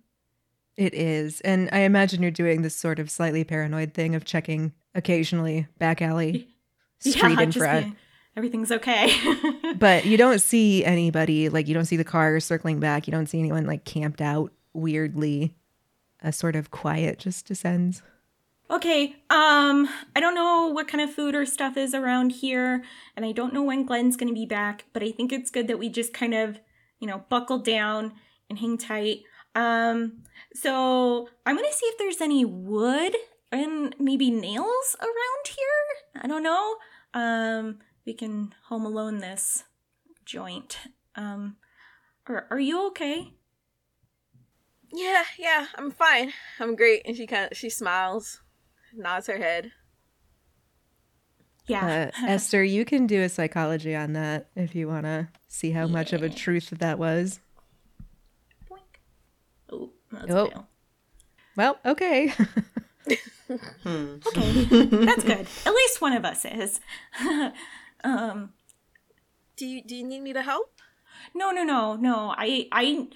It 0.77 0.93
is. 0.93 1.39
And 1.41 1.69
I 1.71 1.79
imagine 1.79 2.21
you're 2.21 2.31
doing 2.31 2.61
this 2.61 2.75
sort 2.75 2.99
of 2.99 3.09
slightly 3.11 3.43
paranoid 3.43 3.93
thing 3.93 4.15
of 4.15 4.25
checking 4.25 4.73
occasionally 4.95 5.67
back 5.77 6.01
alley, 6.01 6.47
street 6.99 7.39
in 7.39 7.51
front. 7.51 7.85
being- 7.85 7.95
everything's 8.35 8.71
okay. 8.71 9.13
But 9.75 10.05
you 10.05 10.17
don't 10.17 10.39
see 10.39 10.85
anybody, 10.85 11.49
like, 11.49 11.67
you 11.67 11.73
don't 11.73 11.85
see 11.85 11.97
the 11.97 12.03
car 12.03 12.39
circling 12.39 12.79
back. 12.79 13.07
You 13.07 13.11
don't 13.11 13.25
see 13.25 13.39
anyone, 13.39 13.65
like, 13.65 13.85
camped 13.85 14.21
out 14.21 14.51
weirdly. 14.73 15.55
A 16.21 16.31
sort 16.31 16.55
of 16.55 16.69
quiet 16.71 17.19
just 17.19 17.47
descends. 17.47 18.01
Okay, 18.69 19.15
um, 19.29 19.89
I 20.15 20.19
don't 20.19 20.35
know 20.35 20.67
what 20.67 20.87
kind 20.87 21.01
of 21.03 21.13
food 21.13 21.35
or 21.35 21.45
stuff 21.45 21.75
is 21.75 21.93
around 21.93 22.31
here, 22.31 22.83
and 23.15 23.25
I 23.25 23.31
don't 23.33 23.53
know 23.53 23.63
when 23.63 23.85
Glenn's 23.85 24.15
gonna 24.15 24.31
be 24.31 24.45
back, 24.45 24.85
but 24.93 25.03
I 25.03 25.11
think 25.11 25.33
it's 25.33 25.49
good 25.51 25.67
that 25.67 25.79
we 25.79 25.89
just 25.89 26.13
kind 26.13 26.33
of, 26.33 26.59
you 26.99 27.07
know, 27.07 27.25
buckle 27.29 27.59
down 27.59 28.13
and 28.49 28.57
hang 28.59 28.77
tight. 28.77 29.23
Um, 29.55 30.23
so 30.53 31.29
I'm 31.45 31.55
gonna 31.55 31.71
see 31.71 31.85
if 31.87 31.97
there's 31.97 32.21
any 32.21 32.45
wood 32.45 33.15
and 33.51 33.95
maybe 33.99 34.31
nails 34.31 34.95
around 34.99 35.47
here. 35.47 36.21
I 36.23 36.27
don't 36.27 36.43
know. 36.43 36.75
Um, 37.13 37.79
we 38.05 38.13
can 38.13 38.53
home 38.65 38.85
alone 38.85 39.19
this 39.19 39.63
joint. 40.25 40.79
Um, 41.15 41.57
are, 42.27 42.47
are 42.49 42.59
you 42.59 42.87
okay? 42.87 43.33
Yeah, 44.91 45.23
yeah, 45.39 45.67
I'm 45.75 45.91
fine. 45.91 46.33
I'm 46.59 46.75
great. 46.75 47.01
And 47.05 47.15
she 47.15 47.25
kind 47.25 47.51
of 47.51 47.57
she 47.57 47.69
smiles, 47.69 48.41
nods 48.95 49.27
her 49.27 49.37
head. 49.37 49.71
Yeah. 51.65 52.11
Uh, 52.13 52.25
Esther, 52.27 52.63
you 52.63 52.85
can 52.85 53.07
do 53.07 53.21
a 53.21 53.29
psychology 53.29 53.95
on 53.95 54.13
that 54.13 54.49
if 54.55 54.75
you 54.75 54.87
want 54.87 55.05
to 55.05 55.29
see 55.47 55.71
how 55.71 55.87
much 55.87 56.13
of 56.13 56.21
a 56.21 56.29
truth 56.29 56.69
that 56.71 56.99
was. 56.99 57.39
Boink. 60.13 60.23
Oh, 60.23 60.27
that's 60.27 60.31
Oh. 60.33 60.45
a 60.45 60.49
fail. 60.49 60.67
Well, 61.55 61.79
okay. 61.85 62.33
Hmm. 63.83 64.15
Okay, 64.25 64.63
that's 65.05 65.23
good. 65.23 65.45
At 65.65 65.73
least 65.73 66.01
one 66.01 66.13
of 66.13 66.23
us 66.25 66.45
is. 66.45 66.79
um, 68.03 68.53
Do 69.57 69.65
you 69.67 69.83
do 69.83 69.95
you 69.95 70.03
need 70.07 70.21
me 70.21 70.33
to 70.33 70.41
help? 70.41 70.71
no, 71.35 71.51
no, 71.51 71.63
no, 71.63 71.95
no. 71.95 72.33
I, 72.35 72.67
I, 72.71 73.07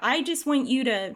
I 0.00 0.22
just 0.22 0.44
want 0.46 0.68
you 0.68 0.84
to. 0.84 1.14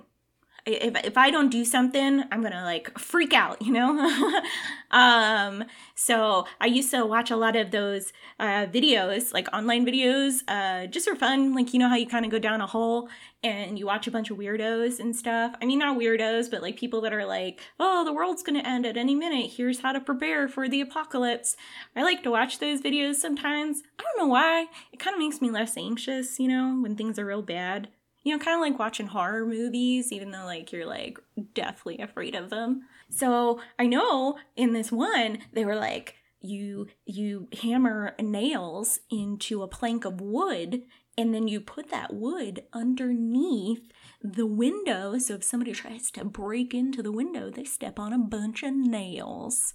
If 0.66 0.96
if 1.04 1.16
I 1.16 1.30
don't 1.30 1.50
do 1.50 1.64
something, 1.64 2.24
I'm 2.30 2.42
gonna 2.42 2.64
like 2.64 2.98
freak 2.98 3.32
out, 3.32 3.60
you 3.62 3.72
know. 3.72 4.42
um, 4.90 5.64
so 5.94 6.46
I 6.60 6.66
used 6.66 6.90
to 6.90 7.06
watch 7.06 7.30
a 7.30 7.36
lot 7.36 7.56
of 7.56 7.70
those 7.70 8.12
uh, 8.38 8.66
videos, 8.66 9.32
like 9.32 9.48
online 9.52 9.86
videos, 9.86 10.42
uh, 10.48 10.86
just 10.86 11.08
for 11.08 11.14
fun. 11.14 11.54
Like 11.54 11.72
you 11.72 11.78
know 11.78 11.88
how 11.88 11.96
you 11.96 12.06
kind 12.06 12.24
of 12.24 12.30
go 12.30 12.38
down 12.38 12.60
a 12.60 12.66
hole 12.66 13.08
and 13.42 13.78
you 13.78 13.86
watch 13.86 14.06
a 14.06 14.10
bunch 14.10 14.30
of 14.30 14.36
weirdos 14.36 15.00
and 15.00 15.16
stuff. 15.16 15.54
I 15.62 15.64
mean, 15.64 15.78
not 15.78 15.98
weirdos, 15.98 16.50
but 16.50 16.62
like 16.62 16.76
people 16.76 17.00
that 17.02 17.12
are 17.12 17.24
like, 17.24 17.60
oh, 17.78 18.04
the 18.04 18.12
world's 18.12 18.42
gonna 18.42 18.60
end 18.60 18.84
at 18.84 18.96
any 18.96 19.14
minute. 19.14 19.52
Here's 19.56 19.80
how 19.80 19.92
to 19.92 20.00
prepare 20.00 20.48
for 20.48 20.68
the 20.68 20.80
apocalypse. 20.80 21.56
I 21.96 22.02
like 22.02 22.22
to 22.24 22.30
watch 22.30 22.58
those 22.58 22.82
videos 22.82 23.16
sometimes. 23.16 23.82
I 23.98 24.02
don't 24.02 24.26
know 24.26 24.30
why. 24.32 24.66
It 24.92 24.98
kind 24.98 25.14
of 25.14 25.20
makes 25.20 25.40
me 25.40 25.50
less 25.50 25.76
anxious, 25.76 26.38
you 26.38 26.48
know, 26.48 26.78
when 26.80 26.96
things 26.96 27.18
are 27.18 27.26
real 27.26 27.42
bad. 27.42 27.88
You 28.22 28.36
know, 28.36 28.44
kind 28.44 28.54
of 28.54 28.60
like 28.60 28.78
watching 28.78 29.06
horror 29.06 29.46
movies, 29.46 30.12
even 30.12 30.30
though 30.30 30.44
like 30.44 30.72
you're 30.72 30.86
like 30.86 31.18
deathly 31.54 31.98
afraid 31.98 32.34
of 32.34 32.50
them. 32.50 32.82
So 33.08 33.60
I 33.78 33.86
know 33.86 34.38
in 34.56 34.72
this 34.72 34.92
one 34.92 35.38
they 35.52 35.64
were 35.64 35.76
like, 35.76 36.16
you 36.40 36.88
you 37.04 37.48
hammer 37.62 38.14
nails 38.18 39.00
into 39.10 39.62
a 39.62 39.68
plank 39.68 40.04
of 40.04 40.20
wood 40.20 40.82
and 41.18 41.34
then 41.34 41.48
you 41.48 41.60
put 41.60 41.90
that 41.90 42.14
wood 42.14 42.62
underneath 42.72 43.92
the 44.22 44.46
window 44.46 45.18
so 45.18 45.34
if 45.34 45.44
somebody 45.44 45.72
tries 45.72 46.10
to 46.10 46.24
break 46.24 46.72
into 46.72 47.02
the 47.02 47.12
window 47.12 47.50
they 47.50 47.64
step 47.64 47.98
on 47.98 48.14
a 48.14 48.18
bunch 48.18 48.62
of 48.62 48.72
nails 48.72 49.74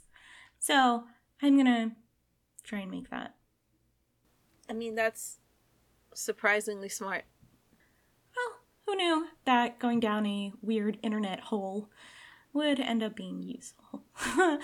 so 0.57 1.03
i'm 1.39 1.55
gonna 1.55 1.91
try 2.63 2.79
and 2.79 2.89
make 2.89 3.11
that 3.11 3.35
I 4.69 4.73
mean, 4.73 4.95
that's 4.95 5.39
surprisingly 6.13 6.89
smart. 6.89 7.25
Who 8.85 8.95
knew 8.95 9.27
that 9.45 9.79
going 9.79 9.99
down 9.99 10.25
a 10.25 10.51
weird 10.61 10.97
internet 11.03 11.39
hole 11.39 11.89
would 12.53 12.79
end 12.79 13.03
up 13.03 13.15
being 13.15 13.41
useful 13.41 14.03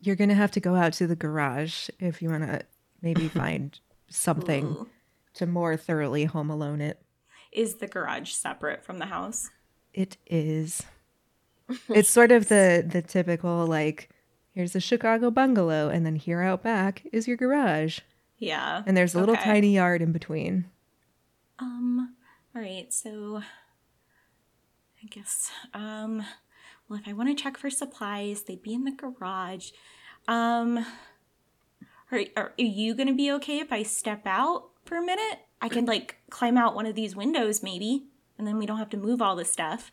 You're 0.00 0.16
going 0.16 0.28
to 0.28 0.34
have 0.36 0.52
to 0.52 0.60
go 0.60 0.76
out 0.76 0.92
to 0.94 1.06
the 1.08 1.16
garage 1.16 1.88
if 1.98 2.22
you 2.22 2.30
want 2.30 2.44
to 2.44 2.60
maybe 3.02 3.28
find 3.28 3.78
something 4.08 4.64
Ooh. 4.66 4.88
to 5.34 5.46
more 5.46 5.76
thoroughly 5.76 6.24
home 6.24 6.50
alone 6.50 6.80
it. 6.80 7.02
is 7.52 7.74
the 7.76 7.88
garage 7.88 8.30
separate 8.32 8.84
from 8.84 8.98
the 8.98 9.06
house 9.06 9.50
It 9.92 10.16
is. 10.26 10.82
It's 11.88 12.08
sort 12.08 12.30
of 12.32 12.48
the 12.48 12.84
the 12.88 13.02
typical 13.02 13.66
like 13.66 14.08
here's 14.52 14.74
a 14.76 14.80
Chicago 14.80 15.30
bungalow 15.30 15.88
and 15.88 16.06
then 16.06 16.16
here 16.16 16.40
out 16.42 16.62
back 16.62 17.02
is 17.12 17.26
your 17.28 17.36
garage. 17.36 18.00
yeah 18.38 18.82
And 18.86 18.96
there's 18.96 19.14
a 19.14 19.20
little 19.20 19.34
Okay. 19.34 19.44
tiny 19.44 19.74
yard 19.74 20.00
in 20.00 20.12
between. 20.12 20.66
Um, 21.58 22.14
all 22.58 22.64
right, 22.64 22.92
so 22.92 23.40
I 25.00 25.06
guess, 25.08 25.52
um, 25.72 26.24
well, 26.88 26.98
if 26.98 27.06
I 27.06 27.12
want 27.12 27.28
to 27.28 27.40
check 27.40 27.56
for 27.56 27.70
supplies, 27.70 28.42
they'd 28.42 28.62
be 28.62 28.74
in 28.74 28.82
the 28.82 28.90
garage. 28.90 29.70
Um, 30.26 30.84
are, 32.10 32.20
are, 32.36 32.52
you 32.56 32.94
going 32.96 33.06
to 33.06 33.14
be 33.14 33.30
okay 33.32 33.60
if 33.60 33.72
I 33.72 33.84
step 33.84 34.22
out 34.26 34.70
for 34.84 34.96
a 34.96 35.02
minute? 35.02 35.38
I 35.62 35.68
can, 35.68 35.84
like, 35.86 36.16
climb 36.30 36.58
out 36.58 36.74
one 36.74 36.84
of 36.84 36.96
these 36.96 37.14
windows, 37.14 37.62
maybe, 37.62 38.06
and 38.38 38.46
then 38.46 38.58
we 38.58 38.66
don't 38.66 38.78
have 38.78 38.90
to 38.90 38.96
move 38.96 39.22
all 39.22 39.36
this 39.36 39.52
stuff. 39.52 39.92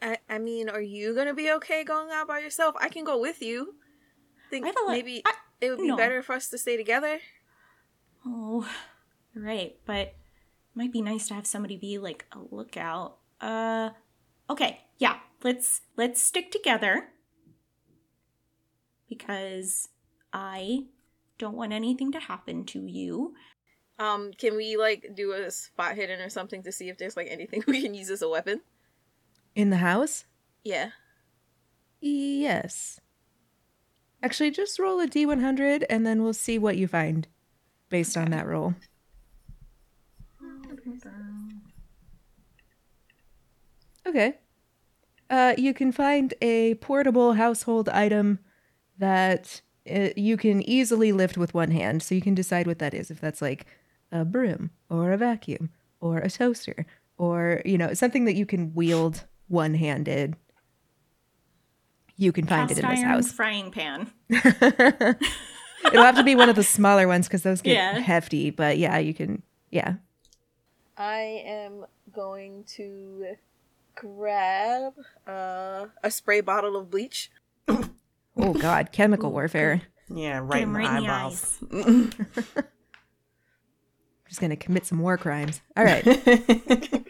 I, 0.00 0.16
I 0.26 0.38
mean, 0.38 0.70
are 0.70 0.80
you 0.80 1.14
gonna 1.14 1.34
be 1.34 1.50
okay 1.52 1.84
going 1.84 2.10
out 2.10 2.28
by 2.28 2.38
yourself? 2.38 2.74
I 2.80 2.88
can 2.88 3.04
go 3.04 3.20
with 3.20 3.42
you. 3.42 3.74
Think 4.48 4.64
I 4.64 4.72
feel 4.72 4.86
like- 4.86 5.04
maybe 5.04 5.22
I- 5.26 5.34
it 5.60 5.68
would 5.68 5.80
be 5.80 5.88
no. 5.88 5.96
better 5.98 6.22
for 6.22 6.32
us 6.34 6.48
to 6.48 6.56
stay 6.56 6.78
together. 6.78 7.20
Oh, 8.26 8.66
right, 9.34 9.76
but 9.84 10.14
might 10.74 10.92
be 10.92 11.02
nice 11.02 11.28
to 11.28 11.34
have 11.34 11.46
somebody 11.46 11.76
be 11.76 11.98
like 11.98 12.26
a 12.32 12.38
lookout. 12.54 13.18
Uh 13.40 13.90
okay, 14.48 14.80
yeah, 14.98 15.18
let's 15.42 15.82
let's 15.96 16.22
stick 16.22 16.50
together 16.50 17.08
because 19.08 19.88
I 20.32 20.86
don't 21.38 21.56
want 21.56 21.72
anything 21.72 22.12
to 22.12 22.20
happen 22.20 22.64
to 22.66 22.86
you. 22.86 23.34
Um, 23.98 24.32
can 24.32 24.56
we 24.56 24.76
like 24.76 25.10
do 25.14 25.32
a 25.32 25.50
spot 25.50 25.94
hidden 25.94 26.20
or 26.20 26.28
something 26.28 26.62
to 26.64 26.72
see 26.72 26.88
if 26.88 26.98
there's 26.98 27.16
like 27.16 27.28
anything 27.30 27.62
we 27.68 27.82
can 27.82 27.94
use 27.94 28.10
as 28.10 28.22
a 28.22 28.28
weapon? 28.28 28.60
In 29.54 29.70
the 29.70 29.76
house? 29.76 30.24
Yeah. 30.64 30.90
Yes. 32.00 33.00
Actually, 34.22 34.50
just 34.50 34.78
roll 34.78 35.00
a 35.00 35.06
d100 35.06 35.84
and 35.88 36.06
then 36.06 36.22
we'll 36.22 36.32
see 36.32 36.58
what 36.58 36.76
you 36.76 36.88
find 36.88 37.28
based 37.88 38.16
on 38.16 38.30
that 38.30 38.46
roll. 38.46 38.74
Okay. 44.06 44.34
Uh, 45.30 45.54
you 45.56 45.72
can 45.72 45.90
find 45.92 46.34
a 46.42 46.74
portable 46.76 47.32
household 47.34 47.88
item 47.88 48.38
that 48.98 49.62
uh 49.90 50.10
you 50.16 50.36
can 50.36 50.62
easily 50.68 51.12
lift 51.12 51.36
with 51.36 51.54
one 51.54 51.70
hand. 51.70 52.02
So 52.02 52.14
you 52.14 52.20
can 52.20 52.34
decide 52.34 52.66
what 52.66 52.78
that 52.78 52.94
is. 52.94 53.10
If 53.10 53.20
that's 53.20 53.40
like 53.42 53.66
a 54.12 54.24
broom 54.24 54.70
or 54.90 55.12
a 55.12 55.16
vacuum 55.16 55.70
or 56.00 56.18
a 56.18 56.30
toaster 56.30 56.86
or, 57.16 57.62
you 57.64 57.78
know, 57.78 57.94
something 57.94 58.24
that 58.26 58.34
you 58.34 58.46
can 58.46 58.74
wield 58.74 59.24
one 59.48 59.74
handed. 59.74 60.36
You 62.16 62.30
can 62.30 62.46
find 62.46 62.68
Cast 62.68 62.78
it 62.80 62.84
in 62.84 62.90
this 62.90 63.02
house. 63.02 63.32
frying 63.32 63.70
pan. 63.72 64.10
It'll 64.30 66.04
have 66.04 66.16
to 66.16 66.22
be 66.22 66.36
one 66.36 66.48
of 66.48 66.54
the 66.56 66.62
smaller 66.62 67.08
ones 67.08 67.26
because 67.26 67.42
those 67.42 67.60
get 67.60 67.72
Yeah. 67.74 67.98
hefty. 67.98 68.50
But 68.50 68.78
yeah, 68.78 68.98
you 68.98 69.12
can. 69.14 69.42
Yeah. 69.70 69.94
I 70.96 71.42
am 71.46 71.86
going 72.12 72.64
to 72.76 73.34
grab 73.94 74.94
uh, 75.26 75.86
a 76.02 76.10
spray 76.10 76.40
bottle 76.40 76.76
of 76.76 76.90
bleach. 76.90 77.30
Oh 78.36 78.52
God, 78.52 78.90
chemical 78.92 79.30
warfare. 79.32 79.82
Yeah, 80.08 80.40
Get 80.40 80.42
right 80.44 80.62
in 80.62 80.68
him 80.68 80.72
the 80.72 80.78
right 80.78 80.98
in 80.98 81.04
the 81.04 81.10
eyeballs. 81.10 81.58
eyes. 81.72 82.64
just 84.28 84.40
gonna 84.40 84.56
commit 84.56 84.86
some 84.86 84.98
war 85.00 85.16
crimes. 85.16 85.60
All 85.76 85.84
right. 85.84 86.04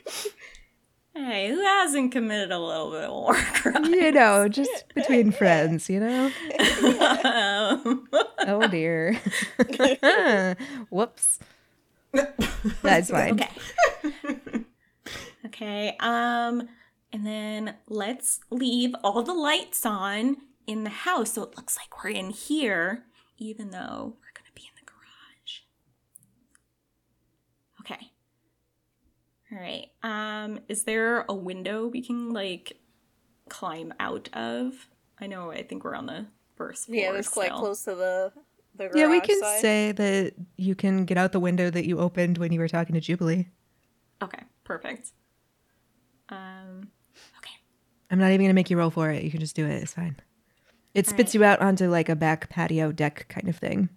Hey, 1.16 1.48
who 1.48 1.62
hasn't 1.62 2.10
committed 2.10 2.50
a 2.50 2.58
little 2.58 2.90
bit 2.90 3.04
of 3.04 3.12
war 3.12 3.34
crime? 3.34 3.84
you 3.94 4.10
know, 4.10 4.48
just 4.48 4.92
between 4.96 5.30
friends, 5.30 5.88
you 5.88 6.00
know. 6.00 6.24
Um, 7.24 8.08
Oh 8.48 8.66
dear. 8.68 9.14
Whoops. 10.90 11.38
That's 12.82 13.10
fine. 13.10 13.40
okay. 13.40 14.64
okay. 15.46 15.96
Um, 16.00 16.68
and 17.12 17.26
then 17.26 17.74
let's 17.88 18.40
leave 18.50 18.94
all 19.04 19.22
the 19.22 19.34
lights 19.34 19.84
on 19.86 20.36
in 20.66 20.84
the 20.84 20.90
house 20.90 21.32
so 21.34 21.42
it 21.42 21.56
looks 21.56 21.76
like 21.76 22.02
we're 22.02 22.10
in 22.10 22.30
here, 22.30 23.04
even 23.38 23.70
though 23.70 24.16
we're 24.20 24.34
gonna 24.34 24.54
be 24.54 24.62
in 24.62 24.74
the 24.76 24.86
garage. 24.86 25.60
Okay. 27.80 28.10
All 29.52 29.58
right. 29.58 29.86
Um, 30.02 30.60
is 30.68 30.84
there 30.84 31.24
a 31.28 31.34
window 31.34 31.86
we 31.86 32.02
can 32.02 32.30
like 32.30 32.78
climb 33.48 33.92
out 34.00 34.28
of? 34.32 34.88
I 35.20 35.26
know. 35.26 35.50
I 35.50 35.62
think 35.62 35.84
we're 35.84 35.94
on 35.94 36.06
the 36.06 36.26
first 36.56 36.86
floor. 36.86 36.96
Yeah, 36.96 37.12
that's 37.12 37.28
quite 37.28 37.46
still. 37.46 37.58
close 37.58 37.84
to 37.84 37.94
the 37.94 38.32
Yeah, 38.78 39.08
we 39.08 39.20
can 39.20 39.40
side. 39.40 39.60
say 39.60 39.92
that 39.92 40.34
you 40.56 40.74
can 40.74 41.04
get 41.04 41.16
out 41.16 41.32
the 41.32 41.40
window 41.40 41.70
that 41.70 41.86
you 41.86 41.98
opened 41.98 42.38
when 42.38 42.52
you 42.52 42.60
were 42.60 42.68
talking 42.68 42.94
to 42.94 43.00
Jubilee. 43.00 43.48
Okay. 44.22 44.42
Perfect. 44.64 45.12
Um. 46.28 46.88
Okay. 47.38 47.54
I'm 48.10 48.18
not 48.18 48.32
even 48.32 48.46
gonna 48.46 48.54
make 48.54 48.70
you 48.70 48.78
roll 48.78 48.90
for 48.90 49.10
it. 49.10 49.22
You 49.22 49.30
can 49.30 49.40
just 49.40 49.54
do 49.54 49.66
it. 49.66 49.82
It's 49.82 49.94
fine. 49.94 50.16
It 50.94 51.06
spits 51.06 51.34
you 51.34 51.42
out 51.42 51.60
onto 51.60 51.88
like 51.88 52.08
a 52.08 52.16
back 52.16 52.48
patio 52.48 52.92
deck 52.92 53.26
kind 53.28 53.48
of 53.48 53.56
thing. 53.56 53.88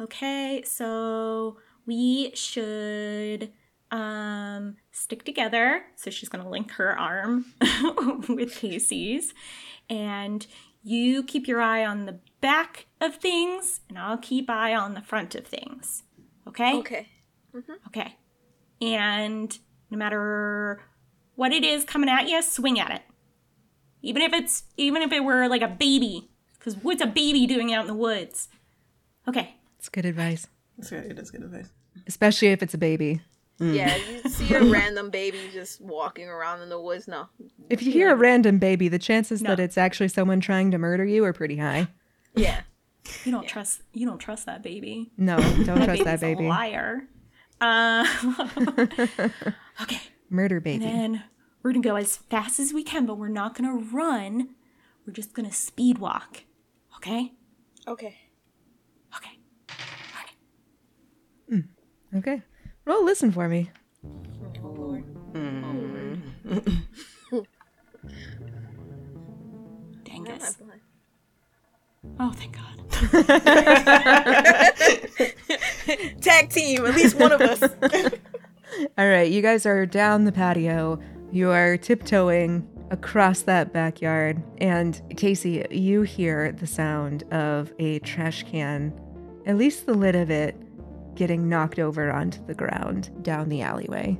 Okay, 0.00 0.62
so 0.64 1.58
we 1.86 2.32
should 2.34 3.52
um 3.90 4.76
stick 4.92 5.24
together. 5.24 5.82
So 5.96 6.10
she's 6.10 6.28
gonna 6.28 6.48
link 6.48 6.70
her 6.72 6.98
arm 6.98 7.46
with 8.28 8.54
Casey's. 8.56 9.34
And 9.90 10.46
you 10.82 11.22
keep 11.22 11.46
your 11.48 11.60
eye 11.60 11.84
on 11.84 12.06
the 12.06 12.18
back 12.44 12.84
of 13.00 13.16
things, 13.16 13.80
and 13.88 13.98
I'll 13.98 14.18
keep 14.18 14.50
eye 14.50 14.74
on 14.74 14.92
the 14.92 15.00
front 15.00 15.34
of 15.34 15.46
things. 15.46 16.02
Okay? 16.46 16.74
Okay. 16.76 17.08
Mm-hmm. 17.56 17.72
Okay. 17.88 18.16
And 18.82 19.58
no 19.90 19.96
matter 19.96 20.82
what 21.36 21.52
it 21.52 21.64
is 21.64 21.84
coming 21.84 22.10
at 22.10 22.28
you, 22.28 22.42
swing 22.42 22.78
at 22.78 22.90
it. 22.90 23.02
Even 24.02 24.20
if 24.20 24.34
it's 24.34 24.64
even 24.76 25.00
if 25.00 25.10
it 25.10 25.24
were 25.24 25.48
like 25.48 25.62
a 25.62 25.68
baby. 25.68 26.28
Because 26.58 26.76
what's 26.76 27.00
a 27.02 27.06
baby 27.06 27.46
doing 27.46 27.72
out 27.72 27.82
in 27.82 27.86
the 27.86 27.94
woods? 27.94 28.48
Okay. 29.26 29.54
It's 29.78 29.88
good 29.88 30.04
advice, 30.04 30.46
It's 30.78 30.90
good. 30.90 31.04
It 31.10 31.18
is 31.18 31.30
good 31.30 31.42
advice. 31.42 31.68
especially 32.06 32.48
if 32.48 32.62
it's 32.62 32.74
a 32.74 32.78
baby. 32.78 33.22
Yeah, 33.58 33.94
you 33.96 34.28
see 34.28 34.52
a 34.54 34.64
random 34.64 35.10
baby 35.10 35.38
just 35.52 35.80
walking 35.80 36.26
around 36.28 36.60
in 36.60 36.68
the 36.68 36.80
woods. 36.80 37.06
No. 37.08 37.28
If 37.70 37.82
you 37.82 37.92
hear 37.92 38.10
a 38.12 38.16
random 38.16 38.58
baby, 38.58 38.88
the 38.88 38.98
chances 38.98 39.40
No. 39.42 39.50
that 39.50 39.60
it's 39.60 39.78
actually 39.78 40.08
someone 40.08 40.40
trying 40.40 40.70
to 40.72 40.78
murder 40.78 41.04
you 41.04 41.24
are 41.24 41.32
pretty 41.32 41.56
high. 41.56 41.86
Yeah. 42.34 42.62
You 43.24 43.32
don't 43.32 43.46
trust 43.46 43.82
you 43.92 44.06
don't 44.06 44.18
trust 44.18 44.46
that 44.46 44.62
baby. 44.62 45.12
No, 45.16 45.36
don't 45.36 45.64
trust 45.64 45.86
Baby's 45.86 46.04
that 46.04 46.18
a 46.22 46.34
baby. 46.34 46.48
liar. 46.48 47.02
Uh, 47.60 48.06
okay. 49.82 50.00
Murder 50.30 50.56
And 50.56 50.64
baby. 50.64 50.84
then 50.84 51.22
we're 51.62 51.72
gonna 51.72 51.82
go 51.82 51.96
as 51.96 52.16
fast 52.16 52.58
as 52.58 52.72
we 52.72 52.82
can, 52.82 53.06
but 53.06 53.16
we're 53.18 53.28
not 53.28 53.54
gonna 53.54 53.74
run. 53.74 54.50
We're 55.06 55.12
just 55.12 55.34
gonna 55.34 55.52
speed 55.52 55.98
walk. 55.98 56.44
Okay? 56.96 57.32
Okay. 57.86 58.16
Okay. 59.16 59.38
Okay. 61.52 61.62
Okay. 62.16 62.42
Roll 62.86 63.04
listen 63.04 63.30
for 63.32 63.48
me. 63.48 63.70
Oh, 64.62 64.68
Lord. 64.68 65.04
Dangus. 70.04 70.56
Not 72.04 72.16
blind. 72.16 72.20
Oh 72.20 72.32
thank 72.32 72.56
God. 72.56 72.64
Tag 76.20 76.50
team, 76.50 76.86
at 76.86 76.94
least 76.94 77.18
one 77.18 77.32
of 77.32 77.40
us. 77.40 77.62
All 78.98 79.08
right, 79.08 79.30
you 79.30 79.40
guys 79.42 79.66
are 79.66 79.86
down 79.86 80.24
the 80.24 80.32
patio. 80.32 81.00
You 81.32 81.50
are 81.50 81.76
tiptoeing 81.76 82.68
across 82.90 83.42
that 83.42 83.72
backyard. 83.72 84.42
And 84.58 85.00
Casey, 85.16 85.64
you 85.70 86.02
hear 86.02 86.50
the 86.52 86.66
sound 86.66 87.22
of 87.32 87.72
a 87.78 87.98
trash 88.00 88.42
can, 88.44 88.92
at 89.46 89.56
least 89.56 89.86
the 89.86 89.94
lid 89.94 90.16
of 90.16 90.30
it, 90.30 90.56
getting 91.14 91.48
knocked 91.48 91.78
over 91.78 92.12
onto 92.12 92.44
the 92.46 92.54
ground 92.54 93.10
down 93.22 93.48
the 93.48 93.62
alleyway. 93.62 94.18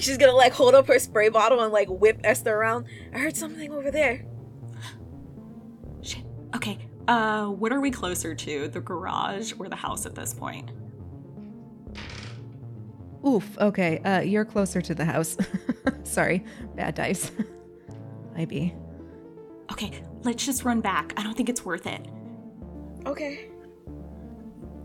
She's 0.00 0.18
gonna 0.18 0.32
like 0.32 0.52
hold 0.52 0.74
up 0.74 0.86
her 0.86 0.98
spray 0.98 1.28
bottle 1.28 1.60
and 1.60 1.72
like 1.72 1.88
whip 1.88 2.20
Esther 2.24 2.54
around. 2.54 2.86
I 3.12 3.18
heard 3.18 3.36
something 3.36 3.72
over 3.72 3.90
there. 3.90 4.24
Shit. 6.02 6.24
Okay. 6.54 6.78
Uh 7.06 7.46
what 7.46 7.72
are 7.72 7.80
we 7.80 7.90
closer 7.90 8.34
to? 8.34 8.68
The 8.68 8.80
garage 8.80 9.52
or 9.58 9.68
the 9.68 9.76
house 9.76 10.06
at 10.06 10.14
this 10.14 10.34
point? 10.34 10.70
Oof, 13.26 13.58
okay, 13.58 13.98
uh, 13.98 14.20
you're 14.20 14.44
closer 14.44 14.80
to 14.80 14.94
the 14.94 15.04
house. 15.04 15.36
Sorry, 16.04 16.44
bad 16.76 16.94
dice. 16.94 17.32
IB. 18.36 18.74
Okay, 19.72 19.90
let's 20.22 20.46
just 20.46 20.64
run 20.64 20.80
back. 20.80 21.12
I 21.16 21.24
don't 21.24 21.36
think 21.36 21.48
it's 21.48 21.64
worth 21.64 21.86
it. 21.86 22.06
Okay. 23.06 23.50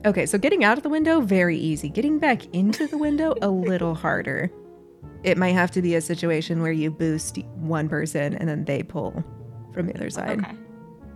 Okay, 0.06 0.26
so 0.26 0.38
getting 0.38 0.64
out 0.64 0.78
of 0.78 0.84
the 0.84 0.90
window, 0.90 1.22
very 1.22 1.58
easy. 1.58 1.88
Getting 1.90 2.20
back 2.20 2.46
into 2.54 2.88
the 2.88 2.98
window, 2.98 3.36
a 3.42 3.50
little 3.50 3.96
harder. 3.96 4.52
It 5.24 5.38
might 5.38 5.54
have 5.54 5.72
to 5.72 5.82
be 5.82 5.96
a 5.96 6.02
situation 6.02 6.62
where 6.62 6.72
you 6.72 6.92
boost 6.92 7.38
one 7.56 7.88
person 7.88 8.36
and 8.36 8.50
then 8.50 8.66
they 8.66 8.84
pull 8.84 9.24
from 9.74 9.88
the 9.88 9.96
other 9.96 10.10
side. 10.10 10.40
Okay. 10.40 10.56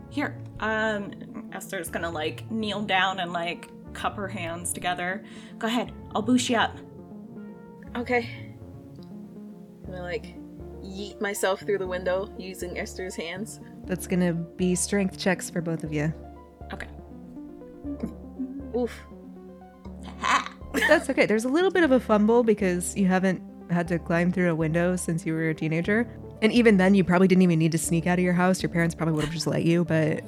Here. 0.10 0.38
Um 0.60 1.12
Esther's 1.54 1.90
gonna 1.90 2.10
like 2.10 2.50
kneel 2.50 2.82
down 2.82 3.20
and 3.20 3.34
like 3.34 3.70
cup 3.94 4.16
her 4.16 4.28
hands 4.28 4.72
together. 4.74 5.24
Go 5.58 5.68
ahead. 5.68 5.92
I'll 6.16 6.22
boost 6.22 6.50
you 6.50 6.58
up. 6.58 6.78
Okay. 7.96 8.30
I'm 9.86 9.92
gonna 9.92 10.04
like 10.04 10.36
yeet 10.82 11.20
myself 11.20 11.62
through 11.62 11.80
the 11.80 11.88
window 11.88 12.34
using 12.38 12.78
Esther's 12.78 13.16
hands. 13.16 13.60
That's 13.86 14.08
gonna 14.08 14.34
be 14.34 14.76
strength 14.76 15.18
checks 15.18 15.50
for 15.50 15.62
both 15.62 15.84
of 15.84 15.94
you. 15.94 16.14
Okay. 16.74 16.88
Oof. 18.76 18.94
Ha! 20.20 20.54
That's 20.74 21.10
okay. 21.10 21.26
There's 21.26 21.46
a 21.46 21.50
little 21.50 21.72
bit 21.72 21.84
of 21.84 21.92
a 21.92 22.00
fumble 22.00 22.44
because 22.44 22.96
you 22.96 23.08
haven't 23.08 23.42
had 23.70 23.88
to 23.90 24.00
climb 24.00 24.32
through 24.32 24.52
a 24.52 24.56
window 24.56 24.96
since 24.96 25.26
you 25.26 25.34
were 25.34 25.50
a 25.50 25.54
teenager. 25.54 26.08
And 26.42 26.52
even 26.52 26.78
then 26.78 26.96
you 26.96 27.04
probably 27.04 27.28
didn't 27.28 27.42
even 27.42 27.60
need 27.60 27.72
to 27.72 27.78
sneak 27.78 28.08
out 28.08 28.20
of 28.20 28.24
your 28.24 28.34
house. 28.34 28.62
Your 28.62 28.70
parents 28.70 28.96
probably 28.96 29.16
would 29.16 29.26
have 29.26 29.34
just 29.34 29.48
let 29.48 29.64
you, 29.64 29.86
but 29.86 30.24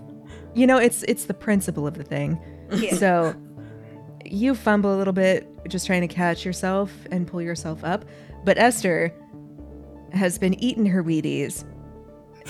you 0.56 0.66
know, 0.66 0.78
it's 0.78 1.04
it's 1.04 1.26
the 1.26 1.34
principle 1.34 1.88
of 1.88 1.96
the 1.96 2.04
thing. 2.04 2.40
Yeah. 2.72 2.96
So 2.96 3.36
you 4.26 4.56
fumble 4.56 4.96
a 4.96 4.98
little 4.98 5.14
bit 5.14 5.48
just 5.68 5.86
trying 5.86 6.02
to 6.02 6.08
catch 6.08 6.46
yourself 6.46 6.92
and 7.12 7.28
pull 7.28 7.42
yourself 7.42 7.84
up. 7.84 8.06
But 8.44 8.58
Esther 8.58 9.14
has 10.14 10.38
been 10.38 10.62
eating 10.64 10.86
her 10.88 11.04
Wheaties 11.04 11.66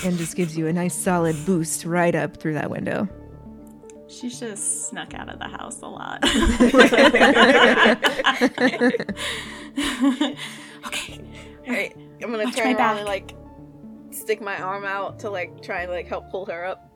and 0.05 0.17
just 0.17 0.35
gives 0.35 0.57
you 0.57 0.67
a 0.67 0.73
nice 0.73 0.95
solid 0.95 1.35
boost 1.45 1.85
right 1.85 2.15
up 2.15 2.37
through 2.37 2.53
that 2.53 2.69
window. 2.69 3.07
She's 4.07 4.39
just 4.39 4.89
snuck 4.89 5.13
out 5.13 5.29
of 5.29 5.39
the 5.39 5.47
house 5.47 5.81
a 5.81 5.87
lot. 5.87 6.23
okay. 10.85 11.19
Alright. 11.67 11.95
I'm 12.21 12.31
gonna 12.31 12.43
Watch 12.45 12.55
turn 12.55 12.67
around 12.67 12.77
back. 12.77 12.97
and 12.97 13.05
like 13.07 13.35
stick 14.11 14.41
my 14.41 14.59
arm 14.61 14.83
out 14.85 15.19
to 15.19 15.29
like 15.29 15.61
try 15.61 15.83
and 15.83 15.91
like 15.91 16.07
help 16.07 16.29
pull 16.31 16.45
her 16.47 16.65
up. 16.65 16.91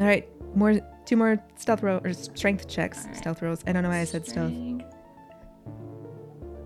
All 0.00 0.06
right, 0.06 0.28
more 0.54 0.78
two 1.06 1.16
more 1.16 1.42
stealth 1.56 1.82
roll 1.82 2.00
or 2.04 2.12
strength 2.12 2.68
checks. 2.68 3.00
All 3.02 3.06
right. 3.08 3.16
Stealth 3.16 3.42
rolls. 3.42 3.64
I 3.66 3.72
don't 3.72 3.82
know 3.82 3.88
why 3.88 4.00
I 4.00 4.04
said 4.04 4.26
stealth. 4.26 4.52
Strength. 4.52 4.84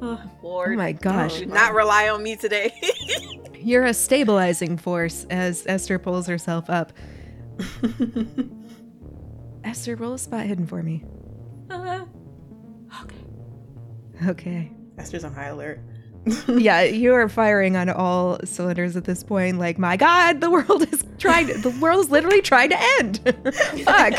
Ugh. 0.03 0.18
Lord. 0.43 0.73
Oh 0.73 0.77
my 0.77 0.93
gosh. 0.93 1.39
Do 1.39 1.47
not 1.47 1.75
rely 1.75 2.09
on 2.09 2.23
me 2.23 2.37
today. 2.37 2.73
You're 3.61 3.85
a 3.85 3.95
stabilizing 3.95 4.77
force 4.77 5.25
as 5.31 5.64
Esther 5.66 5.99
pulls 6.01 6.27
herself 6.27 6.68
up. 6.68 6.93
Esther, 9.64 9.95
roll 9.97 10.14
a 10.14 10.18
spot 10.18 10.45
hidden 10.47 10.66
for 10.66 10.83
me. 10.83 11.05
Uh, 11.70 12.05
okay. 13.03 13.16
Okay. 14.29 14.73
Esther's 14.99 15.23
on 15.25 15.33
high 15.33 15.47
alert. 15.47 15.81
yeah, 16.49 16.83
you 16.83 17.14
are 17.14 17.29
firing 17.29 17.77
on 17.77 17.89
all 17.89 18.39
cylinders 18.45 18.97
at 18.97 19.05
this 19.05 19.25
point. 19.25 19.59
Like, 19.59 19.79
my 19.79 19.97
God, 19.97 20.41
the 20.41 20.51
world 20.51 20.83
is 20.93 21.05
trying. 21.18 21.49
To, 21.49 21.55
the 21.55 21.70
world 21.81 22.05
is 22.05 22.11
literally 22.11 22.43
trying 22.43 22.70
to 22.70 22.77
end. 22.99 23.18
Fuck, 23.85 24.14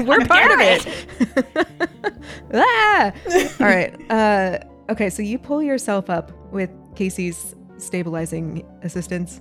we're 0.06 0.24
part 0.26 0.50
of 0.50 0.60
it. 0.60 2.16
ah! 2.52 3.12
All 3.60 3.66
right. 3.66 4.10
Uh, 4.10 4.58
okay, 4.90 5.08
so 5.08 5.22
you 5.22 5.38
pull 5.38 5.62
yourself 5.62 6.10
up 6.10 6.30
with 6.52 6.70
Casey's 6.94 7.54
stabilizing 7.78 8.66
assistance. 8.82 9.40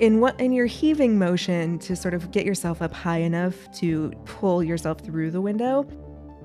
In 0.00 0.20
what 0.20 0.40
in 0.40 0.52
your 0.52 0.66
heaving 0.66 1.18
motion 1.18 1.78
to 1.80 1.94
sort 1.94 2.14
of 2.14 2.30
get 2.30 2.46
yourself 2.46 2.80
up 2.80 2.92
high 2.92 3.18
enough 3.18 3.70
to 3.74 4.10
pull 4.24 4.62
yourself 4.62 5.00
through 5.00 5.30
the 5.30 5.40
window, 5.42 5.86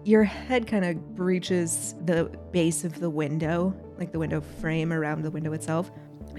your 0.08 0.24
head 0.24 0.66
kind 0.68 0.86
of 0.86 1.16
breaches 1.16 1.94
the 2.06 2.24
base 2.52 2.86
of 2.86 3.02
the 3.02 3.10
window, 3.10 3.76
like 3.98 4.14
the 4.14 4.20
window 4.20 4.40
frame 4.40 4.94
around 4.94 5.22
the 5.22 5.30
window 5.30 5.52
itself, 5.52 5.92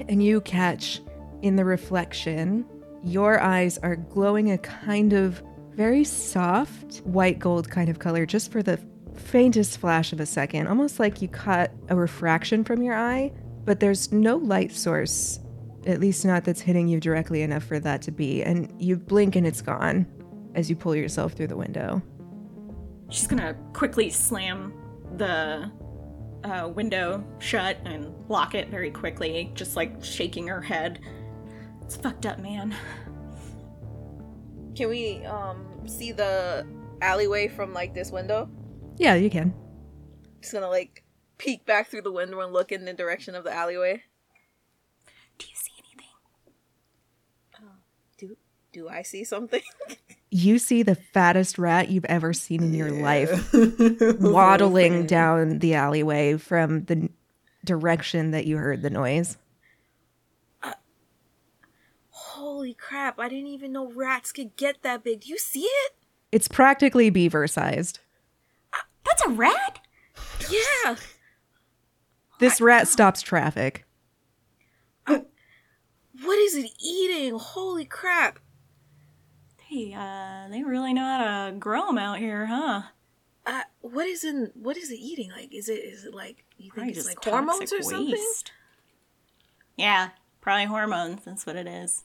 and 0.09 0.23
you 0.23 0.41
catch 0.41 1.03
in 1.43 1.57
the 1.57 1.65
reflection, 1.65 2.65
your 3.05 3.39
eyes 3.41 3.77
are 3.79 3.97
glowing 3.97 4.53
a 4.53 4.59
kind 4.59 5.13
of 5.13 5.43
very 5.73 6.03
soft 6.03 7.03
white 7.05 7.39
gold 7.39 7.71
kind 7.71 7.91
of 7.91 7.99
color 7.99 8.25
just 8.25 8.51
for 8.51 8.63
the 8.63 8.81
faintest 9.15 9.77
flash 9.77 10.15
of 10.15 10.21
a 10.21 10.27
second, 10.27 10.67
almost 10.67 10.99
like 10.99 11.21
you 11.21 11.29
caught 11.29 11.71
a 11.91 11.95
refraction 11.95 12.65
from 12.65 12.81
your 12.81 12.95
eye, 12.95 13.31
but 13.67 13.81
there's 13.81 14.11
no 14.11 14.37
light 14.37 14.73
source, 14.73 15.41
at 15.87 16.01
least 16.01 16.25
not 16.25 16.43
that's 16.43 16.63
hitting 16.63 16.89
you 16.89 16.99
directly 16.99 17.43
enough 17.43 17.65
for 17.65 17.79
that 17.79 18.01
to 18.01 18.11
be, 18.11 18.43
and 18.43 18.73
you 18.81 18.97
blink 18.97 19.37
and 19.37 19.47
it's 19.47 19.61
gone 19.61 20.07
as 20.55 20.71
you 20.71 20.75
pull 20.75 20.97
yourself 20.97 21.35
through 21.35 21.49
the 21.49 21.57
window. 21.57 22.03
She's 23.11 23.27
gonna 23.27 23.55
quickly 23.73 24.11
slam 24.11 24.75
the 25.17 25.71
uh, 26.45 26.69
window 26.69 27.25
shut 27.39 27.79
and 27.85 28.13
lock 28.29 28.55
it 28.55 28.69
very 28.69 28.91
quickly, 28.91 29.51
just 29.55 29.77
like 29.77 30.05
shaking 30.05 30.47
her 30.47 30.61
head. 30.61 31.01
It's 31.83 31.97
fucked 31.97 32.27
up, 32.27 32.39
man. 32.39 32.75
Can 34.75 34.89
we 34.91 35.25
um 35.25 35.67
see 35.87 36.13
the 36.13 36.67
alleyway 37.01 37.49
from 37.49 37.73
like 37.73 37.95
this 37.95 38.11
window? 38.13 38.51
Yeah, 38.97 39.15
you 39.15 39.31
can. 39.31 39.55
Just 40.41 40.53
gonna 40.53 40.69
like 40.69 41.05
peek 41.39 41.65
back 41.65 41.89
through 41.89 42.03
the 42.03 42.13
window 42.13 42.41
and 42.41 42.53
look 42.53 42.73
in 42.73 42.85
the 42.85 42.93
direction 42.93 43.35
of 43.35 43.45
the 43.45 43.53
alleyway. 43.53 44.03
Do 45.39 45.47
you 45.49 45.57
see 45.57 45.73
anything? 45.79 46.09
Do 48.19 48.37
do 48.73 48.89
I 48.89 49.03
see 49.03 49.25
something? 49.25 49.63
You 50.31 50.59
see 50.59 50.83
the 50.83 50.95
fattest 50.95 51.59
rat 51.59 51.89
you've 51.89 52.05
ever 52.05 52.33
seen 52.33 52.63
in 52.63 52.75
your 52.75 52.91
life 52.91 53.51
waddling 54.21 55.07
down 55.07 55.61
the 55.61 55.75
alleyway 55.75 56.37
from 56.37 56.85
the 56.85 57.09
direction 57.65 58.33
that 58.33 58.47
you 58.47 58.59
heard 58.59 58.83
the 58.83 58.91
noise. 58.91 59.39
Holy 62.11 62.75
crap! 62.75 63.19
I 63.19 63.29
didn't 63.29 63.49
even 63.49 63.73
know 63.73 63.91
rats 63.91 64.33
could 64.33 64.57
get 64.57 64.83
that 64.83 65.03
big. 65.03 65.23
Do 65.23 65.29
you 65.29 65.39
see 65.39 65.63
it? 65.63 65.93
It's 66.31 66.49
practically 66.49 67.09
beaver 67.11 67.47
sized. 67.47 68.01
Uh, 68.73 68.79
that's 69.05 69.25
a 69.25 69.31
rat? 69.31 69.81
Yeah. 70.51 70.97
This 72.39 72.61
rat 72.61 72.87
stops 72.87 73.23
traffic. 73.23 73.87
What 76.25 76.39
is 76.39 76.57
it 76.57 76.71
eating? 76.85 77.39
Holy 77.39 77.85
crap! 77.85 78.41
Hey, 79.69 79.93
uh, 79.95 80.49
they 80.51 80.63
really 80.63 80.95
know 80.95 81.03
how 81.03 81.47
to 81.51 81.57
grow 81.57 81.87
them 81.87 81.99
out 81.99 82.19
here, 82.19 82.47
huh? 82.47 82.83
Uh, 83.47 83.63
what 83.83 84.07
is 84.07 84.25
in? 84.25 84.51
What 84.55 84.77
is 84.79 84.91
it 84.91 84.97
eating? 84.99 85.31
Like, 85.31 85.53
is 85.53 85.69
it? 85.69 85.85
Is 85.85 86.05
it 86.05 86.15
like? 86.15 86.45
You 86.57 86.71
think 86.71 86.75
Probably 86.75 86.93
it's 86.93 87.07
like 87.07 87.23
hormones 87.23 87.59
toxic 87.61 87.81
or 87.81 87.83
something? 87.83 88.13
waste. 88.13 88.53
Yeah, 89.77 90.11
probably 90.41 90.65
hormones. 90.65 91.25
That's 91.25 91.45
what 91.45 91.57
it 91.57 91.67
is. 91.67 92.05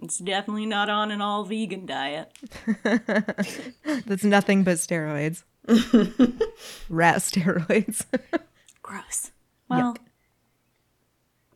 It's 0.00 0.18
definitely 0.18 0.64
not 0.66 0.88
on 0.88 1.10
an 1.10 1.20
all 1.20 1.44
vegan 1.44 1.84
diet. 1.84 2.32
That's 2.84 4.24
nothing 4.24 4.64
but 4.64 4.76
steroids. 4.78 5.42
rat 6.88 7.16
steroids. 7.16 8.06
Gross. 8.82 9.32
Well, 9.68 9.96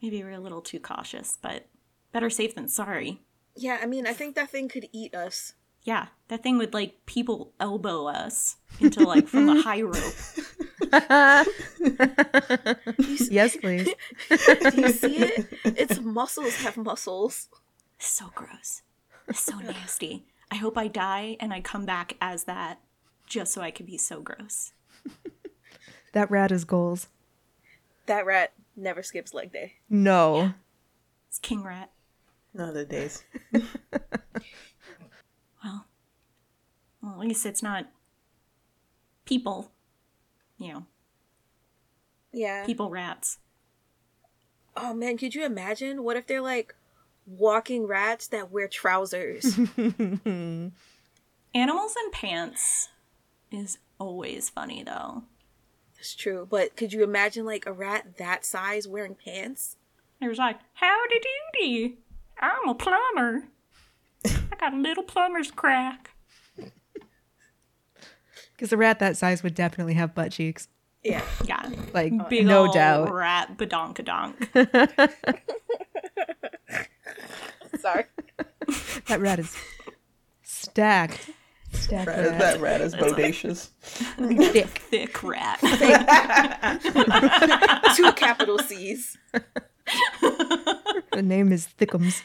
maybe 0.02 0.22
we're 0.22 0.32
a 0.32 0.40
little 0.40 0.60
too 0.60 0.80
cautious, 0.80 1.38
but 1.40 1.66
better 2.12 2.28
safe 2.28 2.54
than 2.54 2.68
sorry. 2.68 3.20
Yeah, 3.54 3.78
I 3.82 3.86
mean, 3.86 4.06
I 4.06 4.12
think 4.12 4.34
that 4.34 4.50
thing 4.50 4.68
could 4.68 4.88
eat 4.92 5.14
us. 5.14 5.54
Yeah, 5.82 6.06
that 6.28 6.42
thing 6.42 6.58
would 6.58 6.74
like 6.74 7.06
people 7.06 7.52
elbow 7.58 8.06
us 8.06 8.56
into 8.80 9.04
like 9.04 9.26
from 9.26 9.46
the 9.46 9.62
high 9.62 9.82
rope. 9.82 9.96
yes, 13.30 13.56
please. 13.60 13.88
Do 14.28 14.80
you 14.80 14.88
see 14.90 15.18
it? 15.18 15.48
Its 15.64 16.00
muscles 16.00 16.56
have 16.56 16.76
muscles. 16.76 17.48
So 17.98 18.30
gross. 18.34 18.82
So 19.32 19.58
nasty. 19.58 20.24
I 20.50 20.56
hope 20.56 20.76
I 20.76 20.88
die 20.88 21.36
and 21.40 21.52
I 21.52 21.60
come 21.60 21.86
back 21.86 22.16
as 22.20 22.44
that 22.44 22.80
just 23.26 23.52
so 23.52 23.62
I 23.62 23.70
can 23.70 23.86
be 23.86 23.96
so 23.96 24.20
gross. 24.20 24.72
That 26.12 26.30
rat 26.30 26.52
is 26.52 26.64
goals. 26.64 27.08
That 28.06 28.26
rat 28.26 28.52
never 28.76 29.02
skips 29.02 29.32
leg 29.32 29.52
day. 29.52 29.74
No. 29.88 30.52
It's 31.28 31.38
king 31.38 31.62
rat. 31.62 31.90
No, 32.54 32.72
the 32.72 32.84
days. 32.84 33.22
Well, 35.64 35.86
well, 37.00 37.12
at 37.12 37.18
least 37.20 37.46
it's 37.46 37.62
not 37.62 37.86
people. 39.24 39.70
You 40.58 40.72
know, 40.72 40.86
Yeah. 42.32 42.66
people 42.66 42.90
rats. 42.90 43.38
Oh 44.76 44.92
man, 44.92 45.16
could 45.18 45.34
you 45.36 45.44
imagine? 45.44 46.02
What 46.02 46.16
if 46.16 46.26
they're 46.26 46.40
like 46.40 46.74
walking 47.26 47.86
rats 47.86 48.26
that 48.28 48.50
wear 48.50 48.66
trousers? 48.66 49.56
Animals 51.54 51.94
in 51.96 52.10
pants 52.12 52.88
is 53.52 53.78
always 54.00 54.50
funny 54.50 54.82
though. 54.82 55.22
That's 55.94 56.14
true. 56.16 56.46
But 56.50 56.76
could 56.76 56.92
you 56.92 57.04
imagine 57.04 57.44
like 57.44 57.66
a 57.66 57.72
rat 57.72 58.16
that 58.18 58.44
size 58.44 58.88
wearing 58.88 59.14
pants? 59.14 59.76
It 60.20 60.26
was 60.28 60.38
like, 60.38 60.58
howdy 60.74 61.20
doody. 61.54 61.98
I'm 62.40 62.68
a 62.68 62.74
plumber. 62.74 63.44
I 64.26 64.56
got 64.58 64.74
a 64.74 64.76
little 64.76 65.04
plumber's 65.04 65.50
crack. 65.50 66.10
Because 68.54 68.72
a 68.72 68.76
rat 68.76 68.98
that 69.00 69.16
size 69.16 69.42
would 69.42 69.54
definitely 69.54 69.94
have 69.94 70.14
butt 70.14 70.32
cheeks. 70.32 70.68
Yeah. 71.02 71.22
Yeah. 71.44 71.68
Like, 71.92 72.12
Big 72.28 72.46
no 72.46 72.66
ol' 72.66 72.72
doubt. 72.72 73.12
rat 73.12 73.56
badonkadonk. 73.58 74.36
Sorry. 77.80 78.04
That 79.08 79.20
rat 79.20 79.38
is 79.40 79.56
stacked. 80.42 81.30
Stacked 81.72 82.06
Rat 82.06 82.18
is, 82.20 82.30
rat. 82.30 82.38
that 82.38 82.60
rat 82.60 82.80
is 82.82 82.94
bodacious. 82.94 83.70
Thick. 83.80 84.66
Thick 84.68 85.22
rat. 85.22 85.58
Two 87.96 88.12
capital 88.12 88.58
C's. 88.58 89.16
The 91.12 91.22
name 91.22 91.52
is 91.52 91.68
Thickums. 91.78 92.22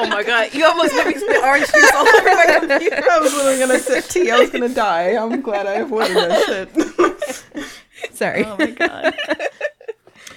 Oh 0.00 0.06
my 0.08 0.22
god, 0.22 0.54
you 0.54 0.64
almost 0.64 0.94
made 0.94 1.06
me 1.08 1.14
spit 1.14 1.42
orange 1.42 1.66
juice 1.72 1.90
all 1.94 2.06
over 2.06 2.22
my 2.24 2.56
computer. 2.68 3.02
I 3.10 3.18
was 3.18 3.32
literally 3.34 3.58
gonna 3.58 3.78
sip 3.78 4.04
tea. 4.04 4.30
I 4.30 4.38
was 4.38 4.50
gonna 4.50 4.68
die. 4.68 5.16
I'm 5.16 5.40
glad 5.40 5.66
I 5.66 5.74
avoided 5.74 6.16
that 6.16 6.44
shit. 6.46 8.14
Sorry. 8.14 8.44
oh 8.44 8.56
my 8.58 8.70
god. 8.72 9.14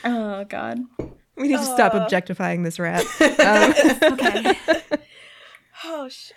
Oh 0.03 0.43
god. 0.45 0.79
we 1.37 1.47
need 1.49 1.57
to 1.57 1.63
stop 1.63 1.93
objectifying 1.93 2.63
this 2.63 2.79
rat. 2.79 3.05
Um, 3.21 3.73
Okay. 4.13 4.57
Oh 5.85 6.09
shit. 6.09 6.35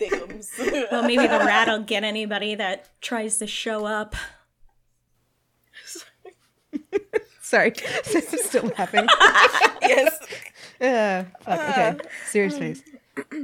Thickums. 0.00 0.48
Well, 0.90 1.02
maybe 1.02 1.26
the 1.26 1.38
rat 1.40 1.68
will 1.68 1.82
get 1.82 2.04
anybody 2.04 2.54
that 2.54 2.88
tries 3.02 3.36
to 3.38 3.46
show 3.46 3.84
up. 3.84 4.16
sorry. 7.42 7.72
I'm 8.14 8.22
still 8.22 8.70
laughing. 8.78 9.06
yes. 9.82 10.18
Uh, 10.80 11.24
fuck, 11.42 11.60
okay. 11.70 11.96
Serious 12.26 12.58
face. 12.58 12.82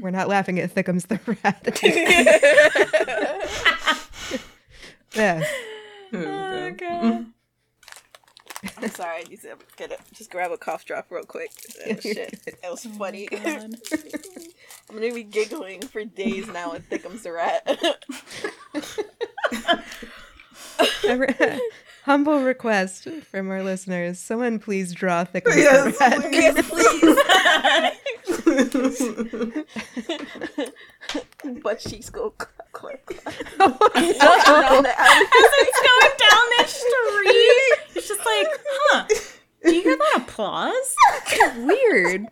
We're 0.00 0.10
not 0.10 0.28
laughing 0.28 0.58
at 0.58 0.74
Thickums 0.74 1.06
the 1.06 1.20
rat. 1.42 1.64
yeah. 5.14 5.44
Oh 6.12 6.70
god. 6.72 7.26
I'm 8.76 8.90
sorry, 8.90 9.20
I 9.20 9.22
need 9.28 9.40
to 9.42 9.56
get 9.76 9.92
it. 9.92 10.00
Just 10.12 10.30
grab 10.30 10.50
a 10.50 10.58
cough 10.58 10.84
drop 10.84 11.06
real 11.10 11.24
quick. 11.24 11.50
Oh, 11.86 11.94
shit. 12.00 12.38
That 12.62 12.70
was 12.70 12.84
funny. 12.84 13.26
God. 13.26 13.74
I'm 14.90 14.96
gonna 14.96 15.14
be 15.14 15.22
giggling 15.22 15.80
for 15.82 16.04
days 16.04 16.46
now 16.48 16.72
and 16.72 16.86
Thickums 16.90 17.22
the 17.22 17.32
rat. 17.32 17.62
Every- 21.06 21.60
Humble 22.10 22.42
request 22.42 23.06
from 23.30 23.50
our 23.52 23.62
listeners. 23.62 24.18
Someone 24.18 24.58
please 24.58 24.92
draw 24.92 25.22
thick 25.22 25.46
as 25.46 25.56
Yes, 25.56 26.00
red. 26.00 26.64
please. 26.64 27.16
but 31.62 31.80
she's 31.80 32.10
go 32.10 32.30
clap, 32.30 32.72
clap, 32.72 33.06
clap. 33.06 33.28
As 33.28 33.36
it's 33.94 34.18
going 35.86 36.14
down 36.18 36.46
the 36.58 36.64
street, 36.66 37.78
it's 37.94 38.08
just 38.08 38.18
like, 38.26 38.48
huh? 38.58 39.04
Do 39.64 39.72
you 39.72 39.82
hear 39.82 39.96
that 39.96 40.22
applause? 40.22 40.96
Weird. 41.58 42.26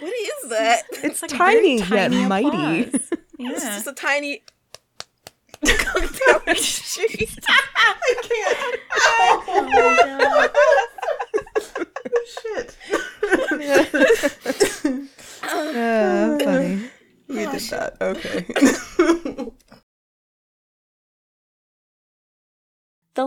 What 0.00 0.12
is 0.12 0.50
that? 0.50 0.82
It's, 1.02 1.22
like 1.22 1.32
a 1.32 1.36
very 1.38 1.54
tiny, 1.54 1.78
yet 1.78 1.88
tiny 1.88 2.26
mighty. 2.26 2.48
applause. 2.82 3.12
It's 3.38 3.64
just 3.64 3.86
a 3.86 3.94
tiny. 3.94 4.42
Going 5.62 6.08
down 6.26 6.40
the 6.46 6.54
street. 6.54 7.28
Shit. 12.26 12.76
Uh, 15.42 16.38
funny. 16.38 16.90
We 17.28 17.34
did 17.36 17.60
that. 17.70 17.96
Okay. 18.00 18.46
The 23.14 23.24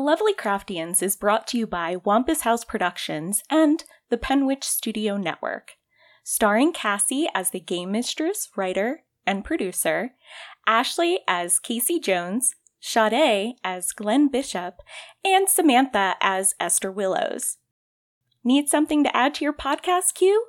Lovely 0.53 0.75
Craftians 0.75 1.01
is 1.01 1.15
brought 1.15 1.47
to 1.47 1.57
you 1.57 1.65
by 1.65 1.95
Wampus 1.95 2.41
House 2.41 2.63
Productions 2.63 3.41
and 3.49 3.83
the 4.09 4.19
Penwitch 4.19 4.63
Studio 4.63 5.17
Network. 5.17 5.77
Starring 6.23 6.71
Cassie 6.71 7.27
as 7.33 7.49
the 7.49 7.59
game 7.59 7.91
mistress, 7.91 8.49
writer, 8.55 9.01
and 9.25 9.43
producer, 9.43 10.11
Ashley 10.67 11.21
as 11.27 11.57
Casey 11.57 11.99
Jones, 11.99 12.53
Sade 12.79 13.55
as 13.63 13.93
Glenn 13.93 14.27
Bishop, 14.27 14.75
and 15.25 15.49
Samantha 15.49 16.17
as 16.21 16.53
Esther 16.59 16.91
Willows. 16.91 17.57
Need 18.43 18.69
something 18.69 19.03
to 19.03 19.17
add 19.17 19.33
to 19.35 19.43
your 19.43 19.53
podcast 19.53 20.13
queue? 20.13 20.45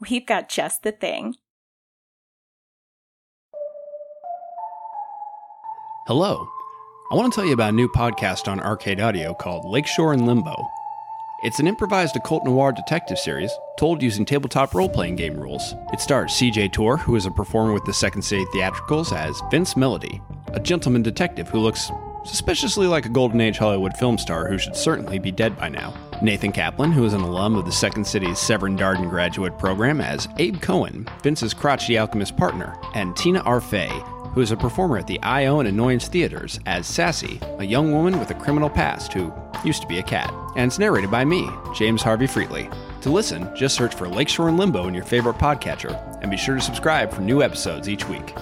We've 0.00 0.26
got 0.26 0.48
just 0.48 0.82
the 0.82 0.92
thing. 0.92 1.34
Hello. 6.06 6.48
I 7.12 7.14
want 7.14 7.30
to 7.30 7.36
tell 7.36 7.46
you 7.46 7.52
about 7.52 7.74
a 7.74 7.76
new 7.76 7.88
podcast 7.88 8.48
on 8.48 8.58
Arcade 8.58 8.98
Audio 8.98 9.34
called 9.34 9.66
Lakeshore 9.66 10.14
and 10.14 10.26
Limbo. 10.26 10.56
It's 11.42 11.60
an 11.60 11.66
improvised 11.66 12.16
occult 12.16 12.42
noir 12.42 12.72
detective 12.72 13.18
series 13.18 13.52
told 13.78 14.02
using 14.02 14.24
tabletop 14.24 14.74
role 14.74 14.88
playing 14.88 15.16
game 15.16 15.38
rules. 15.38 15.74
It 15.92 16.00
stars 16.00 16.32
CJ 16.32 16.72
Tor, 16.72 16.96
who 16.96 17.14
is 17.14 17.26
a 17.26 17.30
performer 17.30 17.74
with 17.74 17.84
the 17.84 17.92
Second 17.92 18.22
City 18.22 18.46
Theatricals, 18.54 19.12
as 19.12 19.42
Vince 19.50 19.76
Melody, 19.76 20.22
a 20.54 20.60
gentleman 20.60 21.02
detective 21.02 21.50
who 21.50 21.58
looks 21.58 21.90
suspiciously 22.24 22.86
like 22.86 23.04
a 23.04 23.10
Golden 23.10 23.42
Age 23.42 23.58
Hollywood 23.58 23.94
film 23.98 24.16
star 24.16 24.48
who 24.48 24.56
should 24.56 24.74
certainly 24.74 25.18
be 25.18 25.30
dead 25.30 25.58
by 25.58 25.68
now. 25.68 25.92
Nathan 26.22 26.50
Kaplan, 26.50 26.92
who 26.92 27.04
is 27.04 27.12
an 27.12 27.20
alum 27.20 27.56
of 27.56 27.66
the 27.66 27.72
Second 27.72 28.06
City's 28.06 28.38
Severn 28.38 28.78
Darden 28.78 29.10
graduate 29.10 29.58
program, 29.58 30.00
as 30.00 30.28
Abe 30.38 30.62
Cohen, 30.62 31.06
Vince's 31.22 31.52
crotchety 31.52 31.98
alchemist 31.98 32.38
partner, 32.38 32.74
and 32.94 33.14
Tina 33.16 33.42
Arfey, 33.42 33.90
who 34.32 34.40
is 34.40 34.50
a 34.50 34.56
performer 34.56 34.98
at 34.98 35.06
the 35.06 35.20
I.O. 35.22 35.60
and 35.60 35.68
Annoyance 35.68 36.08
Theaters 36.08 36.58
as 36.66 36.86
Sassy, 36.86 37.40
a 37.58 37.64
young 37.64 37.92
woman 37.92 38.18
with 38.18 38.30
a 38.30 38.34
criminal 38.34 38.70
past 38.70 39.12
who 39.12 39.32
used 39.64 39.82
to 39.82 39.88
be 39.88 39.98
a 39.98 40.02
cat. 40.02 40.32
And 40.56 40.68
it's 40.68 40.78
narrated 40.78 41.10
by 41.10 41.24
me, 41.24 41.48
James 41.74 42.02
Harvey 42.02 42.26
Freetley. 42.26 42.72
To 43.02 43.10
listen, 43.10 43.54
just 43.54 43.74
search 43.74 43.94
for 43.94 44.08
Lakeshore 44.08 44.48
and 44.48 44.58
Limbo 44.58 44.86
in 44.86 44.94
your 44.94 45.04
favorite 45.04 45.38
podcatcher, 45.38 46.20
and 46.22 46.30
be 46.30 46.36
sure 46.36 46.54
to 46.54 46.60
subscribe 46.60 47.12
for 47.12 47.20
new 47.20 47.42
episodes 47.42 47.88
each 47.88 48.08
week. 48.08 48.34